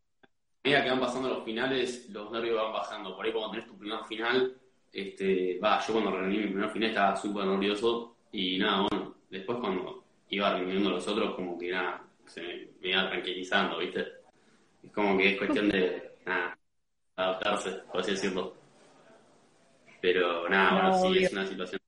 medida 0.63 0.85
que 0.85 0.91
van 0.91 1.01
pasando 1.01 1.29
los 1.29 1.45
finales, 1.45 2.09
los 2.11 2.31
nervios 2.31 2.57
van 2.57 2.73
bajando. 2.73 3.17
Por 3.17 3.27
ahí 3.27 3.33
cuando 3.33 3.51
tenés 3.51 3.67
tu 3.67 3.77
primer 3.77 4.05
final, 4.05 4.57
este, 4.93 5.59
va, 5.59 5.85
yo 5.85 5.93
cuando 5.93 6.13
reuní 6.13 6.39
mi 6.39 6.47
primer 6.49 6.71
final 6.71 6.89
estaba 6.91 7.17
súper 7.17 7.47
nervioso 7.47 8.17
y 8.31 8.59
nada, 8.59 8.87
bueno, 8.89 9.15
después 9.31 9.59
cuando 9.59 10.05
iba 10.29 10.57
reuniendo 10.57 10.91
los 10.91 11.07
otros, 11.09 11.35
como 11.35 11.59
que 11.59 11.71
nada, 11.71 12.05
se 12.27 12.71
me, 12.81 12.89
iba 12.89 13.09
tranquilizando, 13.09 13.79
¿viste? 13.79 14.07
Es 14.83 14.91
como 14.93 15.17
que 15.17 15.31
es 15.31 15.39
cuestión 15.39 15.69
de, 15.69 16.13
nada, 16.27 16.59
adaptarse, 17.17 17.71
por 17.91 18.01
así 18.01 18.13
decirlo. 18.13 18.57
Pero 20.01 20.49
nada, 20.49 20.91
bueno, 20.91 21.15
sí 21.15 21.25
es 21.25 21.33
una 21.33 21.47
situación 21.47 21.81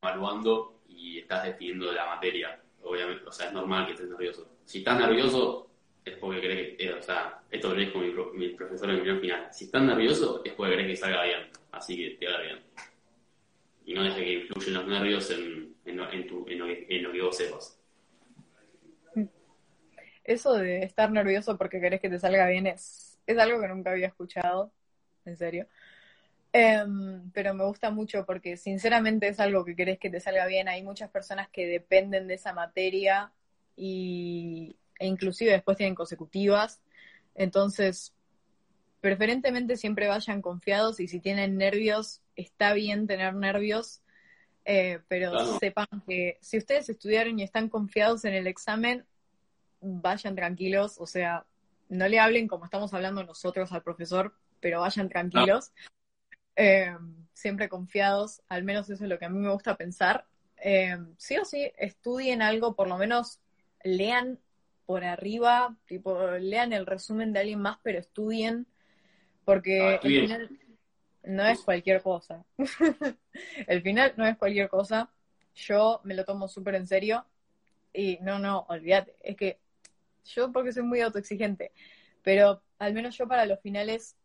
evaluando 0.00 0.82
y 0.88 1.18
estás 1.18 1.44
definiendo 1.44 1.92
la 1.92 2.06
materia, 2.06 2.60
obviamente, 2.82 3.24
o 3.26 3.32
sea, 3.32 3.48
es 3.48 3.52
normal 3.52 3.86
que 3.86 3.92
estés 3.92 4.08
nervioso. 4.08 4.48
Si 4.64 4.78
estás 4.78 5.00
nervioso, 5.00 5.68
es 6.04 6.16
porque 6.18 6.40
crees 6.40 6.76
que, 6.76 6.84
eh, 6.84 6.92
o 6.92 7.02
sea, 7.02 7.42
esto 7.50 7.74
lo 7.74 7.92
con 7.92 8.38
mi, 8.38 8.48
profesor 8.50 8.90
en 8.90 9.06
el 9.06 9.20
final. 9.20 9.48
Si 9.52 9.64
estás 9.64 9.82
nervioso, 9.82 10.42
es 10.44 10.52
porque 10.52 10.74
crees 10.74 10.88
que 10.88 10.96
salga 10.96 11.24
bien, 11.24 11.50
así 11.72 11.96
que 11.96 12.10
te 12.10 12.28
haga 12.28 12.42
bien. 12.42 12.60
Y 13.84 13.94
no 13.94 14.04
dejes 14.04 14.22
que 14.22 14.32
influyen 14.32 14.74
los 14.74 14.86
nervios 14.86 15.30
en, 15.30 15.74
en, 15.84 16.00
en, 16.00 16.26
tu, 16.28 16.46
en, 16.48 16.58
lo, 16.58 16.66
que, 16.66 16.86
en 16.88 17.02
lo 17.02 17.12
que 17.12 17.22
vos 17.22 17.36
sepas. 17.36 17.80
Eso 20.26 20.54
de 20.54 20.82
estar 20.82 21.10
nervioso 21.12 21.56
porque 21.56 21.80
querés 21.80 22.00
que 22.00 22.10
te 22.10 22.18
salga 22.18 22.48
bien 22.48 22.66
es, 22.66 23.16
es 23.28 23.38
algo 23.38 23.60
que 23.60 23.68
nunca 23.68 23.92
había 23.92 24.08
escuchado, 24.08 24.72
en 25.24 25.36
serio. 25.36 25.68
Em, 26.52 27.30
pero 27.30 27.54
me 27.54 27.64
gusta 27.64 27.90
mucho 27.90 28.26
porque 28.26 28.56
sinceramente 28.56 29.28
es 29.28 29.38
algo 29.38 29.64
que 29.64 29.76
querés 29.76 30.00
que 30.00 30.10
te 30.10 30.18
salga 30.18 30.46
bien. 30.46 30.68
Hay 30.68 30.82
muchas 30.82 31.10
personas 31.10 31.48
que 31.50 31.66
dependen 31.66 32.26
de 32.26 32.34
esa 32.34 32.52
materia 32.52 33.32
y, 33.76 34.74
e 34.98 35.06
inclusive 35.06 35.52
después 35.52 35.76
tienen 35.76 35.94
consecutivas. 35.94 36.80
Entonces, 37.36 38.12
preferentemente 39.00 39.76
siempre 39.76 40.08
vayan 40.08 40.42
confiados 40.42 40.98
y 40.98 41.06
si 41.06 41.20
tienen 41.20 41.56
nervios, 41.56 42.20
está 42.34 42.72
bien 42.72 43.06
tener 43.06 43.34
nervios, 43.34 44.02
eh, 44.64 44.98
pero 45.06 45.58
sepan 45.60 45.86
que 46.04 46.38
si 46.40 46.58
ustedes 46.58 46.88
estudiaron 46.88 47.38
y 47.38 47.44
están 47.44 47.68
confiados 47.68 48.24
en 48.24 48.34
el 48.34 48.48
examen, 48.48 49.04
vayan 49.86 50.34
tranquilos, 50.34 50.96
o 50.98 51.06
sea, 51.06 51.44
no 51.88 52.08
le 52.08 52.18
hablen 52.18 52.48
como 52.48 52.64
estamos 52.64 52.92
hablando 52.94 53.24
nosotros 53.24 53.72
al 53.72 53.82
profesor, 53.82 54.34
pero 54.60 54.80
vayan 54.80 55.08
tranquilos, 55.08 55.72
eh, 56.56 56.96
siempre 57.32 57.68
confiados, 57.68 58.42
al 58.48 58.64
menos 58.64 58.90
eso 58.90 59.04
es 59.04 59.10
lo 59.10 59.18
que 59.18 59.26
a 59.26 59.28
mí 59.28 59.38
me 59.38 59.52
gusta 59.52 59.76
pensar. 59.76 60.26
Eh, 60.58 60.96
sí 61.18 61.36
o 61.36 61.44
sí, 61.44 61.70
estudien 61.76 62.42
algo, 62.42 62.74
por 62.74 62.88
lo 62.88 62.96
menos 62.96 63.40
lean 63.84 64.40
por 64.86 65.04
arriba, 65.04 65.76
tipo, 65.86 66.30
lean 66.38 66.72
el 66.72 66.86
resumen 66.86 67.32
de 67.32 67.40
alguien 67.40 67.60
más, 67.60 67.78
pero 67.82 67.98
estudien, 67.98 68.66
porque 69.44 70.00
el 70.02 70.20
final 70.20 70.50
no 71.24 71.44
es 71.44 71.60
cualquier 71.60 72.02
cosa. 72.02 72.44
el 73.66 73.82
final 73.82 74.14
no 74.16 74.26
es 74.26 74.36
cualquier 74.36 74.68
cosa. 74.68 75.10
Yo 75.54 76.00
me 76.04 76.14
lo 76.14 76.24
tomo 76.24 76.48
súper 76.48 76.76
en 76.76 76.86
serio 76.86 77.24
y 77.92 78.18
no, 78.20 78.38
no, 78.38 78.66
olvídate, 78.68 79.16
es 79.22 79.36
que 79.36 79.58
yo 80.26 80.52
porque 80.52 80.72
soy 80.72 80.82
muy 80.82 81.00
autoexigente, 81.00 81.72
pero 82.22 82.62
al 82.78 82.92
menos 82.94 83.16
yo 83.16 83.26
para 83.26 83.46
los 83.46 83.60
finales 83.60 84.16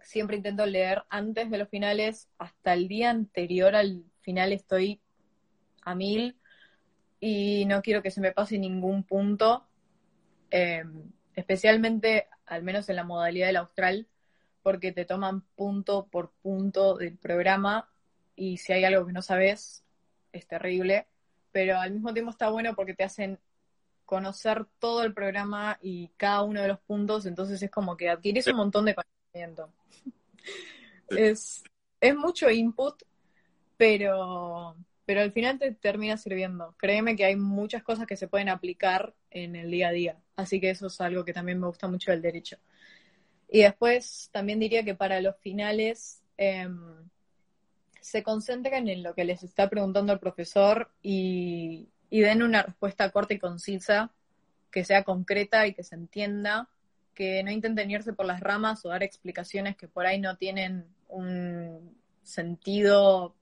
siempre 0.00 0.36
intento 0.36 0.66
leer 0.66 1.04
antes 1.08 1.50
de 1.50 1.58
los 1.58 1.68
finales, 1.68 2.28
hasta 2.38 2.74
el 2.74 2.88
día 2.88 3.10
anterior 3.10 3.74
al 3.74 4.04
final 4.20 4.52
estoy 4.52 5.00
a 5.82 5.94
mil 5.94 6.36
y 7.20 7.64
no 7.66 7.82
quiero 7.82 8.02
que 8.02 8.10
se 8.10 8.20
me 8.20 8.32
pase 8.32 8.58
ningún 8.58 9.04
punto 9.04 9.66
Em, 10.56 11.10
especialmente 11.34 12.28
al 12.46 12.62
menos 12.62 12.88
en 12.88 12.94
la 12.94 13.02
modalidad 13.02 13.48
del 13.48 13.56
austral, 13.56 14.06
porque 14.62 14.92
te 14.92 15.04
toman 15.04 15.40
punto 15.56 16.06
por 16.06 16.30
punto 16.42 16.96
del 16.96 17.18
programa 17.18 17.90
y 18.36 18.58
si 18.58 18.72
hay 18.72 18.84
algo 18.84 19.04
que 19.04 19.12
no 19.12 19.20
sabes, 19.20 19.84
es 20.30 20.46
terrible, 20.46 21.08
pero 21.50 21.80
al 21.80 21.90
mismo 21.90 22.12
tiempo 22.12 22.30
está 22.30 22.50
bueno 22.50 22.76
porque 22.76 22.94
te 22.94 23.02
hacen 23.02 23.40
conocer 24.14 24.66
todo 24.78 25.02
el 25.02 25.12
programa 25.12 25.78
y 25.82 26.08
cada 26.16 26.42
uno 26.42 26.62
de 26.62 26.68
los 26.68 26.78
puntos, 26.78 27.26
entonces 27.26 27.60
es 27.60 27.70
como 27.70 27.96
que 27.96 28.10
adquieres 28.10 28.46
un 28.46 28.56
montón 28.56 28.84
de 28.84 28.94
conocimiento. 28.94 29.72
es, 31.08 31.64
es 32.00 32.16
mucho 32.16 32.48
input, 32.48 33.02
pero 33.76 34.76
pero 35.06 35.20
al 35.20 35.32
final 35.32 35.58
te 35.58 35.72
termina 35.72 36.16
sirviendo. 36.16 36.74
Créeme 36.78 37.16
que 37.16 37.24
hay 37.24 37.36
muchas 37.36 37.82
cosas 37.82 38.06
que 38.06 38.16
se 38.16 38.28
pueden 38.28 38.48
aplicar 38.48 39.14
en 39.30 39.54
el 39.56 39.70
día 39.70 39.88
a 39.88 39.92
día, 39.92 40.18
así 40.36 40.60
que 40.60 40.70
eso 40.70 40.86
es 40.86 41.00
algo 41.00 41.24
que 41.24 41.32
también 41.32 41.60
me 41.60 41.66
gusta 41.66 41.88
mucho 41.88 42.10
del 42.10 42.22
derecho. 42.22 42.56
Y 43.48 43.62
después 43.62 44.30
también 44.32 44.60
diría 44.60 44.84
que 44.84 44.94
para 44.94 45.20
los 45.20 45.36
finales 45.40 46.22
em, 46.36 47.08
se 48.00 48.22
concentren 48.22 48.88
en 48.88 49.02
lo 49.02 49.14
que 49.14 49.24
les 49.24 49.42
está 49.42 49.68
preguntando 49.68 50.12
el 50.12 50.20
profesor 50.20 50.90
y, 51.02 51.88
y 52.14 52.20
den 52.20 52.44
una 52.44 52.62
respuesta 52.62 53.10
corta 53.10 53.34
y 53.34 53.40
concisa, 53.40 54.12
que 54.70 54.84
sea 54.84 55.02
concreta 55.02 55.66
y 55.66 55.74
que 55.74 55.82
se 55.82 55.96
entienda, 55.96 56.68
que 57.12 57.42
no 57.42 57.50
intenten 57.50 57.90
irse 57.90 58.12
por 58.12 58.24
las 58.24 58.38
ramas 58.38 58.84
o 58.84 58.88
dar 58.88 59.02
explicaciones 59.02 59.76
que 59.76 59.88
por 59.88 60.06
ahí 60.06 60.20
no 60.20 60.36
tienen 60.36 60.86
un 61.08 61.98
sentido 62.22 63.34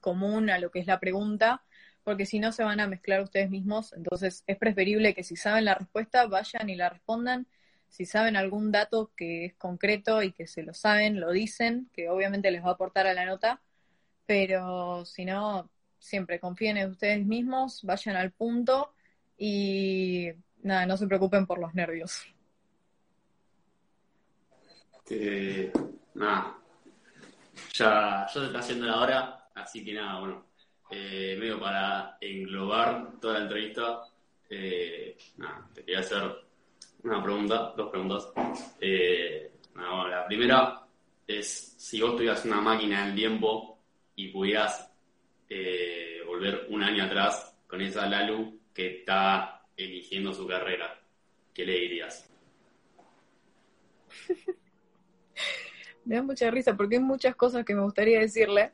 común 0.00 0.50
a 0.50 0.58
lo 0.58 0.72
que 0.72 0.80
es 0.80 0.88
la 0.88 0.98
pregunta, 0.98 1.62
porque 2.02 2.26
si 2.26 2.40
no 2.40 2.50
se 2.50 2.64
van 2.64 2.80
a 2.80 2.88
mezclar 2.88 3.22
ustedes 3.22 3.48
mismos. 3.48 3.92
Entonces 3.92 4.42
es 4.48 4.56
preferible 4.58 5.14
que 5.14 5.22
si 5.22 5.36
saben 5.36 5.64
la 5.64 5.76
respuesta 5.76 6.26
vayan 6.26 6.68
y 6.68 6.74
la 6.74 6.88
respondan. 6.88 7.46
Si 7.88 8.06
saben 8.06 8.34
algún 8.34 8.72
dato 8.72 9.12
que 9.16 9.44
es 9.44 9.54
concreto 9.54 10.24
y 10.24 10.32
que 10.32 10.48
se 10.48 10.64
lo 10.64 10.74
saben, 10.74 11.20
lo 11.20 11.30
dicen, 11.30 11.88
que 11.92 12.08
obviamente 12.08 12.50
les 12.50 12.64
va 12.64 12.70
a 12.70 12.72
aportar 12.72 13.06
a 13.06 13.14
la 13.14 13.24
nota, 13.24 13.62
pero 14.26 15.04
si 15.04 15.24
no, 15.24 15.70
siempre 16.06 16.40
confíen 16.40 16.76
en 16.76 16.90
ustedes 16.90 17.24
mismos, 17.26 17.82
vayan 17.82 18.16
al 18.16 18.32
punto 18.32 18.94
y 19.36 20.28
nada, 20.62 20.86
no 20.86 20.96
se 20.96 21.06
preocupen 21.06 21.46
por 21.46 21.58
los 21.58 21.74
nervios. 21.74 22.22
nada, 26.14 26.58
ya, 27.74 28.26
ya 28.26 28.28
se 28.28 28.46
está 28.46 28.58
haciendo 28.58 28.86
la 28.86 29.00
hora, 29.00 29.46
Así 29.56 29.82
que 29.82 29.94
nada, 29.94 30.20
bueno, 30.20 30.46
eh, 30.90 31.34
medio 31.40 31.58
para 31.58 32.18
englobar 32.20 33.18
toda 33.18 33.38
la 33.38 33.44
entrevista, 33.44 34.02
eh, 34.50 35.16
nada, 35.38 35.66
te 35.72 35.80
quería 35.80 36.00
hacer 36.00 36.22
una 37.02 37.22
pregunta, 37.22 37.72
dos 37.74 37.90
preguntas. 37.90 38.28
Eh, 38.78 39.50
la 39.74 40.26
primera 40.26 40.86
es 41.26 41.74
si 41.78 42.02
vos 42.02 42.16
tuvieras 42.16 42.44
una 42.44 42.60
máquina 42.60 43.06
del 43.06 43.14
tiempo 43.14 43.78
y 44.14 44.28
pudieras 44.28 44.92
volver 46.26 46.66
un 46.68 46.82
año 46.82 47.04
atrás 47.04 47.56
con 47.66 47.80
esa 47.80 48.06
Lalu 48.06 48.60
que 48.74 48.98
está 48.98 49.62
eligiendo 49.76 50.32
su 50.32 50.46
carrera, 50.46 51.00
¿qué 51.54 51.64
le 51.64 51.80
dirías? 51.80 52.28
me 56.04 56.16
da 56.16 56.22
mucha 56.22 56.50
risa 56.50 56.76
porque 56.76 56.96
hay 56.96 57.02
muchas 57.02 57.36
cosas 57.36 57.64
que 57.64 57.74
me 57.74 57.82
gustaría 57.82 58.20
decirle, 58.20 58.72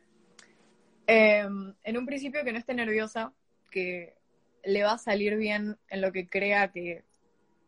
Em, 1.06 1.74
en 1.82 1.98
un 1.98 2.06
principio 2.06 2.44
que 2.44 2.52
no 2.52 2.58
esté 2.58 2.74
nerviosa, 2.74 3.32
que 3.70 4.14
le 4.64 4.84
va 4.84 4.92
a 4.92 4.98
salir 4.98 5.36
bien 5.36 5.76
en 5.88 6.00
lo 6.00 6.12
que 6.12 6.28
crea 6.28 6.70
que 6.70 7.04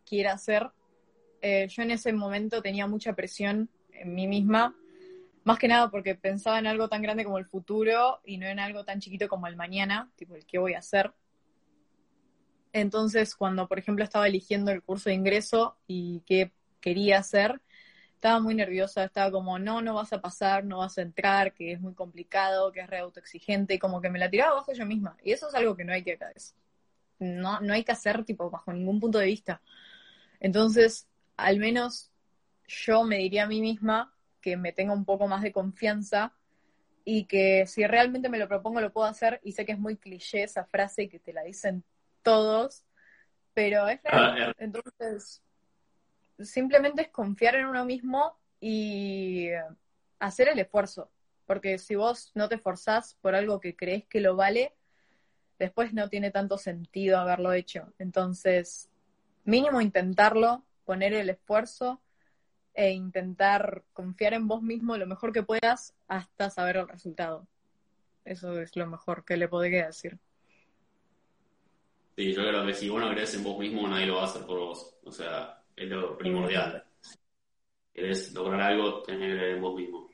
quiera 0.07 0.33
hacer. 0.33 0.71
Eh, 1.43 1.67
yo 1.69 1.83
en 1.83 1.91
ese 1.91 2.13
momento 2.13 2.63
tenía 2.63 2.87
mucha 2.87 3.15
presión 3.15 3.69
en 3.93 4.15
mí 4.15 4.27
misma, 4.27 4.75
más 5.45 5.59
que 5.59 5.69
nada 5.69 5.91
porque 5.91 6.15
pensaba 6.15 6.59
en 6.59 6.67
algo 6.67 6.89
tan 6.89 7.03
grande 7.03 7.25
como 7.25 7.39
el 7.39 7.47
futuro 7.47 8.21
y 8.25 8.39
no 8.39 8.47
en 8.47 8.59
algo 8.59 8.85
tan 8.85 9.01
chiquito 9.01 9.29
como 9.29 9.47
el 9.47 9.57
mañana, 9.57 10.11
tipo 10.17 10.35
el 10.35 10.47
qué 10.47 10.59
voy 10.59 10.75
a 10.75 10.79
hacer. 10.79 11.13
Entonces, 12.73 13.37
cuando 13.37 13.69
por 13.69 13.79
ejemplo 13.79 14.05
estaba 14.05 14.27
eligiendo 14.27 14.73
el 14.73 14.83
curso 14.83 15.11
de 15.11 15.15
ingreso 15.15 15.77
y 15.87 16.23
qué 16.27 16.53
quería 16.81 17.19
hacer, 17.19 17.61
estaba 18.15 18.41
muy 18.41 18.55
nerviosa, 18.55 19.05
estaba 19.05 19.31
como, 19.31 19.59
no, 19.59 19.83
no 19.83 19.95
vas 19.95 20.15
a 20.15 20.21
pasar, 20.23 20.65
no 20.65 20.79
vas 20.79 20.97
a 20.97 21.03
entrar, 21.03 21.53
que 21.53 21.73
es 21.73 21.81
muy 21.81 21.93
complicado, 21.93 22.73
que 22.73 22.81
es 22.81 22.87
re 22.89 22.99
autoexigente, 22.99 23.75
y 23.75 23.79
como 23.79 24.01
que 24.01 24.09
me 24.09 24.19
la 24.19 24.31
tiraba 24.31 24.53
abajo 24.53 24.73
yo 24.73 24.87
misma. 24.87 25.15
Y 25.23 25.33
eso 25.33 25.49
es 25.49 25.55
algo 25.55 25.77
que 25.77 25.85
no 25.85 25.93
hay 25.93 26.03
que 26.03 26.19
no, 27.19 27.61
no 27.61 27.75
hay 27.75 27.85
que 27.85 27.93
hacer 27.93 28.25
tipo 28.25 28.51
bajo 28.51 28.73
ningún 28.73 28.99
punto 28.99 29.19
de 29.19 29.27
vista. 29.27 29.61
Entonces, 30.41 31.07
al 31.37 31.59
menos 31.59 32.11
yo 32.67 33.05
me 33.05 33.19
diría 33.19 33.45
a 33.45 33.47
mí 33.47 33.61
misma 33.61 34.14
que 34.45 34.59
me 34.59 34.73
tenga 34.73 34.93
un 34.93 35.07
poco 35.07 35.27
más 35.27 35.41
de 35.43 35.53
confianza 35.53 36.35
y 37.03 37.25
que 37.25 37.67
si 37.67 37.87
realmente 37.87 38.29
me 38.29 38.39
lo 38.39 38.47
propongo 38.47 38.83
lo 38.83 38.93
puedo 38.93 39.07
hacer 39.07 39.41
y 39.43 39.53
sé 39.53 39.65
que 39.65 39.73
es 39.73 39.79
muy 39.79 39.97
cliché 39.97 40.43
esa 40.43 40.67
frase 40.67 41.09
que 41.09 41.19
te 41.19 41.33
la 41.33 41.43
dicen 41.43 41.83
todos, 42.23 42.85
pero 43.55 43.89
es 43.89 44.03
real. 44.03 44.51
Ah, 44.51 44.55
Entonces, 44.59 45.43
simplemente 46.39 47.01
es 47.01 47.09
confiar 47.09 47.55
en 47.55 47.65
uno 47.65 47.87
mismo 47.87 48.37
y 48.61 49.49
hacer 50.19 50.49
el 50.49 50.59
esfuerzo. 50.59 51.11
Porque 51.47 51.79
si 51.79 51.95
vos 51.95 52.31
no 52.35 52.51
te 52.51 52.57
esforzás 52.57 53.15
por 53.23 53.35
algo 53.35 53.61
que 53.61 53.75
crees 53.75 54.05
que 54.05 54.21
lo 54.21 54.37
vale, 54.37 54.75
después 55.59 55.95
no 55.95 56.11
tiene 56.11 56.31
tanto 56.31 56.59
sentido 56.59 57.17
haberlo 57.17 57.55
hecho. 57.55 57.95
Entonces, 57.99 58.91
mínimo 59.45 59.81
intentarlo, 59.81 60.67
poner 60.85 61.15
el 61.15 61.31
esfuerzo 61.31 62.03
e 62.75 62.91
intentar 62.91 63.85
confiar 63.93 64.35
en 64.35 64.49
vos 64.49 64.63
mismo 64.63 64.97
lo 64.97 65.07
mejor 65.07 65.33
que 65.33 65.43
puedas 65.43 65.95
hasta 66.09 66.51
saber 66.51 66.77
el 66.77 66.89
resultado. 66.89 67.47
Eso 68.25 68.61
es 68.61 68.75
lo 68.77 68.87
mejor 68.87 69.25
que 69.25 69.37
le 69.37 69.49
podría 69.49 69.87
decir. 69.87 70.19
Sí, 72.17 72.33
yo 72.33 72.43
creo 72.43 72.67
que 72.67 72.75
si 72.75 72.89
vos 72.89 73.01
no 73.01 73.11
crees 73.11 73.35
en 73.35 73.45
vos 73.45 73.59
mismo, 73.59 73.87
nadie 73.89 74.07
lo 74.07 74.17
va 74.17 74.23
a 74.23 74.27
hacer 74.27 74.45
por 74.47 74.59
vos. 74.59 74.97
O 75.05 75.11
sea, 75.11 75.63
es 75.77 75.89
lo 75.89 76.17
primordial. 76.17 76.85
Si 77.01 77.17
querés 77.93 78.33
lograr 78.33 78.61
algo, 78.61 79.03
tenés 79.03 79.21
que 79.21 79.37
creer 79.37 79.57
en 79.57 79.63
vos 79.63 79.75
mismo. 79.75 80.09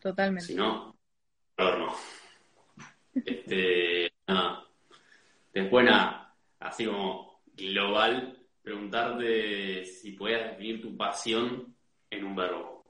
Totalmente. 0.00 0.46
Si 0.46 0.54
no, 0.54 0.96
no. 1.58 1.94
Este, 3.14 4.12
nada. 4.26 4.66
Después, 5.52 5.84
nada, 5.84 6.34
así 6.60 6.86
como 6.86 7.42
global, 7.54 8.39
preguntarte 8.62 9.84
si 9.84 10.12
podías 10.12 10.50
definir 10.50 10.80
tu 10.82 10.96
pasión 10.96 11.74
en 12.10 12.24
un 12.24 12.36
verbo. 12.36 12.84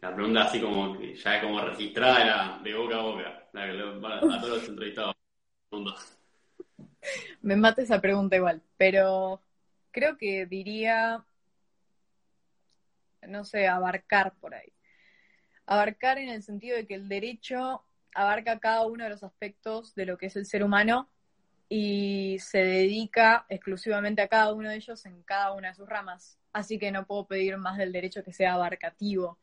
La 0.00 0.14
pregunta 0.14 0.42
así 0.42 0.60
como 0.60 0.98
que 0.98 1.14
ya 1.14 1.40
como 1.40 1.60
registrada 1.60 2.60
de 2.62 2.74
boca 2.74 2.96
a 2.96 3.02
boca, 3.02 3.48
la 3.52 3.66
que 3.66 3.80
a 3.80 4.40
todos 4.40 4.58
los 4.58 4.68
entrevistados. 4.68 5.14
Me 7.40 7.56
mata 7.56 7.82
esa 7.82 8.00
pregunta 8.00 8.36
igual, 8.36 8.62
pero 8.76 9.40
creo 9.90 10.16
que 10.16 10.46
diría, 10.46 11.24
no 13.22 13.44
sé, 13.44 13.66
abarcar 13.66 14.34
por 14.40 14.54
ahí. 14.54 14.72
Abarcar 15.66 16.18
en 16.18 16.28
el 16.28 16.42
sentido 16.42 16.76
de 16.76 16.86
que 16.86 16.94
el 16.94 17.08
derecho 17.08 17.84
abarca 18.14 18.58
cada 18.58 18.86
uno 18.86 19.04
de 19.04 19.10
los 19.10 19.22
aspectos 19.22 19.94
de 19.94 20.06
lo 20.06 20.18
que 20.18 20.26
es 20.26 20.36
el 20.36 20.46
ser 20.46 20.62
humano 20.62 21.08
y 21.68 22.38
se 22.40 22.58
dedica 22.58 23.46
exclusivamente 23.48 24.22
a 24.22 24.28
cada 24.28 24.52
uno 24.52 24.68
de 24.70 24.76
ellos 24.76 25.04
en 25.06 25.22
cada 25.22 25.52
una 25.52 25.68
de 25.68 25.74
sus 25.74 25.88
ramas. 25.88 26.38
Así 26.52 26.78
que 26.78 26.92
no 26.92 27.06
puedo 27.06 27.26
pedir 27.26 27.56
más 27.56 27.78
del 27.78 27.92
derecho 27.92 28.22
que 28.22 28.32
sea 28.32 28.54
abarcativo. 28.54 29.38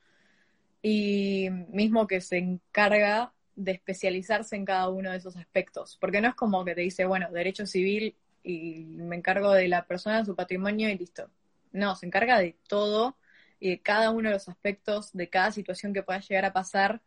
Y 0.81 1.49
mismo 1.69 2.07
que 2.07 2.21
se 2.21 2.37
encarga 2.37 3.33
de 3.55 3.73
especializarse 3.73 4.55
en 4.55 4.65
cada 4.65 4.89
uno 4.89 5.11
de 5.11 5.17
esos 5.17 5.35
aspectos. 5.35 5.97
Porque 5.99 6.21
no 6.21 6.29
es 6.29 6.35
como 6.35 6.63
que 6.65 6.75
te 6.75 6.81
dice, 6.81 7.05
bueno, 7.05 7.31
derecho 7.31 7.65
civil 7.65 8.15
y 8.43 8.85
me 8.85 9.15
encargo 9.17 9.51
de 9.51 9.67
la 9.67 9.85
persona, 9.85 10.25
su 10.25 10.35
patrimonio 10.35 10.89
y 10.89 10.97
listo. 10.97 11.29
No, 11.71 11.95
se 11.95 12.05
encarga 12.05 12.39
de 12.39 12.55
todo 12.67 13.17
y 13.59 13.69
de 13.69 13.81
cada 13.81 14.11
uno 14.11 14.29
de 14.29 14.35
los 14.35 14.49
aspectos, 14.49 15.13
de 15.13 15.29
cada 15.29 15.51
situación 15.51 15.93
que 15.93 16.03
pueda 16.03 16.19
llegar 16.19 16.45
a 16.45 16.53
pasar. 16.53 17.01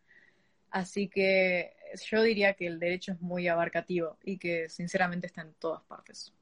Así 0.70 1.08
que 1.08 1.74
yo 1.96 2.22
diría 2.22 2.54
que 2.54 2.66
el 2.66 2.78
derecho 2.78 3.12
es 3.12 3.20
muy 3.20 3.48
abarcativo 3.48 4.18
y 4.22 4.38
que 4.38 4.68
sinceramente 4.68 5.26
está 5.26 5.42
en 5.42 5.54
todas 5.54 5.82
partes. 5.82 6.32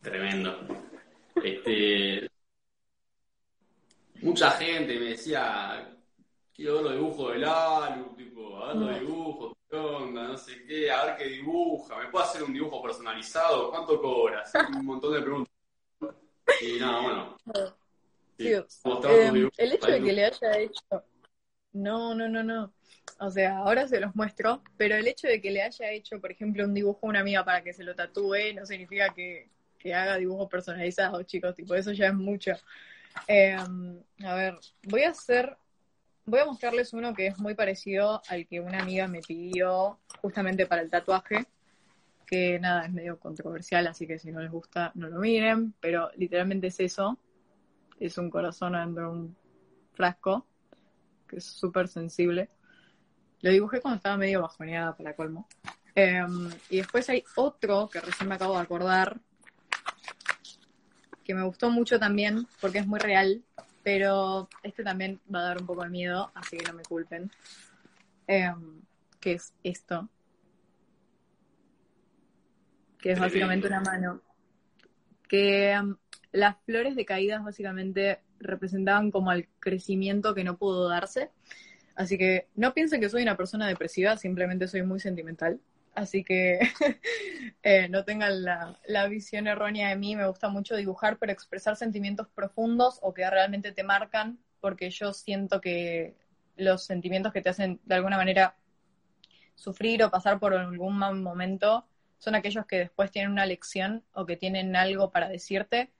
Tremendo. 0.00 0.66
Este, 1.42 2.28
mucha 4.22 4.50
gente 4.52 4.98
me 4.98 5.10
decía, 5.10 5.96
quiero 6.54 6.74
ver 6.74 6.82
los 6.82 6.92
dibujos 6.94 7.32
del 7.32 7.44
álbum, 7.44 8.16
tipo, 8.16 8.56
a 8.58 8.68
ver 8.68 8.76
los 8.76 9.00
dibujos, 9.00 9.56
qué 9.68 9.76
onda, 9.76 10.28
no 10.28 10.38
sé 10.38 10.64
qué, 10.64 10.90
a 10.90 11.04
ver 11.04 11.16
qué 11.16 11.24
dibuja, 11.24 11.98
¿me 11.98 12.08
puedo 12.08 12.24
hacer 12.24 12.42
un 12.42 12.52
dibujo 12.52 12.82
personalizado? 12.82 13.70
¿Cuánto 13.70 14.00
cobras? 14.00 14.52
Un 14.76 14.86
montón 14.86 15.14
de 15.14 15.22
preguntas. 15.22 15.52
Y 16.60 16.78
nada, 16.78 17.00
bueno. 17.00 17.36
Sí, 18.38 18.52
eh, 18.52 19.50
el 19.56 19.72
hecho 19.72 19.90
de 19.90 20.02
que 20.02 20.12
le 20.12 20.24
haya 20.24 20.58
hecho. 20.58 21.04
No, 21.78 22.14
no, 22.14 22.28
no, 22.28 22.42
no. 22.42 22.72
O 23.20 23.30
sea, 23.30 23.58
ahora 23.58 23.88
se 23.88 24.00
los 24.00 24.14
muestro, 24.14 24.62
pero 24.76 24.96
el 24.96 25.06
hecho 25.06 25.28
de 25.28 25.40
que 25.40 25.50
le 25.50 25.62
haya 25.62 25.90
hecho, 25.90 26.20
por 26.20 26.30
ejemplo, 26.30 26.64
un 26.64 26.74
dibujo 26.74 27.06
a 27.06 27.10
una 27.10 27.20
amiga 27.20 27.44
para 27.44 27.62
que 27.62 27.72
se 27.72 27.84
lo 27.84 27.94
tatúe 27.94 28.54
no 28.54 28.66
significa 28.66 29.12
que, 29.14 29.48
que 29.78 29.94
haga 29.94 30.16
dibujos 30.16 30.48
personalizados, 30.48 31.26
chicos. 31.26 31.54
Tipo, 31.54 31.74
eso 31.74 31.92
ya 31.92 32.08
es 32.08 32.14
mucho. 32.14 32.52
Eh, 33.26 33.56
a 33.56 34.34
ver, 34.34 34.58
voy 34.84 35.02
a 35.02 35.10
hacer 35.10 35.56
voy 36.28 36.40
a 36.40 36.44
mostrarles 36.44 36.92
uno 36.92 37.14
que 37.14 37.28
es 37.28 37.38
muy 37.38 37.54
parecido 37.54 38.20
al 38.28 38.46
que 38.46 38.60
una 38.60 38.80
amiga 38.80 39.08
me 39.08 39.20
pidió 39.20 39.98
justamente 40.20 40.66
para 40.66 40.82
el 40.82 40.90
tatuaje, 40.90 41.46
que 42.26 42.58
nada, 42.60 42.84
es 42.84 42.92
medio 42.92 43.18
controversial, 43.18 43.86
así 43.86 44.06
que 44.06 44.18
si 44.18 44.30
no 44.30 44.40
les 44.40 44.50
gusta, 44.50 44.92
no 44.94 45.08
lo 45.08 45.20
miren, 45.20 45.72
pero 45.80 46.10
literalmente 46.16 46.66
es 46.66 46.80
eso, 46.80 47.18
es 47.98 48.18
un 48.18 48.28
corazón 48.28 48.74
dentro 48.74 49.04
de 49.04 49.08
un 49.08 49.36
frasco, 49.94 50.46
que 51.28 51.36
es 51.36 51.44
súper 51.44 51.88
sensible. 51.88 52.48
Lo 53.40 53.50
dibujé 53.50 53.80
cuando 53.80 53.96
estaba 53.96 54.16
medio 54.16 54.42
bajoneada 54.42 54.96
para 54.96 55.14
colmo. 55.14 55.46
Em, 55.94 56.50
y 56.70 56.78
después 56.78 57.08
hay 57.08 57.24
otro 57.36 57.88
que 57.88 58.00
recién 58.00 58.28
me 58.28 58.34
acabo 58.34 58.54
de 58.54 58.62
acordar, 58.62 59.20
que 61.24 61.34
me 61.34 61.44
gustó 61.44 61.70
mucho 61.70 61.98
también, 61.98 62.46
porque 62.60 62.78
es 62.78 62.86
muy 62.86 62.98
real, 62.98 63.42
pero 63.82 64.48
este 64.62 64.82
también 64.82 65.20
va 65.32 65.40
a 65.40 65.42
dar 65.42 65.60
un 65.60 65.66
poco 65.66 65.82
de 65.82 65.90
miedo, 65.90 66.30
así 66.34 66.56
que 66.56 66.64
no 66.64 66.74
me 66.74 66.82
culpen. 66.82 67.30
Em, 68.26 68.82
que 69.20 69.32
es 69.32 69.54
esto. 69.62 70.08
Que 72.98 73.12
es 73.12 73.18
básicamente 73.18 73.66
una 73.66 73.80
mano. 73.80 74.22
Que 75.28 75.72
em, 75.72 75.96
las 76.32 76.56
flores 76.64 76.96
de 76.96 77.04
caídas 77.04 77.42
básicamente 77.42 78.20
representaban 78.40 79.10
como 79.10 79.32
el 79.32 79.48
crecimiento 79.60 80.34
que 80.34 80.44
no 80.44 80.56
pudo 80.56 80.88
darse. 80.88 81.30
Así 81.94 82.16
que 82.16 82.48
no 82.54 82.74
piensen 82.74 83.00
que 83.00 83.08
soy 83.08 83.22
una 83.22 83.36
persona 83.36 83.66
depresiva, 83.66 84.16
simplemente 84.16 84.68
soy 84.68 84.82
muy 84.82 85.00
sentimental. 85.00 85.60
Así 85.94 86.22
que 86.22 86.60
eh, 87.64 87.88
no 87.88 88.04
tengan 88.04 88.44
la, 88.44 89.08
visión 89.08 89.48
errónea 89.48 89.88
de 89.88 89.96
mí. 89.96 90.14
Me 90.14 90.28
gusta 90.28 90.48
mucho 90.48 90.76
dibujar, 90.76 91.18
pero 91.18 91.32
expresar 91.32 91.74
sentimientos 91.74 92.28
profundos 92.28 93.00
o 93.02 93.12
que 93.12 93.28
realmente 93.28 93.72
te 93.72 93.82
marcan, 93.82 94.38
porque 94.60 94.90
yo 94.90 95.12
siento 95.12 95.60
que 95.60 96.14
los 96.56 96.84
sentimientos 96.84 97.32
que 97.32 97.42
te 97.42 97.48
hacen 97.48 97.80
de 97.84 97.96
alguna 97.96 98.16
manera 98.16 98.56
sufrir 99.56 100.04
o 100.04 100.10
pasar 100.10 100.38
por 100.38 100.54
algún 100.54 100.96
mal 100.96 101.16
momento 101.16 101.84
son 102.18 102.36
aquellos 102.36 102.66
que 102.66 102.78
después 102.78 103.10
tienen 103.10 103.32
una 103.32 103.46
lección 103.46 104.04
o 104.12 104.24
que 104.24 104.36
tienen 104.36 104.76
algo 104.76 105.10
para 105.10 105.28
decirte. 105.28 105.90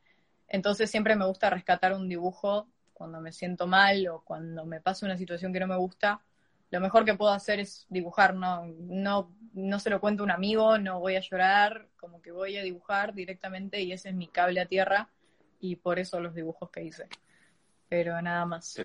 Entonces 0.48 0.90
siempre 0.90 1.16
me 1.16 1.26
gusta 1.26 1.50
rescatar 1.50 1.92
un 1.94 2.08
dibujo 2.08 2.68
cuando 2.94 3.20
me 3.20 3.32
siento 3.32 3.66
mal 3.66 4.06
o 4.08 4.22
cuando 4.22 4.64
me 4.64 4.80
pasa 4.80 5.06
una 5.06 5.16
situación 5.16 5.52
que 5.52 5.60
no 5.60 5.66
me 5.66 5.76
gusta 5.76 6.20
lo 6.70 6.80
mejor 6.80 7.04
que 7.04 7.14
puedo 7.14 7.32
hacer 7.32 7.60
es 7.60 7.86
dibujar, 7.88 8.34
no, 8.34 8.66
no, 8.66 9.32
no 9.54 9.80
se 9.80 9.90
lo 9.90 10.00
cuento 10.00 10.22
a 10.22 10.24
un 10.24 10.30
amigo, 10.30 10.78
no 10.78 11.00
voy 11.00 11.16
a 11.16 11.20
llorar, 11.20 11.88
como 11.96 12.20
que 12.20 12.30
voy 12.30 12.56
a 12.56 12.62
dibujar 12.62 13.14
directamente 13.14 13.80
y 13.80 13.92
ese 13.92 14.10
es 14.10 14.14
mi 14.14 14.28
cable 14.28 14.60
a 14.60 14.66
tierra 14.66 15.08
y 15.60 15.76
por 15.76 15.98
eso 15.98 16.20
los 16.20 16.34
dibujos 16.34 16.70
que 16.70 16.84
hice. 16.84 17.08
Pero 17.88 18.20
nada 18.20 18.44
más. 18.44 18.84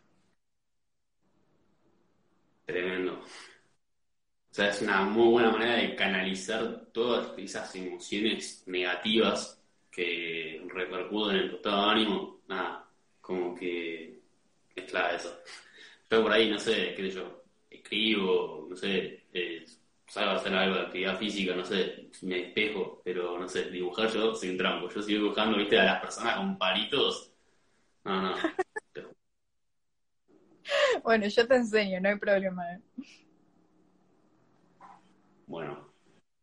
Tremendo. 2.66 3.20
O 3.20 4.56
sea, 4.56 4.70
es 4.70 4.82
una 4.82 5.02
muy 5.02 5.32
buena 5.32 5.52
manera 5.52 5.76
de 5.76 5.96
canalizar 5.96 6.86
todas 6.94 7.38
esas 7.38 7.76
emociones 7.76 8.64
negativas 8.68 9.62
que 9.94 10.66
repercuten 10.74 11.38
en 11.38 11.50
tu 11.50 11.56
estado 11.58 11.86
de 11.86 11.92
ánimo. 11.92 12.42
Nada, 12.48 12.90
como 13.22 13.56
que 13.56 14.20
es 14.76 14.84
clave 14.86 15.16
eso. 15.16 15.40
Yo 16.10 16.24
por 16.24 16.32
ahí, 16.32 16.50
no 16.50 16.60
sé, 16.60 16.94
qué 16.96 17.10
sé 17.10 17.12
yo, 17.12 17.44
escribo, 17.70 18.68
no 18.70 18.76
sé, 18.76 19.26
eh, 19.34 19.66
salgo 20.08 20.32
a 20.32 20.36
hacer 20.36 20.54
algo 20.54 20.76
de 20.76 20.82
actividad 20.82 21.18
física, 21.18 21.56
no 21.56 21.64
sé, 21.64 22.10
me 22.24 22.36
despejo, 22.36 23.02
pero 23.04 23.40
no 23.40 23.48
sé, 23.48 23.70
dibujar 23.70 24.12
yo 24.12 24.36
soy 24.36 24.50
un 24.50 24.58
trampo. 24.58 24.90
Yo 24.90 25.02
sigo 25.02 25.24
dibujando, 25.24 25.58
viste, 25.58 25.80
a 25.80 25.86
las 25.86 26.02
personas 26.02 26.38
con 26.38 26.58
palitos. 26.58 27.32
No, 28.04 28.22
no. 28.22 28.36
bueno, 31.04 31.28
yo 31.28 31.48
te 31.48 31.56
enseño, 31.56 32.02
no 32.02 32.10
hay 32.10 32.18
problema. 32.18 32.74
¿eh? 32.74 32.82
Bueno, 35.46 35.94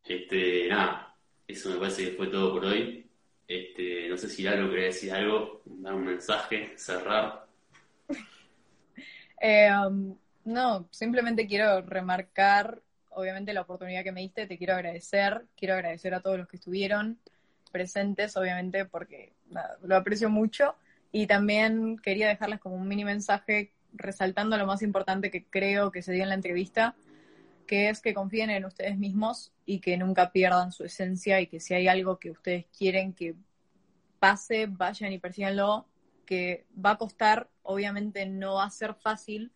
este, 0.04 0.68
nada, 0.68 1.16
eso 1.46 1.70
me 1.70 1.76
parece 1.76 2.10
que 2.10 2.16
fue 2.16 2.28
todo 2.28 2.54
por 2.54 2.64
hoy. 2.64 3.09
Este, 3.50 4.08
no 4.08 4.16
sé 4.16 4.28
si 4.28 4.46
algo 4.46 4.70
quería 4.70 4.86
decir 4.86 5.10
algo, 5.10 5.60
dar 5.64 5.94
un 5.94 6.04
mensaje, 6.04 6.72
cerrar. 6.76 7.46
eh, 9.40 9.68
no, 10.44 10.86
simplemente 10.92 11.48
quiero 11.48 11.82
remarcar, 11.82 12.80
obviamente, 13.08 13.52
la 13.52 13.62
oportunidad 13.62 14.04
que 14.04 14.12
me 14.12 14.20
diste, 14.20 14.46
te 14.46 14.56
quiero 14.56 14.74
agradecer, 14.74 15.46
quiero 15.56 15.74
agradecer 15.74 16.14
a 16.14 16.20
todos 16.20 16.38
los 16.38 16.46
que 16.46 16.58
estuvieron 16.58 17.18
presentes, 17.72 18.36
obviamente, 18.36 18.84
porque 18.84 19.32
lo 19.82 19.96
aprecio 19.96 20.30
mucho. 20.30 20.76
Y 21.10 21.26
también 21.26 21.98
quería 21.98 22.28
dejarles 22.28 22.60
como 22.60 22.76
un 22.76 22.86
mini 22.86 23.04
mensaje 23.04 23.72
resaltando 23.94 24.56
lo 24.58 24.66
más 24.66 24.80
importante 24.82 25.28
que 25.28 25.42
creo 25.42 25.90
que 25.90 26.02
se 26.02 26.12
dio 26.12 26.22
en 26.22 26.28
la 26.28 26.36
entrevista, 26.36 26.94
que 27.70 27.88
es 27.88 28.00
que 28.00 28.14
confíen 28.14 28.50
en 28.50 28.64
ustedes 28.64 28.98
mismos 28.98 29.52
y 29.64 29.78
que 29.78 29.96
nunca 29.96 30.32
pierdan 30.32 30.72
su 30.72 30.82
esencia 30.82 31.40
y 31.40 31.46
que 31.46 31.60
si 31.60 31.72
hay 31.72 31.86
algo 31.86 32.18
que 32.18 32.32
ustedes 32.32 32.66
quieren 32.76 33.12
que 33.12 33.36
pase, 34.18 34.66
vayan 34.66 35.12
y 35.12 35.20
persíganlo, 35.20 35.86
que 36.26 36.66
va 36.84 36.90
a 36.90 36.98
costar, 36.98 37.48
obviamente 37.62 38.26
no 38.26 38.54
va 38.54 38.64
a 38.64 38.70
ser 38.70 38.96
fácil, 38.96 39.52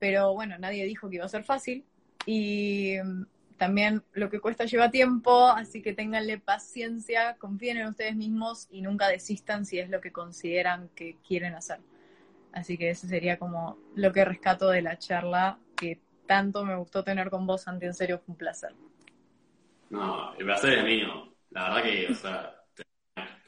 pero 0.00 0.34
bueno, 0.34 0.58
nadie 0.58 0.84
dijo 0.86 1.08
que 1.08 1.16
iba 1.16 1.24
a 1.24 1.28
ser 1.28 1.44
fácil 1.44 1.84
y 2.26 2.96
mm, 3.00 3.26
también 3.56 4.02
lo 4.12 4.28
que 4.28 4.40
cuesta 4.40 4.64
lleva 4.64 4.90
tiempo, 4.90 5.46
así 5.50 5.82
que 5.82 5.92
ténganle 5.92 6.38
paciencia, 6.38 7.36
confíen 7.38 7.76
en 7.76 7.86
ustedes 7.86 8.16
mismos 8.16 8.66
y 8.72 8.82
nunca 8.82 9.06
desistan 9.06 9.64
si 9.64 9.78
es 9.78 9.88
lo 9.88 10.00
que 10.00 10.10
consideran 10.10 10.88
que 10.96 11.16
quieren 11.24 11.54
hacer. 11.54 11.78
Así 12.50 12.76
que 12.76 12.90
ese 12.90 13.06
sería 13.06 13.38
como 13.38 13.78
lo 13.94 14.12
que 14.12 14.24
rescato 14.24 14.68
de 14.70 14.82
la 14.82 14.98
charla 14.98 15.60
que 15.76 16.00
tanto 16.30 16.64
me 16.64 16.76
gustó 16.76 17.02
tener 17.02 17.28
con 17.28 17.44
vos, 17.44 17.62
Santi, 17.62 17.86
en 17.86 17.92
serio 17.92 18.16
fue 18.18 18.34
un 18.34 18.38
placer. 18.38 18.72
No, 19.88 20.32
el 20.36 20.44
placer 20.44 20.78
es 20.78 20.84
mío. 20.84 21.34
La 21.50 21.64
verdad 21.64 21.82
que, 21.82 22.12
o 22.12 22.14
sea, 22.14 22.54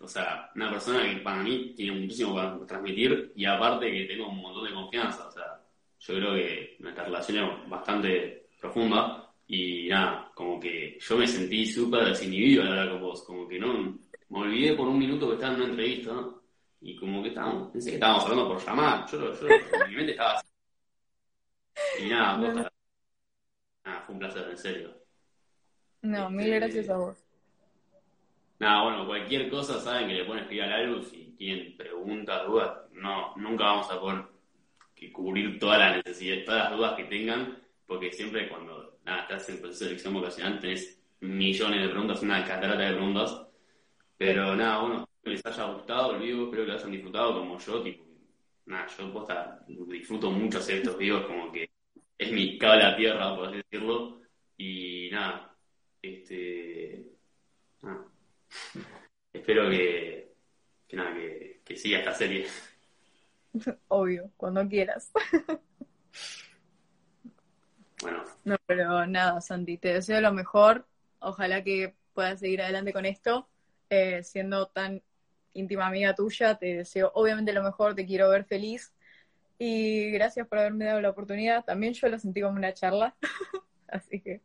o 0.01 0.09
sea, 0.09 0.51
una 0.57 0.69
persona 0.69 1.05
que 1.05 1.21
para 1.21 1.45
mí 1.45 1.75
tiene 1.77 2.01
muchísimo 2.01 2.35
para 2.35 2.59
transmitir 2.67 3.35
y 3.37 3.45
aparte 3.45 3.89
que 3.89 4.07
tengo 4.07 4.29
un 4.29 4.43
montón 4.43 4.65
de 4.65 4.75
confianza, 4.75 5.29
o 5.29 5.31
sea, 5.31 5.61
yo 6.01 6.15
creo 6.17 6.35
que 6.35 6.77
nuestra 6.81 7.05
relación 7.05 7.39
es 7.39 7.71
bastante 7.71 8.49
profunda 8.61 9.33
y 9.47 9.89
nada, 9.89 10.33
como 10.35 10.59
que 10.59 10.99
yo 11.01 11.17
me 11.17 11.29
sentí 11.29 11.65
súper 11.67 12.07
desinhibido 12.07 12.63
al 12.63 12.71
hablar 12.71 12.91
con 12.91 13.01
vos, 13.01 13.23
como 13.23 13.47
que 13.47 13.61
no, 13.61 13.97
me 14.31 14.39
olvidé 14.41 14.75
por 14.75 14.89
un 14.89 14.99
minuto 14.99 15.29
que 15.29 15.35
estaba 15.35 15.55
en 15.55 15.61
una 15.61 15.71
entrevista 15.71 16.11
y 16.81 16.97
como 16.97 17.23
que 17.23 17.29
estábamos, 17.29 17.71
pensé 17.71 17.91
que 17.91 17.95
estábamos 17.95 18.25
hablando 18.25 18.49
por 18.49 18.67
llamar, 18.67 19.07
yo, 19.09 19.33
yo 19.41 19.47
en 19.47 19.89
mi 19.89 19.95
mente 19.95 20.13
estaba 20.13 20.33
así. 20.33 20.49
Y 22.01 22.09
nada, 22.09 22.39
nada, 22.55 22.72
fue 24.07 24.15
un 24.15 24.19
placer, 24.19 24.49
en 24.51 24.59
serio. 24.59 24.95
No, 26.03 26.31
mil 26.31 26.53
este, 26.53 26.59
gracias 26.59 26.89
a 26.91 26.97
vos. 26.97 27.25
Nada, 28.59 28.83
bueno, 28.85 29.07
cualquier 29.07 29.51
cosa 29.51 29.81
saben 29.81 30.09
que 30.09 30.15
le 30.15 30.25
pueden 30.25 30.43
escribir 30.43 30.65
al 30.65 30.73
álbum 30.73 31.03
si 31.03 31.35
tienen 31.37 31.77
preguntas, 31.77 32.47
dudas, 32.47 32.79
no, 32.93 33.35
nunca 33.37 33.65
vamos 33.65 33.91
a 33.91 34.01
poder 34.01 34.25
cubrir 35.13 35.59
todas 35.59 35.79
las 35.79 35.97
necesidades, 35.97 36.45
todas 36.45 36.65
las 36.65 36.77
dudas 36.79 36.95
que 36.95 37.05
tengan, 37.05 37.59
porque 37.87 38.13
siempre 38.13 38.49
cuando 38.49 38.99
nada, 39.05 39.23
estás 39.23 39.49
en 39.49 39.61
proceso 39.61 39.85
de 39.85 39.89
selección 39.89 40.15
vocacional, 40.15 40.61
tenés 40.61 41.03
millones 41.21 41.83
de 41.83 41.89
preguntas, 41.89 42.23
una 42.23 42.45
catarata 42.45 42.83
de 42.83 42.95
preguntas. 42.95 43.47
Pero 44.17 44.55
nada, 44.55 44.79
bueno, 44.81 45.09
que 45.23 45.31
les 45.31 45.45
haya 45.45 45.65
gustado 45.65 46.15
el 46.15 46.23
vivo, 46.23 46.45
espero 46.45 46.65
que 46.65 46.73
lo 46.73 46.79
hayan 46.79 46.91
disfrutado 46.93 47.39
como 47.39 47.59
yo, 47.59 47.83
tipo, 47.83 48.05
nada, 48.67 48.87
yo 48.87 49.13
posta, 49.13 49.65
disfruto 49.67 50.31
mucho 50.31 50.59
hacer 50.59 50.77
estos 50.77 50.97
vivos, 50.97 51.27
como 51.27 51.51
que 51.51 51.69
es 52.19 52.33
mi 52.33 52.59
cable 52.59 52.85
a 52.85 52.97
tierra, 52.97 53.35
por 53.37 53.49
así 53.49 53.57
decirlo, 53.59 54.21
y 54.57 55.09
nada, 55.13 55.57
este, 56.01 57.13
nada. 57.83 58.05
espero 59.33 59.69
que, 59.71 60.33
que 60.87 60.97
nada, 60.97 61.15
que, 61.15 61.61
que 61.65 61.77
siga 61.77 61.99
esta 61.99 62.15
serie. 62.15 62.47
Obvio, 63.89 64.31
cuando 64.37 64.67
quieras. 64.69 65.11
Bueno, 68.03 68.25
No, 68.45 68.57
pero 68.67 69.07
nada, 69.07 69.41
Santi, 69.41 69.79
te 69.79 69.95
deseo 69.95 70.21
lo 70.21 70.33
mejor. 70.33 70.87
Ojalá 71.21 71.63
que 71.63 71.95
puedas 72.15 72.41
seguir 72.41 72.63
adelante 72.63 72.93
con 72.93 73.07
esto. 73.07 73.49
Eh, 73.91 74.23
siendo 74.25 74.67
tan 74.69 75.03
íntima 75.55 75.87
amiga 75.87 76.15
tuya, 76.15 76.57
te 76.57 76.79
deseo 76.79 77.13
obviamente 77.15 77.53
lo 77.53 77.63
mejor, 77.63 77.95
te 77.95 78.07
quiero 78.07 78.29
ver 78.31 78.45
feliz. 78.45 78.93
Y 79.65 80.11
gracias 80.11 80.49
por 80.49 80.59
haberme 80.59 80.87
dado 80.87 81.01
la 81.01 81.11
oportunidad. 81.11 81.65
También 81.65 81.93
yo 81.93 82.09
lo 82.09 82.19
sentí 82.19 82.41
como 82.41 82.57
una 82.57 82.75
charla. 82.75 83.15
Así 83.87 84.21
que, 84.21 84.43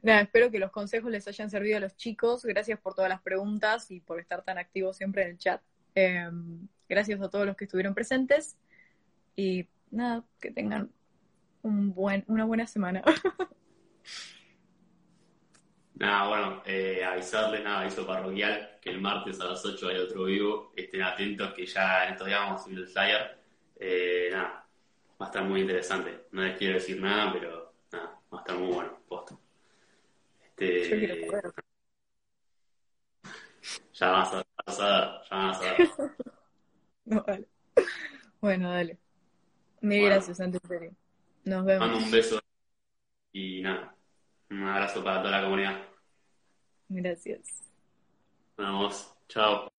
nada, 0.00 0.22
espero 0.22 0.50
que 0.50 0.58
los 0.58 0.70
consejos 0.70 1.10
les 1.10 1.28
hayan 1.28 1.50
servido 1.50 1.76
a 1.76 1.80
los 1.80 1.94
chicos. 1.94 2.42
Gracias 2.42 2.80
por 2.80 2.94
todas 2.94 3.10
las 3.10 3.20
preguntas 3.20 3.90
y 3.90 4.00
por 4.00 4.18
estar 4.18 4.42
tan 4.44 4.56
activos 4.56 4.96
siempre 4.96 5.24
en 5.24 5.28
el 5.32 5.36
chat. 5.36 5.60
Eh, 5.94 6.30
gracias 6.88 7.20
a 7.20 7.28
todos 7.28 7.44
los 7.44 7.54
que 7.54 7.66
estuvieron 7.66 7.94
presentes. 7.94 8.56
Y 9.36 9.68
nada, 9.90 10.24
que 10.40 10.50
tengan 10.50 10.90
un 11.60 11.92
buen, 11.92 12.24
una 12.26 12.46
buena 12.46 12.66
semana. 12.66 13.02
Nada, 15.96 16.28
bueno, 16.28 16.62
eh, 16.64 17.04
avisarles, 17.04 17.64
nada, 17.64 17.80
aviso 17.80 18.06
parroquial, 18.06 18.78
que 18.82 18.90
el 18.90 19.00
martes 19.00 19.40
a 19.40 19.46
las 19.46 19.64
8 19.64 19.88
hay 19.88 19.96
otro 19.96 20.24
vivo. 20.24 20.72
Estén 20.76 21.02
atentos 21.02 21.52
que 21.52 21.66
ya 21.66 22.06
en 22.08 22.16
vamos 22.18 22.60
a 22.60 22.64
subir 22.64 22.78
el 22.80 22.86
flyer. 22.86 23.45
Eh, 23.78 24.28
nada, 24.32 24.66
va 25.20 25.26
a 25.26 25.28
estar 25.28 25.44
muy 25.44 25.60
interesante. 25.62 26.26
No 26.32 26.42
les 26.42 26.56
quiero 26.58 26.74
decir 26.74 27.00
nada, 27.00 27.32
pero 27.32 27.72
nada, 27.92 28.20
va 28.32 28.38
a 28.38 28.40
estar 28.42 28.56
muy 28.58 28.72
bueno, 28.72 28.98
posta. 29.08 29.36
Este, 30.56 31.28
ya 33.94 34.10
vas 34.10 34.34
a, 34.34 34.44
vas 34.66 34.80
a 34.80 35.22
ya 35.30 35.36
vas 35.36 35.62
a. 35.62 35.76
No, 37.04 37.22
vale. 37.22 37.46
Bueno, 38.40 38.72
dale. 38.72 38.98
Mil 39.80 40.00
Bueno. 40.00 40.14
gracias, 40.16 40.38
Santi, 40.38 40.58
en 40.60 40.68
serio. 40.68 40.90
Nos 41.44 41.64
Mando 41.64 41.86
vemos. 41.86 42.02
un 42.02 42.10
beso 42.10 42.40
y 43.32 43.62
nada, 43.62 43.94
un 44.50 44.64
abrazo 44.64 45.04
para 45.04 45.22
toda 45.22 45.38
la 45.38 45.44
comunidad. 45.44 45.82
Gracias. 46.88 47.62
Nos 48.58 48.66
vemos, 48.66 49.16
chao. 49.28 49.75